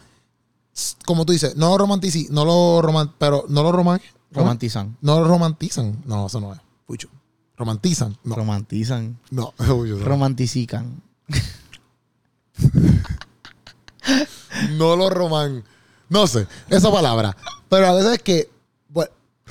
como 1.04 1.24
tú 1.24 1.32
dices, 1.32 1.56
no 1.56 1.70
lo 1.70 1.78
romantici, 1.78 2.28
no 2.30 2.44
lo 2.44 2.82
roman, 2.82 3.12
pero 3.18 3.44
no 3.48 3.62
lo 3.62 3.72
roman, 3.72 4.00
Romantizan. 4.32 4.96
no 5.00 5.20
lo 5.20 5.26
romantizan. 5.26 6.02
No, 6.06 6.26
eso 6.26 6.40
no 6.40 6.52
es. 6.52 6.60
Pucho. 6.86 7.08
Romantizan. 7.56 8.16
No, 8.24 8.36
Romantizan. 8.36 9.18
no. 9.30 9.52
Romanticican. 9.58 11.02
no 14.72 14.96
lo 14.96 15.10
roman. 15.10 15.64
No 16.08 16.26
sé, 16.26 16.46
esa 16.68 16.90
palabra. 16.90 17.36
Pero 17.68 17.86
a 17.86 17.92
veces 17.92 18.14
es 18.14 18.22
que, 18.22 18.50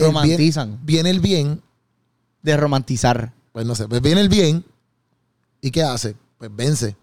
el 0.06 0.12
bien- 0.12 0.14
Romantizan. 0.24 0.80
viene 0.84 1.10
el 1.10 1.20
bien, 1.20 1.62
De 2.42 2.56
romantizar. 2.58 3.34
pues 3.52 3.66
no 3.66 3.76
sé, 3.76 3.88
pues 3.88 4.02
viene 4.02 4.22
el 4.22 4.30
bien, 4.30 4.64
¿y 5.62 5.72
qué 5.72 5.84
hace? 5.84 6.16
Pues 6.38 6.50
vence. 6.54 6.96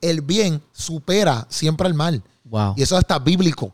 El 0.00 0.20
bien 0.20 0.62
supera 0.72 1.46
siempre 1.50 1.86
al 1.86 1.94
mal. 1.94 2.22
Wow. 2.44 2.74
Y 2.76 2.82
eso 2.82 2.96
hasta 2.96 3.18
bíblico. 3.18 3.72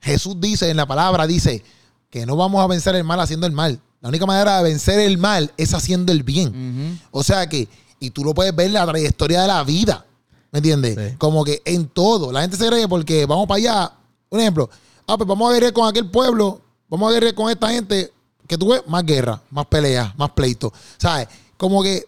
Jesús 0.00 0.36
dice 0.40 0.68
en 0.70 0.76
la 0.76 0.86
palabra, 0.86 1.26
dice 1.26 1.62
que 2.10 2.26
no 2.26 2.34
vamos 2.36 2.62
a 2.62 2.66
vencer 2.66 2.94
el 2.96 3.04
mal 3.04 3.20
haciendo 3.20 3.46
el 3.46 3.52
mal. 3.52 3.80
La 4.00 4.08
única 4.08 4.26
manera 4.26 4.56
de 4.58 4.64
vencer 4.64 4.98
el 4.98 5.18
mal 5.18 5.52
es 5.56 5.72
haciendo 5.74 6.10
el 6.10 6.22
bien. 6.24 6.98
O 7.12 7.22
sea 7.22 7.48
que, 7.48 7.68
y 8.00 8.10
tú 8.10 8.24
lo 8.24 8.34
puedes 8.34 8.54
ver 8.56 8.66
en 8.66 8.72
la 8.72 8.86
trayectoria 8.86 9.42
de 9.42 9.46
la 9.48 9.62
vida. 9.62 10.04
¿Me 10.50 10.58
entiendes? 10.58 10.96
Sí. 11.10 11.16
Como 11.18 11.44
que 11.44 11.62
en 11.64 11.86
todo. 11.86 12.32
La 12.32 12.40
gente 12.40 12.56
se 12.56 12.66
cree 12.66 12.88
porque 12.88 13.26
vamos 13.26 13.46
para 13.46 13.58
allá. 13.58 13.92
Un 14.30 14.40
ejemplo. 14.40 14.68
Ah, 15.06 15.16
pues 15.16 15.28
vamos 15.28 15.48
a 15.50 15.54
guerrear 15.54 15.72
con 15.72 15.86
aquel 15.86 16.10
pueblo. 16.10 16.60
Vamos 16.90 17.08
a 17.10 17.14
guerrear 17.14 17.34
con 17.34 17.50
esta 17.50 17.70
gente. 17.70 18.12
Que 18.46 18.58
tú 18.58 18.68
ves 18.70 18.82
más 18.88 19.04
guerra, 19.06 19.40
más 19.50 19.64
peleas, 19.66 20.16
más 20.18 20.30
pleitos. 20.30 20.72
¿Sabes? 20.98 21.28
Como 21.56 21.82
que 21.84 22.04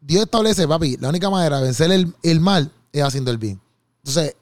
Dios 0.00 0.24
establece, 0.24 0.66
papi, 0.66 0.96
la 0.96 1.08
única 1.08 1.30
manera 1.30 1.58
de 1.58 1.62
vencer 1.64 1.92
el, 1.92 2.12
el 2.24 2.40
mal 2.40 2.72
es 2.92 3.02
haciendo 3.04 3.30
el 3.30 3.38
bien. 3.38 3.60
Entonces, 3.98 4.34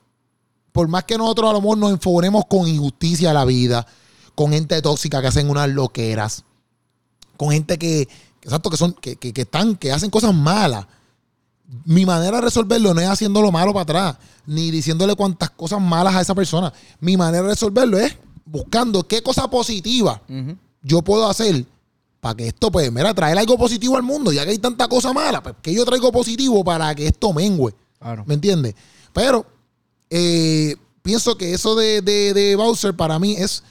por 0.73 0.88
más 0.88 1.05
que 1.05 1.18
nosotros 1.18 1.51
a 1.51 1.53
lo 1.53 1.61
mejor 1.61 1.77
nos 1.77 1.90
enfogonemos 1.90 2.44
con 2.49 2.66
injusticia 2.66 3.31
a 3.31 3.35
la 3.35 3.44
vida, 3.44 3.87
con 4.35 4.53
gente 4.53 4.81
tóxica 4.81 5.20
que 5.20 5.27
hacen 5.27 5.51
unas 5.51 5.68
loqueras, 5.68 6.44
con 7.37 7.51
gente 7.51 7.79
que, 7.79 8.09
exacto, 8.40 8.70
que 8.70 8.79
son, 8.79 8.94
que, 8.94 9.16
que- 9.16 9.35
que 9.35 9.42
están, 9.42 9.77
que 9.77 9.92
hacen 9.92 10.09
cosas 10.09 10.35
malas. 10.35 10.87
Mi 11.85 12.07
manera 12.07 12.37
de 12.38 12.42
resolverlo 12.44 12.94
no 12.94 13.01
es 13.03 13.09
haciendo 13.09 13.42
lo 13.42 13.53
malo 13.53 13.75
para 13.75 13.83
atrás, 13.83 14.16
ni 14.46 14.70
diciéndole 14.70 15.14
cuantas 15.16 15.51
cosas 15.51 15.83
malas 15.83 16.14
a 16.14 16.23
esa 16.23 16.35
persona. 16.35 16.73
Mi 17.01 17.18
manera 17.18 17.42
de 17.42 17.51
resolverlo 17.51 17.99
es 17.99 18.16
buscando 18.51 19.07
qué 19.07 19.23
cosa 19.23 19.49
positiva 19.49 20.21
yo 20.83 21.03
puedo 21.03 21.29
hacer 21.29 21.65
para 22.21 22.35
que 22.35 22.49
esto, 22.49 22.71
pues, 22.71 22.93
mira, 22.93 23.15
traer 23.15 23.39
algo 23.39 23.57
positivo 23.57 23.97
al 23.97 24.03
mundo, 24.03 24.31
ya 24.33 24.45
que 24.45 24.51
hay 24.51 24.59
tanta 24.59 24.89
cosa 24.89 25.13
mala, 25.13 25.43
pues, 25.43 25.55
que 25.63 25.73
yo 25.73 25.85
traigo 25.87 26.13
positivo 26.13 26.63
para 26.63 26.95
que 26.95 27.07
esto 27.07 27.33
mengüe. 27.33 27.75
Claro. 27.99 28.25
¿Me 28.27 28.35
entiendes? 28.35 28.75
Pero 29.13 29.47
eh, 30.11 30.77
pienso 31.03 31.37
que 31.37 31.55
eso 31.55 31.75
de, 31.77 32.03
de, 32.03 32.35
de 32.35 32.57
Bowser 32.57 32.95
para 32.95 33.19
mí 33.19 33.37
es, 33.37 33.63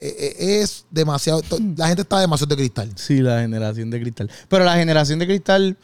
eh, 0.00 0.34
eh, 0.38 0.60
es 0.62 0.84
demasiado. 0.90 1.40
La 1.76 1.86
gente 1.88 2.02
está 2.02 2.20
demasiado 2.20 2.48
de 2.54 2.56
cristal. 2.56 2.92
Sí, 2.96 3.18
la 3.18 3.40
generación 3.40 3.90
de 3.90 4.00
cristal. 4.00 4.30
Pero 4.48 4.64
la 4.64 4.74
generación 4.74 5.18
de 5.18 5.26
cristal, 5.26 5.76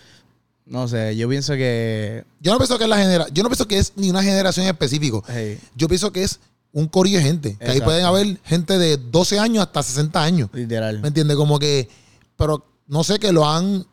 no 0.66 0.88
sé, 0.88 1.16
yo 1.16 1.28
pienso 1.28 1.54
que. 1.54 2.24
Yo 2.40 2.52
no 2.52 2.58
pienso 2.58 2.78
que 2.78 2.84
es 2.84 2.90
la 2.90 2.98
genera, 2.98 3.26
yo 3.32 3.42
no 3.42 3.48
pienso 3.48 3.68
que 3.68 3.78
es 3.78 3.92
ni 3.96 4.10
una 4.10 4.22
generación 4.22 4.66
específica. 4.66 5.18
hey, 5.28 5.58
Yo 5.76 5.88
pienso 5.88 6.12
que 6.12 6.24
es 6.24 6.40
un 6.74 6.88
corillo 6.88 7.18
de 7.18 7.24
gente. 7.24 7.56
Que 7.56 7.70
ahí 7.70 7.80
pueden 7.80 8.04
haber 8.04 8.38
gente 8.44 8.78
de 8.78 8.98
12 8.98 9.38
años 9.38 9.62
hasta 9.62 9.82
60 9.82 10.22
años. 10.22 10.50
literal. 10.52 11.00
¿Me 11.00 11.08
entiendes? 11.08 11.36
Como 11.36 11.58
que, 11.58 11.88
pero 12.36 12.66
no 12.86 13.02
sé, 13.04 13.18
que 13.18 13.32
lo 13.32 13.48
han, 13.48 13.86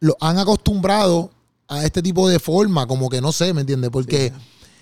lo 0.00 0.16
han 0.20 0.38
acostumbrado 0.38 1.30
a 1.68 1.84
este 1.84 2.02
tipo 2.02 2.28
de 2.28 2.38
forma, 2.38 2.86
como 2.86 3.08
que 3.08 3.20
no 3.20 3.32
sé, 3.32 3.54
¿me 3.54 3.62
entiendes? 3.62 3.90
Porque 3.90 4.32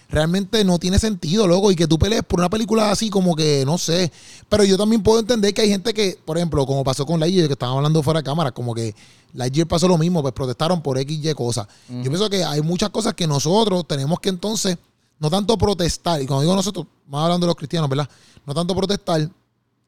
realmente 0.09 0.65
no 0.65 0.79
tiene 0.79 0.99
sentido, 0.99 1.47
loco, 1.47 1.71
y 1.71 1.77
que 1.77 1.87
tú 1.87 1.99
pelees 1.99 2.23
por 2.23 2.41
una 2.41 2.51
película 2.51 2.91
así, 2.91 3.11
como 3.11 3.37
que 3.37 3.65
no 3.67 3.79
sé. 3.79 4.11
Pero 4.49 4.65
yo 4.65 4.77
también 4.77 5.03
puedo 5.03 5.21
entender 5.21 5.53
que 5.53 5.61
hay 5.61 5.69
gente 5.69 5.93
que, 5.95 6.19
por 6.25 6.39
ejemplo, 6.39 6.65
como 6.67 6.83
pasó 6.85 7.07
con 7.07 7.21
Lightyear, 7.21 7.47
que 7.47 7.53
estaban 7.53 7.77
hablando 7.77 8.03
fuera 8.03 8.21
de 8.21 8.25
cámara, 8.25 8.53
como 8.53 8.75
que 8.75 8.95
Lightyear 9.35 9.69
pasó 9.69 9.89
lo 9.89 9.99
mismo, 9.99 10.23
pues 10.23 10.35
protestaron 10.35 10.83
por 10.83 10.99
X, 10.99 11.19
Y 11.23 11.35
cosas. 11.35 11.67
Yo 11.89 12.11
pienso 12.11 12.29
que 12.29 12.45
hay 12.45 12.63
muchas 12.63 12.91
cosas 12.91 13.15
que 13.15 13.27
nosotros 13.27 13.87
tenemos 13.87 14.21
que 14.21 14.31
entonces, 14.31 14.79
no 15.23 15.31
tanto 15.31 15.57
protestar, 15.57 16.21
y 16.21 16.27
cuando 16.27 16.43
digo 16.43 16.57
nosotros, 16.57 16.85
más 17.07 17.23
hablando 17.23 17.47
de 17.47 17.51
los 17.51 17.57
cristianos, 17.57 17.89
¿verdad? 17.89 18.09
No 18.45 18.53
tanto 18.55 18.75
protestar, 18.75 19.31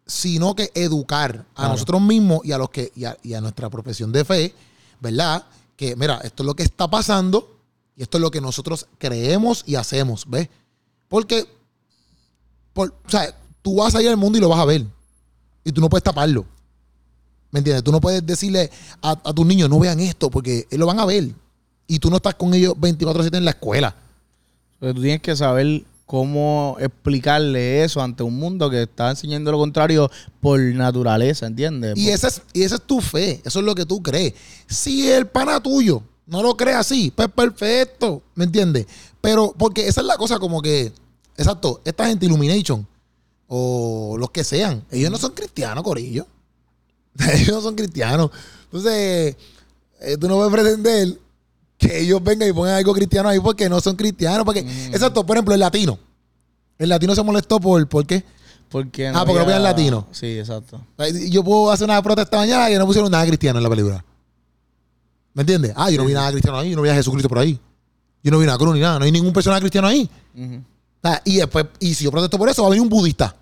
sino 0.07 0.55
que 0.55 0.71
educar 0.75 1.45
a 1.51 1.55
Claro. 1.57 1.73
nosotros 1.73 2.01
mismos 2.01 2.43
y 2.45 2.53
a 2.53 2.59
los 2.59 2.71
que 2.71 2.93
y 2.95 3.05
a, 3.05 3.17
y 3.25 3.35
a 3.35 3.41
nuestra 3.41 3.69
profesión 3.69 4.13
de 4.13 4.25
fe, 4.25 4.55
¿verdad? 5.01 5.45
Que 5.77 5.97
mira, 5.97 6.21
esto 6.23 6.45
es 6.45 6.47
lo 6.47 6.55
que 6.55 6.63
está 6.63 6.89
pasando 6.89 7.59
y 7.97 8.03
esto 8.03 8.19
es 8.19 8.23
lo 8.23 8.31
que 8.31 8.41
nosotros 8.41 8.87
creemos 8.99 9.65
y 9.67 9.75
hacemos, 9.75 10.25
¿ves? 10.29 10.49
Porque 11.09 11.49
por, 12.73 12.91
o 13.05 13.11
sea, 13.11 13.37
tú 13.61 13.75
vas 13.77 13.93
a 13.97 14.03
ir 14.03 14.09
al 14.11 14.17
mundo 14.17 14.39
y 14.39 14.41
lo 14.41 14.49
vas 14.49 14.61
a 14.61 14.65
ver 14.65 14.87
y 15.65 15.73
tú 15.73 15.81
no 15.81 15.89
puedes 15.89 16.05
taparlo. 16.05 16.45
¿Me 17.51 17.59
entiendes? 17.59 17.83
Tú 17.83 17.91
no 17.91 18.01
puedes 18.01 18.25
decirle 18.25 18.71
a, 19.03 19.11
a 19.11 19.33
tus 19.33 19.45
niños, 19.47 19.69
no 19.69 19.81
vean 19.81 19.99
esto, 19.99 20.31
porque 20.31 20.67
lo 20.71 20.87
van 20.87 21.01
a 21.01 21.07
ver. 21.07 21.33
Y 21.89 21.99
tú 21.99 22.09
no 22.11 22.17
estás 22.17 22.35
con 22.37 22.55
ellos 22.55 22.75
24-7 22.75 23.37
en 23.37 23.45
la 23.45 23.51
escuela. 23.53 23.97
Pero 24.85 24.93
tú 24.93 25.01
tienes 25.01 25.23
que 25.23 25.35
saber 25.35 25.83
cómo 26.05 26.77
explicarle 26.79 27.85
eso 27.85 28.03
ante 28.03 28.23
un 28.23 28.37
mundo 28.37 28.69
que 28.69 28.83
está 28.83 29.09
enseñando 29.09 29.51
lo 29.51 29.57
contrario 29.57 30.11
por 30.43 30.61
naturaleza, 30.61 31.47
¿entiendes? 31.47 31.97
Y 31.97 32.11
esa, 32.11 32.29
es, 32.29 32.43
y 32.53 32.65
esa 32.65 32.75
es 32.75 32.83
tu 32.83 33.01
fe, 33.01 33.41
eso 33.47 33.61
es 33.61 33.65
lo 33.65 33.75
que 33.75 33.87
tú 33.87 34.03
crees. 34.03 34.35
Si 34.67 35.11
el 35.11 35.27
pana 35.27 35.59
tuyo 35.59 36.03
no 36.27 36.43
lo 36.43 36.55
cree 36.55 36.75
así, 36.75 37.11
pues 37.17 37.29
perfecto, 37.29 38.23
¿me 38.35 38.45
entiendes? 38.45 38.87
Pero, 39.23 39.55
porque 39.57 39.89
esa 39.89 40.03
es 40.03 40.07
la 40.07 40.19
cosa 40.19 40.39
como 40.39 40.61
que, 40.61 40.93
exacto, 41.39 41.81
esta 41.83 42.07
gente 42.07 42.27
Illumination, 42.27 42.87
o 43.49 44.17
los 44.19 44.33
que 44.33 44.45
sean, 44.45 44.85
ellos 44.91 45.11
no 45.11 45.17
son 45.17 45.33
cristianos, 45.33 45.83
Corillo. 45.83 46.27
ellos 47.33 47.49
no 47.49 47.63
son 47.63 47.75
cristianos. 47.75 48.31
Entonces, 48.65 49.35
eh, 50.01 50.19
tú 50.21 50.29
no 50.29 50.37
puedes 50.37 50.53
pretender 50.53 51.24
que 51.79 52.01
ellos 52.01 52.23
vengan 52.23 52.49
y 52.49 52.53
pongan 52.53 52.75
algo 52.75 52.95
cristiano 52.95 53.29
ahí 53.29 53.41
porque 53.41 53.69
no 53.69 53.81
son 53.81 53.97
cristianos. 53.97 54.45
Porque, 54.45 54.61
exacto, 54.61 55.25
por 55.27 55.37
ejemplo, 55.37 55.55
el 55.55 55.61
latino. 55.61 55.99
El 56.79 56.89
latino 56.89 57.15
se 57.15 57.23
molestó 57.23 57.61
por, 57.61 57.87
¿por 57.89 58.07
qué? 58.07 58.25
Porque 58.69 59.09
Ah, 59.09 59.25
porque 59.25 59.41
no 59.41 59.47
vean 59.47 59.63
latino. 59.63 60.07
Sí, 60.11 60.39
exacto. 60.39 60.81
Yo 61.29 61.45
puedo 61.45 61.71
hacer 61.71 61.85
una 61.85 62.03
protesta 62.03 62.37
mañana 62.37 62.69
que 62.69 62.79
no 62.79 62.87
pusieron 62.87 63.11
nada 63.11 63.25
cristiano 63.27 63.59
en 63.59 63.63
la 63.63 63.71
película. 63.71 64.05
¿Me 65.33 65.43
entiendes? 65.43 65.73
Ah, 65.77 65.91
yo 65.91 65.99
no 65.99 66.05
vi 66.07 66.13
nada 66.15 66.31
cristiano 66.31 66.59
ahí, 66.59 66.71
yo 66.71 66.77
no 66.77 66.83
vi 66.83 66.89
a 66.89 66.95
Jesucristo 66.95 67.29
por 67.29 67.39
ahí. 67.39 67.59
Yo 68.23 68.31
no 68.31 68.39
vi 68.39 68.47
nada 68.47 68.57
cruz 68.59 68.75
ni 68.75 68.81
nada, 68.81 68.99
no 68.99 69.05
hay 69.05 69.13
ningún 69.13 69.33
personaje 69.33 69.61
cristiano 69.61 69.87
ahí. 69.89 70.09
Ah, 71.03 71.21
y 71.25 71.37
después, 71.37 71.67
y 71.81 71.93
si 71.95 72.05
yo 72.05 72.11
protesto 72.11 72.39
por 72.39 72.49
eso, 72.49 72.63
va 72.63 72.69
a 72.69 72.71
venir 72.71 72.83
un 72.83 72.89
budista. 72.89 73.37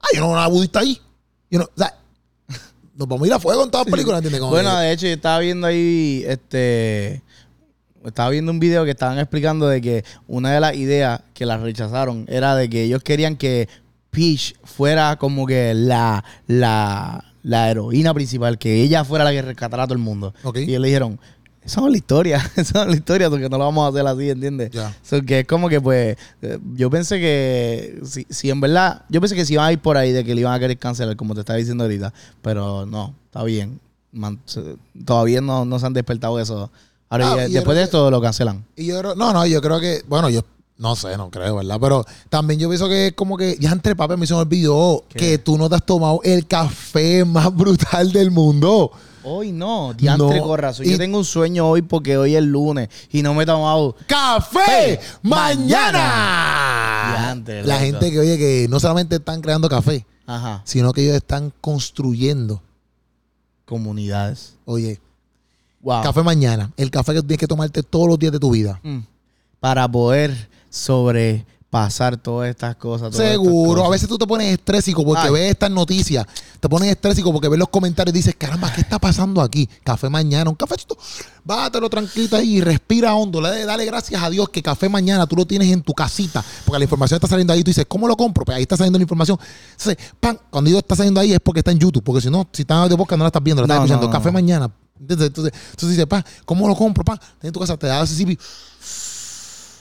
Ah, 0.00 0.06
yo 0.12 0.20
no 0.20 0.26
veo 0.26 0.36
nada 0.36 0.48
budista 0.48 0.80
ahí. 0.80 1.00
Yo 1.50 1.60
no, 1.60 1.64
o 1.64 1.70
sea, 1.76 1.96
nos 2.96 3.06
vamos 3.08 3.22
a 3.24 3.26
ir 3.28 3.32
a 3.32 3.38
fuego 3.38 3.62
en 3.64 3.70
todas 3.70 3.86
las 3.86 3.92
películas, 3.92 4.18
¿entiendes? 4.18 4.40
Como 4.40 4.52
Bueno, 4.52 4.76
de 4.78 4.92
hecho, 4.92 5.06
yo 5.06 5.12
estaba 5.12 5.38
viendo 5.38 5.66
ahí, 5.66 6.24
este, 6.26 7.22
estaba 8.04 8.30
viendo 8.30 8.52
un 8.52 8.60
video 8.60 8.84
que 8.84 8.90
estaban 8.92 9.18
explicando 9.18 9.68
de 9.68 9.80
que 9.80 10.04
una 10.26 10.52
de 10.52 10.60
las 10.60 10.74
ideas 10.76 11.20
que 11.34 11.46
las 11.46 11.60
rechazaron 11.60 12.24
era 12.28 12.54
de 12.56 12.68
que 12.70 12.84
ellos 12.84 13.02
querían 13.02 13.36
que 13.36 13.68
Peach 14.10 14.54
fuera 14.64 15.16
como 15.16 15.46
que 15.46 15.74
la, 15.74 16.24
la, 16.46 17.24
la 17.42 17.70
heroína 17.70 18.14
principal, 18.14 18.58
que 18.58 18.82
ella 18.82 19.04
fuera 19.04 19.24
la 19.24 19.32
que 19.32 19.42
rescatara 19.42 19.82
a 19.82 19.86
todo 19.86 19.94
el 19.94 20.00
mundo. 20.02 20.34
Y 20.62 20.64
ellos 20.70 20.80
le 20.82 20.88
dijeron, 20.88 21.20
esa 21.62 21.80
es 21.84 21.90
la 21.90 21.96
historia, 21.96 22.36
esa 22.56 22.82
es 22.82 22.88
la 22.88 22.94
historia, 22.96 23.28
porque 23.28 23.48
no 23.48 23.58
lo 23.58 23.64
vamos 23.64 23.84
a 23.84 23.88
hacer 23.88 24.06
así, 24.06 24.30
¿entiendes? 24.30 24.70
So, 25.02 25.20
que 25.22 25.40
es 25.40 25.46
como 25.46 25.68
que, 25.68 25.80
pues, 25.80 26.16
eh, 26.40 26.58
yo 26.74 26.88
pensé 26.88 27.18
que, 27.20 28.00
si, 28.04 28.26
si 28.30 28.48
en 28.48 28.60
verdad, 28.60 29.02
yo 29.10 29.20
pensé 29.20 29.34
que 29.34 29.44
si 29.44 29.52
iban 29.52 29.66
a 29.66 29.72
ir 29.72 29.78
por 29.78 29.96
ahí 29.98 30.12
de 30.12 30.24
que 30.24 30.34
le 30.34 30.40
iban 30.40 30.54
a 30.54 30.58
querer 30.58 30.78
cancelar, 30.78 31.14
como 31.16 31.34
te 31.34 31.40
estaba 31.40 31.58
diciendo 31.58 31.84
ahorita, 31.84 32.14
pero 32.40 32.86
no, 32.86 33.14
está 33.26 33.42
bien. 33.44 33.78
Man- 34.10 34.40
todavía 35.04 35.42
no, 35.42 35.66
no 35.66 35.78
se 35.78 35.84
han 35.86 35.92
despertado 35.92 36.40
eso. 36.40 36.70
Ahora, 37.10 37.32
Ah, 37.32 37.46
y, 37.46 37.50
y 37.50 37.54
después 37.54 37.76
de 37.76 37.84
esto 37.84 38.10
lo 38.10 38.20
cancelan. 38.20 38.64
Y 38.76 38.86
yo 38.86 38.98
creo, 39.00 39.14
no, 39.14 39.32
no, 39.32 39.46
yo 39.46 39.60
creo 39.62 39.80
que, 39.80 40.02
bueno, 40.08 40.28
yo 40.28 40.42
no 40.76 40.94
sé, 40.94 41.16
no 41.16 41.30
creo, 41.30 41.56
¿verdad? 41.56 41.78
Pero 41.80 42.04
también 42.28 42.60
yo 42.60 42.68
pienso 42.68 42.88
que 42.88 43.08
es 43.08 43.12
como 43.14 43.36
que 43.36 43.56
ya 43.58 43.72
entre 43.72 43.96
papel 43.96 44.18
me 44.18 44.26
se 44.26 44.34
me 44.34 44.40
olvidó 44.40 45.04
¿Qué? 45.08 45.18
que 45.18 45.38
tú 45.38 45.56
no 45.58 45.68
te 45.68 45.76
has 45.76 45.84
tomado 45.86 46.20
el 46.22 46.46
café 46.46 47.24
más 47.24 47.52
brutal 47.54 48.12
del 48.12 48.30
mundo. 48.30 48.92
Hoy 49.24 49.50
no, 49.52 49.92
diantre 49.94 50.38
No. 50.38 50.44
corazón. 50.46 50.86
Y- 50.86 50.90
Yo 50.92 50.98
tengo 50.98 51.18
un 51.18 51.24
sueño 51.24 51.68
hoy 51.68 51.82
porque 51.82 52.16
hoy 52.16 52.36
es 52.36 52.42
lunes 52.44 52.88
y 53.10 53.22
no 53.22 53.34
me 53.34 53.42
he 53.42 53.46
tomado. 53.46 53.96
¡Café! 54.06 55.00
Mañana. 55.22 56.04
La 57.64 57.78
gente 57.78 58.10
que, 58.10 58.18
oye, 58.20 58.38
que 58.38 58.66
no 58.70 58.78
solamente 58.80 59.16
están 59.16 59.40
creando 59.40 59.68
café, 59.68 60.06
Ajá. 60.26 60.62
sino 60.64 60.92
que 60.92 61.02
ellos 61.02 61.16
están 61.16 61.52
construyendo. 61.60 62.62
Comunidades. 63.64 64.54
Oye, 64.64 65.00
Wow. 65.80 66.02
café 66.02 66.22
mañana. 66.22 66.70
El 66.76 66.90
café 66.90 67.12
que 67.14 67.20
tú 67.20 67.26
tienes 67.28 67.40
que 67.40 67.46
tomarte 67.46 67.82
todos 67.82 68.08
los 68.08 68.18
días 68.18 68.32
de 68.32 68.38
tu 68.40 68.50
vida. 68.50 68.80
Mm. 68.82 68.98
Para 69.60 69.86
poder 69.90 70.48
sobrepasar 70.70 72.16
todas 72.16 72.48
estas 72.50 72.76
cosas. 72.76 73.10
todas 73.10 73.14
estas 73.26 73.32
Seguro. 73.32 73.84
A 73.84 73.88
veces 73.90 74.08
tú 74.08 74.16
te 74.18 74.26
pones 74.26 74.52
estrésico 74.52 75.04
porque 75.04 75.26
Ay. 75.26 75.32
ves 75.32 75.50
estas 75.50 75.70
noticias. 75.70 76.26
Te 76.60 76.68
pones 76.68 76.90
estrésico 76.90 77.32
porque 77.32 77.48
ves 77.48 77.58
los 77.58 77.68
comentarios 77.68 78.14
y 78.14 78.18
dices, 78.18 78.34
caramba, 78.36 78.72
¿qué 78.72 78.80
está 78.80 78.98
pasando 78.98 79.40
aquí? 79.40 79.68
Café 79.84 80.08
mañana, 80.08 80.50
un 80.50 80.56
cafecito. 80.56 80.96
Bátelo 81.44 81.88
tranquilito 81.88 82.36
ahí 82.36 82.56
y 82.56 82.60
respira 82.60 83.14
hondo. 83.14 83.40
Dale, 83.40 83.64
dale 83.64 83.84
gracias 83.84 84.22
a 84.22 84.28
Dios 84.30 84.48
que 84.48 84.62
café 84.62 84.88
mañana 84.88 85.26
tú 85.26 85.36
lo 85.36 85.46
tienes 85.46 85.70
en 85.72 85.82
tu 85.82 85.92
casita. 85.94 86.44
Porque 86.64 86.78
la 86.78 86.84
información 86.84 87.16
está 87.16 87.28
saliendo 87.28 87.52
ahí. 87.52 87.62
Tú 87.62 87.70
dices, 87.70 87.86
¿cómo 87.88 88.06
lo 88.08 88.16
compro? 88.16 88.44
Pues 88.44 88.56
ahí 88.56 88.62
está 88.62 88.76
saliendo 88.76 88.98
la 88.98 89.02
información. 89.04 89.38
Entonces, 89.72 89.96
pan, 90.20 90.38
cuando 90.50 90.68
digo 90.68 90.78
está 90.78 90.96
saliendo 90.96 91.20
ahí 91.20 91.32
es 91.32 91.40
porque 91.40 91.60
está 91.60 91.70
en 91.70 91.78
YouTube. 91.78 92.02
Porque 92.02 92.20
si 92.20 92.30
no, 92.30 92.46
si 92.52 92.62
está 92.62 92.74
en 92.74 92.80
audio 92.82 92.96
podcast 92.96 93.18
no 93.18 93.24
la 93.24 93.28
estás 93.28 93.42
viendo, 93.42 93.62
la 93.62 93.66
estás 93.66 93.78
No, 93.78 93.84
escuchando. 93.84 94.06
no, 94.06 94.12
no, 94.12 94.18
café 94.18 94.30
mañana. 94.32 94.70
Entonces, 95.00 95.26
entonces, 95.28 95.52
entonces 95.70 95.90
dices, 95.90 96.06
pa, 96.06 96.24
¿cómo 96.44 96.68
lo 96.68 96.74
compro? 96.74 97.04
Pa, 97.04 97.20
en 97.42 97.52
tu 97.52 97.60
casa 97.60 97.76
te 97.76 97.86
das 97.86 98.10
así. 98.10 98.24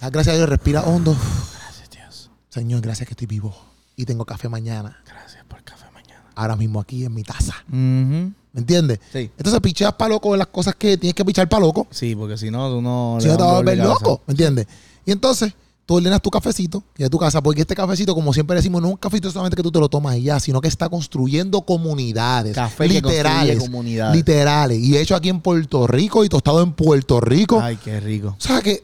Da 0.01 0.09
gracias 0.09 0.33
a 0.33 0.37
Dios, 0.37 0.49
respira 0.49 0.83
hondo. 0.83 1.15
Gracias, 1.59 1.89
Dios. 1.89 2.29
Señor, 2.49 2.81
gracias 2.81 3.07
que 3.07 3.13
estoy 3.13 3.27
vivo. 3.27 3.55
Y 3.95 4.05
tengo 4.05 4.25
café 4.25 4.47
mañana. 4.47 5.01
Gracias 5.07 5.43
por 5.45 5.63
café 5.63 5.85
mañana. 5.91 6.23
Ahora 6.35 6.55
mismo 6.55 6.79
aquí 6.79 7.03
en 7.03 7.13
mi 7.13 7.23
taza. 7.23 7.55
¿Me 7.67 8.33
entiendes? 8.53 8.99
Sí. 9.11 9.31
Entonces 9.37 9.59
picheas 9.61 9.93
para 9.93 10.09
loco 10.09 10.33
en 10.33 10.39
las 10.39 10.47
cosas 10.47 10.75
que 10.75 10.97
tienes 10.97 11.15
que 11.15 11.25
pichar 11.25 11.49
para 11.49 11.61
loco. 11.61 11.87
Sí, 11.91 12.15
porque 12.15 12.37
si 12.37 12.51
no, 12.51 12.69
tú 12.69 12.81
no. 12.81 13.17
Si 13.19 13.27
no 13.27 13.37
te 13.37 13.43
vas 13.43 13.53
a 13.53 13.55
volver 13.55 13.77
loco. 13.77 14.21
¿Me 14.27 14.33
entiendes? 14.33 14.67
Y 15.05 15.11
entonces 15.11 15.53
tú 15.87 15.95
ordenas 15.95 16.21
tu 16.21 16.29
cafecito 16.29 16.83
y 16.97 17.03
de 17.03 17.09
tu 17.09 17.17
casa, 17.17 17.41
porque 17.41 17.61
este 17.61 17.73
cafecito, 17.73 18.13
como 18.13 18.33
siempre 18.33 18.57
decimos, 18.57 18.81
no 18.81 18.89
es 18.89 18.93
un 18.95 18.97
cafecito 18.97 19.31
solamente 19.31 19.55
que 19.55 19.63
tú 19.63 19.71
te 19.71 19.79
lo 19.79 19.87
tomas 19.87 20.17
y 20.17 20.23
ya, 20.23 20.37
sino 20.39 20.59
que 20.59 20.67
está 20.67 20.89
construyendo 20.89 21.61
comunidades. 21.61 22.53
Café 22.53 22.89
literales. 22.89 23.57
comunidades. 23.57 24.15
Literales. 24.15 24.79
Y 24.79 24.97
hecho 24.97 25.15
aquí 25.15 25.29
en 25.29 25.39
Puerto 25.39 25.87
Rico 25.87 26.25
y 26.25 26.29
tostado 26.29 26.61
en 26.61 26.73
Puerto 26.73 27.21
Rico. 27.21 27.61
Ay, 27.61 27.77
qué 27.77 28.01
rico. 28.01 28.35
O 28.37 28.41
sea 28.41 28.61
que. 28.61 28.83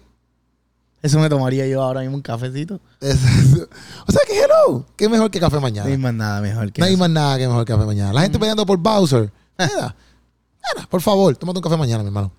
Eso 1.01 1.19
me 1.19 1.27
tomaría 1.27 1.67
yo 1.67 1.83
ahora 1.83 1.99
mismo 1.99 2.15
un 2.15 2.21
cafecito. 2.21 2.75
o 3.01 4.11
sea 4.11 4.21
que 4.25 4.39
hello. 4.39 4.85
¿Qué 4.95 5.09
mejor 5.09 5.29
que 5.29 5.41
café 5.41 5.59
mañana? 5.59 5.85
No 5.85 5.91
hay 5.91 5.97
más 5.97 6.13
nada 6.13 6.39
mejor 6.39 6.71
que 6.71 6.79
No 6.79 6.85
hay 6.85 6.93
eso. 6.93 6.99
más 7.01 7.09
nada 7.09 7.37
que 7.37 7.45
mejor 7.45 7.65
que 7.65 7.73
café 7.73 7.85
mañana. 7.85 8.13
La 8.13 8.21
gente 8.21 8.39
peleando 8.39 8.65
por 8.65 8.77
Bowser. 8.77 9.29
Mira, 9.59 9.93
por 10.89 11.01
favor, 11.01 11.35
tómate 11.35 11.59
un 11.59 11.63
café 11.63 11.75
mañana, 11.75 12.01
mi 12.01 12.07
hermano. 12.07 12.31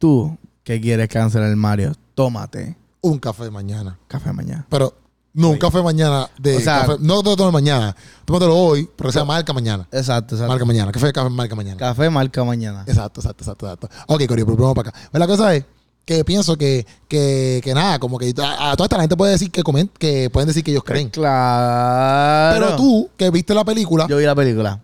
Tú, 0.00 0.36
que 0.64 0.80
quieres 0.80 1.08
cancelar 1.08 1.48
el 1.48 1.54
Mario, 1.54 1.92
tómate 2.16 2.76
Un 3.00 3.18
café 3.18 3.50
mañana. 3.50 3.98
café 4.08 4.32
mañana. 4.32 4.66
Pero 4.68 4.94
no 5.34 5.50
un 5.50 5.58
café 5.58 5.82
mañana 5.82 6.28
de 6.38 6.56
O 6.56 6.60
sea- 6.60 6.82
café- 6.86 6.98
no 7.00 7.22
te 7.22 7.30
lo 7.30 7.36
tomes 7.36 7.52
mañana. 7.52 7.94
Tómatelo 8.24 8.56
hoy, 8.56 8.88
pero 8.96 9.12
sea 9.12 9.24
marca 9.24 9.52
mañana. 9.52 9.86
Exacto, 9.92 10.34
exacto. 10.34 10.48
Marca 10.52 10.64
mañana. 10.64 10.90
Café 10.92 11.12
café 11.12 11.30
marca 11.30 11.54
mañana. 11.54 11.76
Café 11.76 12.10
marca 12.10 12.42
mañana. 12.44 12.82
Exacto, 12.86 13.20
exacto, 13.20 13.44
exacto, 13.44 13.66
exacto. 13.66 13.88
Ok, 14.08 14.26
Corio, 14.26 14.44
pero 14.46 14.56
vamos 14.58 14.74
para 14.74 14.88
acá. 14.90 14.98
Pues 15.10 15.18
la 15.20 15.26
cosa 15.26 15.54
es 15.54 15.64
que 16.04 16.24
pienso 16.24 16.56
que, 16.56 16.86
que, 17.06 17.60
que 17.62 17.74
nada, 17.74 17.98
como 17.98 18.18
que 18.18 18.34
a, 18.42 18.70
a 18.72 18.76
toda 18.76 18.86
esta 18.86 18.98
gente 19.00 19.16
puede 19.16 19.32
decir 19.32 19.50
que 19.50 19.62
comen, 19.62 19.90
que 19.98 20.30
pueden 20.30 20.48
decir 20.48 20.64
que 20.64 20.70
ellos 20.72 20.82
creen. 20.82 21.10
Claro. 21.10 22.54
Pero 22.58 22.76
tú, 22.76 23.10
que 23.16 23.30
viste 23.30 23.54
la 23.54 23.64
película, 23.64 24.06
Yo 24.08 24.16
vi 24.16 24.24
la 24.24 24.34
película. 24.34 24.80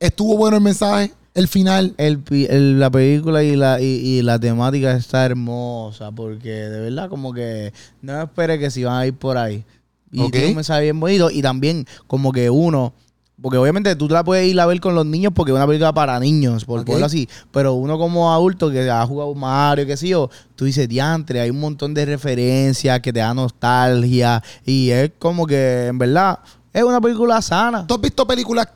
estuvo 0.00 0.36
bueno 0.36 0.56
el 0.56 0.62
mensaje, 0.62 1.12
el 1.38 1.48
final. 1.48 1.94
El, 1.96 2.78
la 2.80 2.90
película 2.90 3.42
y 3.42 3.56
la, 3.56 3.80
y, 3.80 3.84
y 3.84 4.22
la 4.22 4.38
temática 4.38 4.92
está 4.92 5.24
hermosa 5.24 6.10
porque 6.12 6.50
de 6.50 6.80
verdad 6.80 7.08
como 7.08 7.32
que 7.32 7.72
no 8.02 8.20
espere 8.22 8.58
que 8.58 8.70
si 8.70 8.84
van 8.84 8.96
a 9.00 9.06
ir 9.06 9.14
por 9.14 9.38
ahí. 9.38 9.64
Y 10.10 10.22
Ok. 10.22 10.32
tiene 10.32 10.48
un 10.48 10.54
mensaje 10.56 10.82
bien 10.82 10.98
bonito 11.00 11.30
y 11.30 11.42
también 11.42 11.86
como 12.06 12.32
que 12.32 12.48
uno, 12.48 12.94
porque 13.40 13.58
obviamente 13.58 13.94
tú 13.94 14.08
te 14.08 14.14
la 14.14 14.24
puedes 14.24 14.46
ir 14.48 14.58
a 14.58 14.66
ver 14.66 14.80
con 14.80 14.94
los 14.94 15.04
niños 15.06 15.32
porque 15.34 15.52
es 15.52 15.56
una 15.56 15.66
película 15.66 15.92
para 15.92 16.18
niños, 16.18 16.64
por 16.64 16.80
Ok. 16.80 16.86
ponerlo 16.86 17.06
así, 17.06 17.28
pero 17.52 17.74
uno 17.74 17.98
como 17.98 18.32
adulto 18.32 18.70
que 18.70 18.90
ha 18.90 19.06
jugado 19.06 19.34
Mario, 19.34 19.86
qué 19.86 19.96
sé 19.96 20.08
yo, 20.08 20.30
tú 20.56 20.64
dices, 20.64 20.88
diantre, 20.88 21.40
hay 21.40 21.50
un 21.50 21.60
montón 21.60 21.92
de 21.94 22.04
referencias 22.06 23.00
que 23.00 23.12
te 23.12 23.20
da 23.20 23.34
nostalgia 23.34 24.42
y 24.64 24.90
es 24.90 25.12
como 25.18 25.46
que 25.46 25.86
en 25.86 25.98
verdad 25.98 26.38
es 26.72 26.82
una 26.82 27.00
película 27.00 27.40
sana. 27.42 27.86
¿Tú 27.86 27.94
has 27.94 28.00
visto 28.00 28.26
películas 28.26 28.68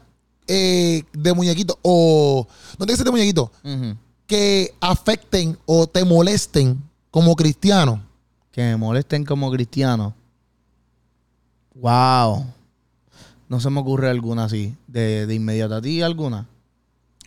eh, 0.47 1.03
de 1.13 1.33
muñequitos 1.35 1.77
o 1.83 2.47
no 2.79 2.87
tiene 2.87 2.93
que 2.93 2.97
ser 2.97 3.05
de 3.07 3.11
muñequitos 3.13 3.51
Ujú. 3.65 3.97
que 4.27 4.75
afecten 4.81 5.57
o 5.67 5.87
te 5.87 6.05
molesten 6.05 6.83
como 7.11 7.35
cristiano? 7.37 8.03
que 8.51 8.61
me 8.63 8.77
molesten 8.77 9.25
como 9.25 9.51
cristiano. 9.51 10.15
Wow. 11.75 12.47
No 13.49 13.61
se 13.61 13.71
me 13.71 13.81
ocurre 13.81 14.11
alguna 14.11 14.45
así. 14.45 14.77
De, 14.87 15.27
de 15.27 15.35
inmediato. 15.35 15.75
¿A 15.77 15.81
ti 15.83 16.03
alguna? 16.03 16.47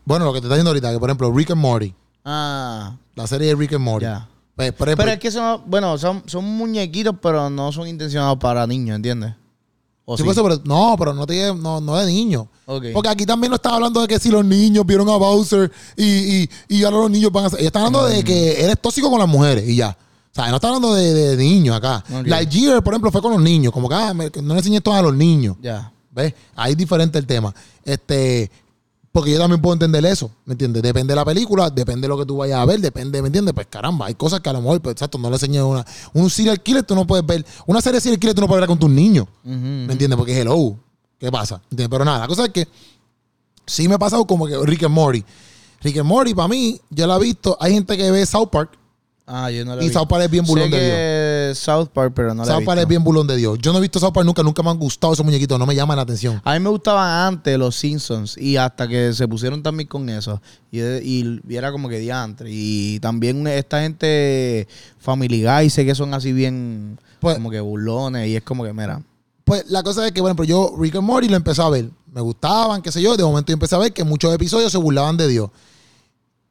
Bueno, 0.05 0.25
lo 0.25 0.33
que 0.33 0.39
te 0.39 0.45
está 0.45 0.55
diciendo 0.55 0.69
ahorita, 0.69 0.91
que 0.91 0.99
por 0.99 1.09
ejemplo, 1.09 1.31
Rick 1.33 1.51
and 1.51 1.61
Morty, 1.61 1.93
Ah, 2.23 2.95
la 3.15 3.25
serie 3.27 3.47
de 3.47 3.55
Rick 3.55 3.73
and 3.73 3.83
Morty. 3.83 4.05
ya. 4.05 4.27
Pues, 4.55 4.71
por 4.73 4.87
ejemplo, 4.87 5.03
Pero 5.05 5.13
es 5.15 5.19
que 5.19 5.31
son, 5.31 5.61
bueno, 5.65 5.97
son, 5.97 6.23
son 6.27 6.45
muñequitos, 6.45 7.15
pero 7.21 7.49
no 7.49 7.71
son 7.71 7.87
intencionados 7.87 8.37
para 8.37 8.65
niños, 8.67 8.95
¿entiendes? 8.95 9.33
¿O 10.07 10.15
sí, 10.17 10.21
sí? 10.21 10.25
pues, 10.25 10.37
pero- 10.39 10.61
no, 10.65 10.95
pero 10.99 11.13
no, 11.13 11.25
te, 11.25 11.53
no, 11.55 11.81
no 11.81 11.95
de 11.97 12.05
niño. 12.05 12.47
Porque 12.93 13.09
aquí 13.09 13.25
también 13.25 13.49
no 13.49 13.55
están 13.55 13.73
hablando 13.73 14.01
de 14.01 14.07
que 14.07 14.19
si 14.19 14.29
los 14.29 14.45
niños 14.45 14.85
vieron 14.85 15.09
a 15.09 15.17
Bowser 15.17 15.71
y, 15.97 16.03
y, 16.43 16.49
y 16.67 16.83
ahora 16.83 16.97
los 16.97 17.11
niños 17.11 17.31
van 17.31 17.45
a 17.45 17.49
ser. 17.49 17.59
Ellos 17.59 17.67
están 17.67 17.83
hablando 17.85 18.05
de 18.07 18.23
que 18.23 18.63
eres 18.63 18.79
tóxico 18.79 19.09
con 19.09 19.19
las 19.19 19.27
mujeres 19.27 19.67
y 19.67 19.75
ya. 19.77 19.97
O 20.31 20.35
sea, 20.35 20.49
no 20.49 20.55
están 20.57 20.69
hablando 20.75 20.93
de, 20.93 21.13
de 21.13 21.37
niños 21.37 21.75
acá. 21.75 22.03
Ok. 22.13 22.27
Lightyear, 22.27 22.83
por 22.83 22.93
ejemplo, 22.93 23.11
fue 23.11 23.21
con 23.21 23.31
los 23.31 23.41
niños. 23.41 23.71
Como 23.73 23.87
que 23.89 23.95
ah, 23.95 24.13
me- 24.13 24.29
no 24.41 24.53
le 24.53 24.59
enseñé 24.59 24.77
esto 24.77 24.93
a 24.93 25.01
los 25.01 25.15
niños. 25.15 25.55
Ya. 25.61 25.91
¿Ves? 26.11 26.33
Ahí 26.55 26.71
es 26.73 26.77
diferente 26.77 27.17
el 27.17 27.25
tema. 27.25 27.53
Este, 27.83 28.49
porque 29.15 29.31
yo 29.31 29.39
también 29.39 29.61
puedo 29.61 29.71
entender 29.71 30.05
eso, 30.05 30.29
¿me 30.43 30.55
entiendes? 30.55 30.83
Depende 30.83 31.13
de 31.13 31.15
la 31.15 31.23
película, 31.23 31.69
depende 31.69 32.01
de 32.01 32.09
lo 32.09 32.17
que 32.17 32.25
tú 32.25 32.35
vayas 32.35 32.59
a 32.59 32.65
ver, 32.65 32.81
depende, 32.81 33.21
¿me 33.21 33.27
entiendes? 33.29 33.53
Pues 33.53 33.65
caramba, 33.67 34.07
hay 34.07 34.13
cosas 34.15 34.41
que 34.41 34.49
a 34.49 34.51
lo 34.51 34.59
mejor, 34.59 34.81
pues 34.81 34.91
exacto, 34.91 35.17
no 35.17 35.29
le 35.29 35.35
enseñé 35.37 35.63
una. 35.63 35.85
Un 36.11 36.29
serial 36.29 36.61
killer 36.61 36.83
tú 36.83 36.95
no 36.95 37.07
puedes 37.07 37.25
ver. 37.25 37.45
Una 37.65 37.79
serie 37.79 37.95
de 37.95 38.01
serial 38.01 38.19
killer 38.19 38.35
tú 38.35 38.41
no 38.41 38.47
puedes 38.47 38.59
ver 38.59 38.67
con 38.67 38.77
tus 38.77 38.89
niños, 38.89 39.25
Ujú. 39.45 39.55
¿me 39.55 39.93
entiendes? 39.93 40.17
Porque 40.17 40.37
hello, 40.37 40.77
¿qué 41.17 41.31
pasa? 41.31 41.61
¿Entiendes? 41.71 41.87
Pero 41.89 42.03
nada, 42.03 42.19
la 42.19 42.27
cosa 42.27 42.43
es 42.43 42.49
que 42.51 42.67
sí 43.65 43.87
me 43.87 43.95
ha 43.95 43.99
pasado 43.99 44.27
como 44.27 44.47
que 44.47 44.57
Rick 44.65 44.83
and 44.83 44.93
Morty. 44.93 45.23
Rick 45.81 45.97
and 45.97 46.07
Morty, 46.09 46.33
para 46.33 46.49
mí, 46.49 46.77
yo 46.89 47.07
la 47.07 47.15
he 47.15 47.19
visto. 47.21 47.55
Hay 47.61 47.71
gente 47.73 47.95
que 47.95 48.11
ve 48.11 48.25
South 48.25 48.49
Park 48.51 48.77
Ah, 49.27 49.49
yo 49.49 49.63
no 49.65 49.75
lo 49.77 49.81
y 49.81 49.87
vi. 49.87 49.93
South 49.93 50.07
Park 50.07 50.25
es 50.25 50.29
bien 50.29 50.45
Sé 50.45 50.51
bulón 50.51 50.69
de 50.69 50.77
Dios. 50.77 50.91
South 51.53 51.89
Park, 51.93 52.13
pero 52.15 52.33
no 52.33 52.43
he 52.43 52.45
South 52.47 52.63
Park 52.65 52.79
es 52.81 52.87
bien 52.87 53.03
bulón 53.03 53.27
de 53.27 53.35
Dios. 53.35 53.59
Yo 53.61 53.71
no 53.71 53.77
he 53.77 53.81
visto 53.81 53.99
South 53.99 54.13
Park 54.13 54.25
nunca, 54.25 54.41
nunca 54.41 54.63
me 54.63 54.69
han 54.71 54.79
gustado 54.79 55.13
esos 55.13 55.25
muñequitos, 55.25 55.59
no 55.59 55.65
me 55.65 55.75
llaman 55.75 55.97
la 55.97 56.03
atención. 56.03 56.41
A 56.43 56.53
mí 56.53 56.59
me 56.61 56.69
gustaban 56.69 57.07
antes 57.27 57.59
los 57.59 57.75
Simpsons 57.75 58.37
y 58.37 58.57
hasta 58.57 58.87
que 58.87 59.13
se 59.13 59.27
pusieron 59.27 59.61
también 59.61 59.87
con 59.87 60.09
eso. 60.09 60.41
Y, 60.71 60.79
y- 60.81 61.41
y 61.47 61.55
era 61.55 61.71
como 61.71 61.89
que 61.89 61.99
diantre. 61.99 62.49
Y 62.51 62.99
también 63.01 63.45
esta 63.47 63.81
gente 63.81 64.67
Family 64.97 65.43
Guy, 65.43 65.69
sé 65.69 65.85
que 65.85 65.93
son 65.93 66.13
así 66.13 66.31
bien 66.33 66.97
Pues- 67.19 67.35
como 67.35 67.51
que 67.51 67.59
burlones 67.59 68.27
y 68.27 68.35
es 68.37 68.41
como 68.43 68.63
que, 68.63 68.73
mira, 68.73 69.01
Pues 69.43 69.65
la 69.69 69.83
cosa 69.83 70.05
es 70.07 70.11
que, 70.11 70.21
bueno, 70.21 70.35
pero 70.35 70.47
yo 70.47 70.75
Rick 70.79 70.95
and 70.95 71.03
Morty 71.05 71.29
lo 71.29 71.35
empecé 71.35 71.61
a 71.61 71.69
ver. 71.69 71.89
Me 72.11 72.21
gustaban, 72.21 72.81
qué 72.81 72.91
sé 72.91 72.99
yo. 73.01 73.15
De 73.15 73.23
momento 73.23 73.49
yo 73.49 73.53
empecé 73.53 73.75
a 73.75 73.77
ver 73.77 73.93
que 73.93 74.03
muchos 74.03 74.33
episodios 74.33 74.71
se 74.71 74.77
burlaban 74.79 75.17
de 75.17 75.27
Dios. 75.27 75.49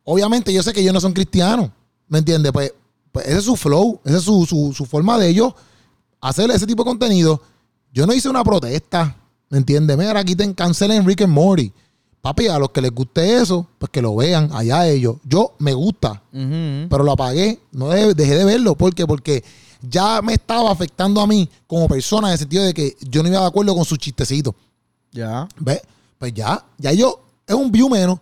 Obviamente 0.04 0.52
yo 0.52 0.62
sé 0.62 0.72
que 0.72 0.80
ellos 0.80 0.92
no 0.94 1.00
son 1.00 1.12
cristianos. 1.12 1.70
¿Me 2.08 2.18
entiendes? 2.18 2.52
Pues, 2.52 2.72
pues 3.14 3.26
ese 3.28 3.38
es 3.38 3.44
su 3.44 3.54
flow. 3.56 4.00
Esa 4.04 4.16
es 4.18 4.24
su, 4.24 4.44
su- 4.44 4.72
su 4.74 4.84
forma 4.84 5.16
de 5.18 5.28
ellos 5.28 5.54
hacer 6.20 6.50
ese 6.50 6.66
tipo 6.66 6.82
de 6.82 6.88
contenido. 6.88 7.40
Yo 7.92 8.06
no 8.06 8.12
hice 8.12 8.28
una 8.28 8.42
protesta. 8.42 9.16
¿Me 9.50 9.58
entiendes? 9.58 9.96
Mira, 9.96 10.18
aquí 10.18 10.34
te 10.34 10.52
cancelen 10.54 11.06
Rick 11.06 11.22
and 11.22 11.32
Morty. 11.32 11.72
Papi, 12.20 12.48
a 12.48 12.58
los 12.58 12.70
que 12.70 12.80
les 12.80 12.90
guste 12.90 13.36
eso, 13.36 13.68
pues 13.78 13.90
que 13.90 14.02
lo 14.02 14.16
vean 14.16 14.50
allá 14.52 14.88
ellos. 14.88 15.16
Yo 15.24 15.54
me 15.60 15.72
gusta 15.74 16.20
pero 16.90 17.04
lo 17.04 17.12
apagué, 17.12 17.60
no 17.70 17.88
dejé, 17.90 18.14
dejé 18.14 18.34
de 18.36 18.44
verlo. 18.44 18.74
¿Por 18.74 18.92
qué? 18.94 19.06
Porque 19.06 19.44
ya 19.80 20.20
me 20.22 20.32
estaba 20.32 20.72
afectando 20.72 21.20
a 21.20 21.26
mí 21.28 21.48
como 21.68 21.86
persona 21.86 22.28
en 22.28 22.32
el 22.32 22.38
sentido 22.38 22.64
de 22.64 22.74
que 22.74 22.96
yo 23.02 23.22
no 23.22 23.28
iba 23.28 23.40
de 23.42 23.46
acuerdo 23.46 23.74
con 23.76 23.84
sus 23.84 23.98
chistecitos. 23.98 24.54
ya. 25.12 25.46
¿Ves? 25.60 25.82
Pues 26.18 26.32
ya, 26.34 26.64
ya 26.78 26.92
yo, 26.92 27.20
es 27.46 27.54
un 27.54 27.70
view 27.70 27.88
menos. 27.88 28.18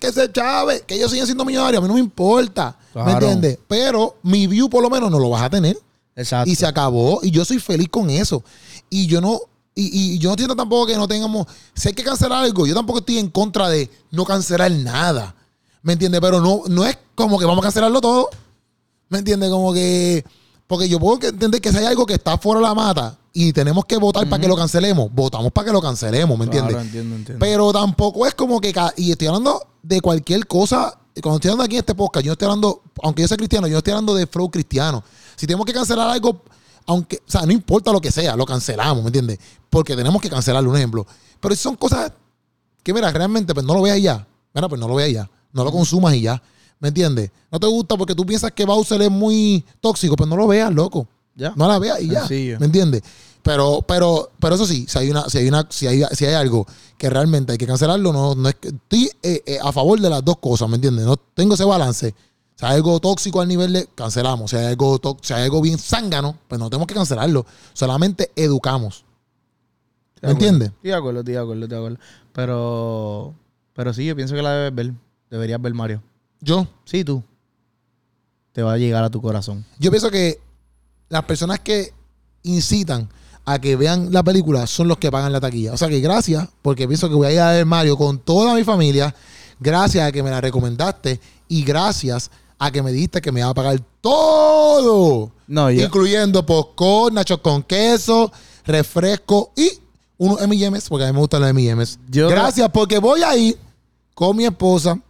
Que 0.00 0.10
se 0.10 0.32
chave, 0.32 0.82
que 0.86 0.94
ellos 0.96 1.10
siguen 1.10 1.26
siendo 1.26 1.44
millonarios, 1.44 1.78
a 1.78 1.82
mí 1.82 1.88
no 1.88 1.94
me 1.94 2.00
importa. 2.00 2.76
¿Me 2.94 3.12
entiendes? 3.12 3.58
Pero 3.68 4.16
mi 4.22 4.46
view 4.46 4.68
por 4.68 4.82
lo 4.82 4.90
menos 4.90 5.10
no 5.10 5.18
lo 5.18 5.30
vas 5.30 5.42
a 5.42 5.50
tener. 5.50 5.78
Exacto. 6.16 6.50
Y 6.50 6.54
se 6.54 6.66
acabó. 6.66 7.20
Y 7.22 7.30
yo 7.30 7.44
soy 7.44 7.58
feliz 7.58 7.88
con 7.88 8.10
eso. 8.10 8.42
Y 8.88 9.06
yo 9.06 9.20
no. 9.20 9.40
Y, 9.74 10.14
y 10.14 10.18
yo 10.18 10.30
no 10.30 10.32
entiendo 10.32 10.56
tampoco 10.56 10.86
que 10.86 10.96
no 10.96 11.06
tengamos. 11.06 11.46
Si 11.74 11.88
hay 11.88 11.94
que 11.94 12.02
cancelar 12.02 12.44
algo, 12.44 12.66
yo 12.66 12.74
tampoco 12.74 12.98
estoy 13.00 13.18
en 13.18 13.28
contra 13.28 13.68
de 13.68 13.88
no 14.10 14.24
cancelar 14.24 14.70
nada. 14.72 15.34
¿Me 15.82 15.92
entiendes? 15.92 16.20
Pero 16.20 16.40
no, 16.40 16.62
no 16.66 16.84
es 16.84 16.98
como 17.14 17.38
que 17.38 17.44
vamos 17.44 17.60
a 17.60 17.66
cancelarlo 17.66 18.00
todo. 18.00 18.30
¿Me 19.08 19.18
entiendes? 19.18 19.50
Como 19.50 19.72
que. 19.72 20.24
Porque 20.70 20.88
yo 20.88 21.00
puedo 21.00 21.18
entender 21.26 21.60
que 21.60 21.72
si 21.72 21.78
hay 21.78 21.86
algo 21.86 22.06
que 22.06 22.14
está 22.14 22.38
fuera 22.38 22.60
de 22.60 22.66
la 22.68 22.74
mata 22.76 23.18
y 23.32 23.52
tenemos 23.52 23.84
que 23.86 23.96
votar 23.96 24.28
para 24.28 24.40
que 24.40 24.46
lo 24.46 24.54
cancelemos, 24.54 25.12
votamos 25.12 25.50
para 25.50 25.66
que 25.66 25.72
lo 25.72 25.82
cancelemos, 25.82 26.38
¿me 26.38 26.44
entiendes? 26.44 26.74
Claro, 26.74 26.86
entiendo, 26.86 27.16
entiendo. 27.16 27.44
Pero 27.44 27.72
tampoco 27.72 28.24
es 28.24 28.36
como 28.36 28.60
que. 28.60 28.72
Y 28.96 29.10
estoy 29.10 29.26
hablando 29.26 29.66
de 29.82 30.00
cualquier 30.00 30.46
cosa. 30.46 30.96
Cuando 31.20 31.38
estoy 31.38 31.48
hablando 31.48 31.64
aquí 31.64 31.74
en 31.74 31.80
este 31.80 31.96
podcast, 31.96 32.24
yo 32.24 32.30
no 32.30 32.32
estoy 32.34 32.46
hablando. 32.46 32.82
Aunque 33.02 33.22
yo 33.22 33.26
sea 33.26 33.36
cristiano, 33.36 33.66
yo 33.66 33.72
no 33.72 33.78
estoy 33.78 33.90
hablando 33.90 34.14
de 34.14 34.28
flow 34.28 34.48
cristiano. 34.48 35.02
Si 35.34 35.44
tenemos 35.44 35.66
que 35.66 35.72
cancelar 35.72 36.08
algo, 36.08 36.40
aunque. 36.86 37.16
O 37.16 37.28
sea, 37.28 37.44
no 37.44 37.50
importa 37.50 37.90
lo 37.90 38.00
que 38.00 38.12
sea, 38.12 38.36
lo 38.36 38.46
cancelamos, 38.46 39.02
¿me 39.02 39.08
entiendes? 39.08 39.40
Porque 39.68 39.96
tenemos 39.96 40.22
que 40.22 40.30
cancelarlo, 40.30 40.70
un 40.70 40.76
ejemplo. 40.76 41.04
Pero 41.40 41.52
si 41.56 41.60
son 41.60 41.74
cosas 41.74 42.12
que, 42.84 42.94
mira, 42.94 43.10
realmente, 43.10 43.54
pues 43.54 43.66
no 43.66 43.74
lo 43.74 43.82
veas 43.82 43.98
y 43.98 44.02
ya. 44.02 44.24
Mira, 44.54 44.68
pues 44.68 44.80
no 44.80 44.86
lo 44.86 44.94
veas 44.94 45.10
y 45.10 45.14
ya. 45.14 45.28
No 45.52 45.64
lo 45.64 45.72
consumas 45.72 46.14
y 46.14 46.20
ya. 46.20 46.40
¿Me 46.80 46.88
entiendes? 46.88 47.30
No 47.52 47.60
te 47.60 47.66
gusta 47.66 47.96
porque 47.96 48.14
tú 48.14 48.26
piensas 48.26 48.50
que 48.52 48.64
Bowser 48.64 49.00
es 49.02 49.10
muy 49.10 49.64
tóxico, 49.80 50.16
pues 50.16 50.28
no 50.28 50.36
lo 50.36 50.46
veas, 50.46 50.72
loco. 50.74 51.06
Ya. 51.36 51.52
No 51.54 51.68
la 51.68 51.78
veas 51.78 52.00
y 52.00 52.08
ya. 52.08 52.20
Sencillo. 52.20 52.58
¿Me 52.58 52.66
entiendes? 52.66 53.02
Pero, 53.42 53.82
pero, 53.86 54.30
pero 54.38 54.54
eso 54.54 54.66
sí, 54.66 54.86
si 54.88 54.98
hay 54.98 55.10
una, 55.10 55.28
si 55.28 55.38
hay 55.38 55.48
una, 55.48 55.66
si 55.70 55.86
hay, 55.86 56.02
si 56.12 56.26
hay 56.26 56.34
algo 56.34 56.66
que 56.98 57.08
realmente 57.08 57.52
hay 57.52 57.58
que 57.58 57.66
cancelarlo, 57.66 58.12
no, 58.12 58.34
no 58.34 58.48
es 58.48 58.54
que 58.56 58.68
estoy 58.68 59.10
eh, 59.22 59.42
eh, 59.46 59.58
a 59.62 59.72
favor 59.72 60.00
de 60.00 60.10
las 60.10 60.24
dos 60.24 60.38
cosas, 60.38 60.68
¿me 60.68 60.76
entiendes? 60.76 61.06
No 61.06 61.16
tengo 61.16 61.54
ese 61.54 61.64
balance. 61.64 62.14
Si 62.56 62.66
hay 62.66 62.76
algo 62.76 63.00
tóxico 63.00 63.40
al 63.40 63.48
nivel 63.48 63.72
de 63.72 63.88
cancelamos. 63.94 64.50
Si 64.50 64.56
hay 64.56 64.66
algo 64.66 65.00
si 65.22 65.32
hay 65.32 65.44
algo 65.44 65.62
bien 65.62 65.78
zángano, 65.78 66.36
pues 66.46 66.58
no 66.58 66.68
tenemos 66.68 66.86
que 66.86 66.94
cancelarlo. 66.94 67.46
Solamente 67.72 68.30
educamos. 68.36 69.04
De 70.20 70.28
¿Me 70.28 70.32
entiendes? 70.32 70.68
Estoy 70.68 70.90
de 70.90 70.96
acuerdo, 70.96 71.20
estoy 71.20 71.34
de 71.34 71.40
acuerdo, 71.40 71.62
estoy 71.62 71.76
de 71.76 71.82
acuerdo. 71.82 71.98
Pero, 72.34 73.34
pero 73.72 73.94
sí, 73.94 74.04
yo 74.04 74.14
pienso 74.14 74.34
que 74.34 74.42
la 74.42 74.52
debes 74.52 74.74
ver. 74.74 74.94
Deberías 75.30 75.62
ver 75.62 75.72
Mario. 75.72 76.02
Yo, 76.40 76.66
Sí, 76.84 77.04
tú. 77.04 77.22
Te 78.52 78.62
va 78.62 78.72
a 78.74 78.78
llegar 78.78 79.04
a 79.04 79.10
tu 79.10 79.20
corazón. 79.22 79.64
yo 79.78 79.90
pienso 79.90 80.10
que 80.10 80.40
las 81.08 81.22
personas 81.24 81.60
que 81.60 81.92
incitan 82.42 83.08
a 83.44 83.58
que 83.60 83.76
vean 83.76 84.12
la 84.12 84.22
película 84.22 84.66
son 84.66 84.88
los 84.88 84.98
que 84.98 85.10
pagan 85.10 85.32
la 85.32 85.40
taquilla. 85.40 85.72
O 85.72 85.76
sea 85.76 85.88
que 85.88 86.00
gracias, 86.00 86.48
porque 86.62 86.86
pienso 86.88 87.08
que 87.08 87.14
voy 87.14 87.28
a 87.28 87.32
ir 87.32 87.40
a 87.40 87.50
ver 87.52 87.66
Mario 87.66 87.96
con 87.96 88.18
toda 88.18 88.54
mi 88.54 88.64
familia. 88.64 89.14
Gracias 89.58 90.06
a 90.06 90.12
que 90.12 90.22
me 90.22 90.30
la 90.30 90.40
recomendaste 90.40 91.20
y 91.48 91.62
gracias 91.64 92.30
a 92.58 92.70
que 92.70 92.82
me 92.82 92.92
dijiste 92.92 93.20
que 93.20 93.30
me 93.32 93.40
iba 93.40 93.48
a 93.50 93.54
pagar 93.54 93.80
todo. 94.00 95.30
No, 95.46 95.70
yo. 95.70 95.84
Incluyendo 95.84 96.44
popcorn, 96.44 97.14
nachos 97.14 97.38
con 97.38 97.62
queso, 97.62 98.30
refresco 98.64 99.52
y 99.56 99.70
unos 100.18 100.40
M&M's, 100.42 100.88
porque 100.88 101.04
a 101.04 101.08
mí 101.08 101.12
me 101.14 101.20
gustan 101.20 101.40
los 101.40 101.50
M&M's. 101.50 101.98
Yo- 102.08 102.28
Gracias, 102.28 102.68
porque 102.70 102.98
voy 102.98 103.22
a 103.22 103.36
ir 103.36 103.58
con 104.14 104.36
mi 104.36 104.44
esposa, 104.44 105.00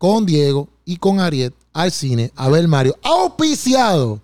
con 0.00 0.24
Diego 0.24 0.66
y 0.86 0.96
con 0.96 1.20
Ariet 1.20 1.52
al 1.74 1.92
cine 1.92 2.32
a 2.34 2.48
ver 2.48 2.66
Mario, 2.66 2.96
auspiciado 3.02 4.18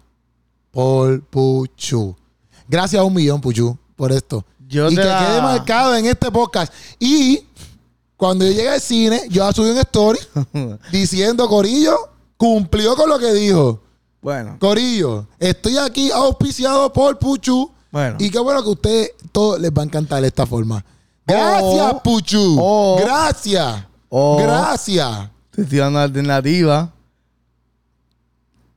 por 0.71 1.23
Puchu. 1.25 2.17
Gracias 2.67 2.99
a 2.99 3.05
un 3.05 3.13
millón, 3.13 3.43
Puchu, 3.43 3.77
por 3.95 4.11
esto. 4.11 4.43
Yo 4.67 4.91
y 4.91 4.97
que 4.97 5.05
la- 5.05 5.19
quede 5.19 5.43
marcado 5.43 5.95
en 5.95 6.07
este 6.07 6.31
podcast. 6.31 6.73
Y 6.99 7.45
cuando 8.17 8.47
yo 8.47 8.53
llegue 8.53 8.71
al 8.71 8.81
cine, 8.81 9.21
yo 9.29 9.53
subir 9.53 9.73
un 9.73 9.79
story 9.79 10.19
diciendo, 10.91 11.47
Corillo, 11.47 11.95
cumplió 12.39 12.97
con 12.97 13.11
lo 13.11 13.19
que 13.19 13.33
dijo. 13.35 13.79
bueno, 14.23 14.57
Corillo, 14.59 15.27
estoy 15.39 15.77
aquí 15.77 16.11
auspiciado 16.11 16.91
por 16.91 17.19
Puchu. 17.19 17.71
bueno. 17.93 18.17
Y 18.19 18.31
qué 18.31 18.39
bueno 18.39 18.63
que 18.63 18.69
a 18.69 18.73
ustedes 18.73 19.11
todos 19.31 19.61
les 19.61 19.71
va 19.71 19.83
a 19.83 19.85
encantar 19.85 20.23
de 20.23 20.29
esta 20.29 20.47
forma. 20.47 20.83
Gracias, 21.27 21.93
O- 21.93 22.03
Puchu. 22.03 22.57
o- 22.59 22.97
Gracias. 22.99 23.85
o- 24.09 24.39
Gracias. 24.39 25.31
Te 25.57 25.63
estoy 25.63 25.79
dando 25.79 25.99
alternativa. 25.99 26.93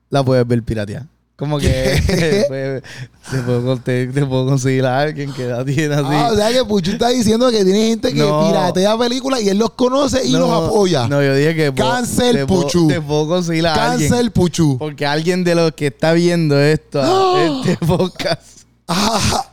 La 0.09 0.23
puedes 0.23 0.47
ver 0.47 0.63
piratear. 0.63 1.05
Como 1.35 1.57
que 1.57 2.01
pues, 2.49 2.83
te, 3.31 3.37
puedo, 3.45 3.63
con- 3.63 3.79
te- 3.81 4.07
te 4.07 4.25
puedo 4.25 4.45
conseguir 4.45 4.85
a 4.85 4.99
alguien 4.99 5.31
que 5.31 5.45
la 5.45 5.63
tiene 5.63 5.93
así. 5.95 6.05
Ah, 6.09 6.29
o 6.33 6.35
sea 6.35 6.51
que 6.51 6.65
Puchu 6.65 6.91
está 6.91 7.09
diciendo 7.09 7.49
que 7.49 7.63
tiene 7.63 7.87
gente 7.89 8.11
que 8.13 8.19
No. 8.19 8.47
piratea 8.47 8.97
películas 8.97 9.41
y 9.41 9.47
él 9.49 9.57
los 9.57 9.69
conoce 9.71 10.25
y 10.25 10.33
No, 10.33 10.39
los 10.39 10.51
apoya. 10.51 11.07
No, 11.07 11.21
yo 11.23 11.33
dije 11.35 11.55
que 11.55 11.73
Cancel, 11.73 12.45
puedo- 12.45 12.63
Puchu. 12.63 12.87
Te 12.89 12.99
puedo 12.99 13.27
conseguir 13.29 13.67
a 13.67 13.91
alguien. 13.91 14.09
Cancel 14.09 14.31
Puchu. 14.31 14.77
Porque 14.77 15.05
alguien 15.05 15.43
de 15.45 15.55
los 15.55 15.71
que 15.73 15.87
está 15.87 16.11
viendo 16.13 16.59
esto, 16.59 17.37
este 17.61 17.77
podcast, 17.85 18.41
Ah, 18.87 19.45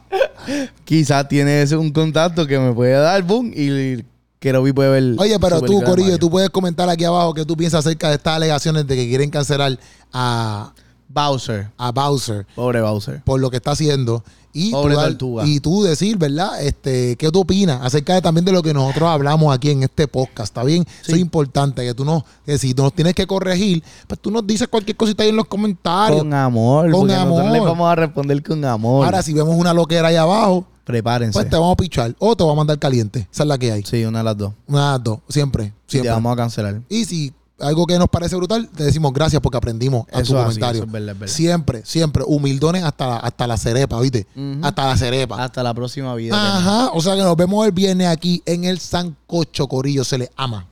quizás 0.84 1.28
tiene 1.28 1.64
un 1.76 1.92
contacto 1.92 2.46
que 2.46 2.58
me 2.58 2.72
puede 2.72 2.92
dar, 2.94 3.22
boom, 3.22 3.52
y 3.54 4.02
Kerobi 4.46 4.72
puede 4.72 4.90
ver. 4.90 5.16
Oye, 5.18 5.38
pero 5.40 5.60
tú, 5.60 5.82
Corillo, 5.82 6.18
tú 6.18 6.30
puedes 6.30 6.50
comentar 6.50 6.88
aquí 6.88 7.02
abajo 7.02 7.34
qué 7.34 7.44
tú 7.44 7.56
piensas 7.56 7.84
acerca 7.84 8.10
de 8.10 8.14
estas 8.14 8.36
alegaciones 8.36 8.86
de 8.86 8.94
que 8.94 9.08
quieren 9.08 9.28
cancelar 9.28 9.76
a, 10.12 10.72
Bowser. 11.08 11.70
a 11.76 11.90
Bowser 11.90 12.46
Pobre 12.54 12.80
Bowser. 12.80 13.22
por 13.24 13.40
lo 13.40 13.50
que 13.50 13.56
está 13.56 13.72
haciendo. 13.72 14.22
Y 14.52 14.70
Pobre 14.70 14.94
tú, 14.94 15.00
tortuga. 15.00 15.46
y 15.46 15.60
tú 15.60 15.82
decir, 15.82 16.16
¿verdad? 16.16 16.62
Este, 16.62 17.16
¿Qué 17.16 17.30
tú 17.30 17.40
opinas 17.40 17.80
acerca 17.82 18.14
de, 18.14 18.22
también 18.22 18.44
de 18.44 18.52
lo 18.52 18.62
que 18.62 18.72
nosotros 18.72 19.08
hablamos 19.10 19.54
aquí 19.54 19.70
en 19.70 19.82
este 19.82 20.06
podcast? 20.08 20.50
¿Está 20.50 20.62
bien? 20.64 20.86
Eso 21.02 21.12
es 21.12 21.18
importante, 21.18 21.84
que 21.84 21.92
tú 21.92 22.04
no, 22.04 22.24
que 22.46 22.56
si 22.56 22.72
nos 22.72 22.92
tienes 22.94 23.14
que 23.14 23.26
corregir, 23.26 23.82
pues 24.06 24.20
tú 24.20 24.30
nos 24.30 24.46
dices 24.46 24.68
cualquier 24.68 24.96
cosita 24.96 25.24
ahí 25.24 25.28
en 25.30 25.36
los 25.36 25.46
comentarios. 25.46 26.20
Con 26.20 26.32
amor. 26.32 26.90
Con 26.90 27.00
porque 27.00 27.14
nosotros 27.14 27.40
amor. 27.40 27.52
les 27.52 27.62
vamos 27.62 27.90
a 27.90 27.94
responder 27.96 28.42
con 28.42 28.64
amor. 28.64 29.04
Ahora, 29.04 29.22
si 29.22 29.34
vemos 29.34 29.56
una 29.56 29.74
loquera 29.74 30.08
ahí 30.08 30.16
abajo, 30.16 30.64
Prepárense. 30.86 31.32
pues 31.38 31.50
te 31.50 31.56
vamos 31.56 31.72
a 31.72 31.76
pichar 31.76 32.14
o 32.18 32.34
te 32.36 32.42
vamos 32.44 32.54
a 32.54 32.58
mandar 32.58 32.78
caliente. 32.78 33.28
Esa 33.30 33.42
es 33.42 33.48
la 33.48 33.58
que 33.58 33.72
hay. 33.72 33.82
Sí, 33.82 34.04
una 34.04 34.18
de 34.20 34.24
las 34.24 34.38
dos. 34.38 34.52
Una 34.68 34.86
de 34.86 34.92
las 34.92 35.04
dos, 35.04 35.18
siempre, 35.28 35.64
Y 35.64 35.68
te 35.68 35.74
siempre. 35.88 36.12
vamos 36.12 36.32
a 36.32 36.36
cancelar. 36.36 36.80
Y 36.88 37.04
si 37.04 37.34
algo 37.58 37.86
que 37.86 37.98
nos 37.98 38.08
parece 38.08 38.36
brutal, 38.36 38.68
te 38.68 38.84
decimos 38.84 39.12
gracias 39.12 39.40
porque 39.42 39.56
aprendimos 39.58 40.06
a 40.12 40.20
Eso 40.20 40.34
tu 40.34 40.38
así, 40.38 40.44
comentario. 40.46 40.78
eso 40.82 40.86
es 40.86 40.92
verdad, 40.92 41.12
es 41.14 41.18
verdad. 41.18 41.34
Siempre, 41.34 41.82
siempre. 41.84 42.22
Humildones 42.26 42.84
hasta 42.84 43.06
la, 43.08 43.16
hasta 43.16 43.46
la 43.46 43.56
cerepa, 43.56 43.98
¿viste? 44.00 44.26
Hasta 44.62 44.86
la 44.86 44.96
cerepa. 44.96 45.42
Hasta 45.42 45.62
la 45.62 45.74
próxima 45.74 46.14
vida. 46.14 46.34
Ajá. 46.36 46.90
O 46.92 47.00
sea 47.00 47.16
que 47.16 47.22
nos 47.22 47.36
vemos 47.36 47.66
el 47.66 47.72
viernes 47.72 48.06
aquí 48.06 48.42
en 48.46 48.64
el 48.64 48.78
Sancocho 48.78 49.66
Corillo. 49.66 50.04
Se 50.04 50.18
le 50.18 50.30
ama. 50.36 50.64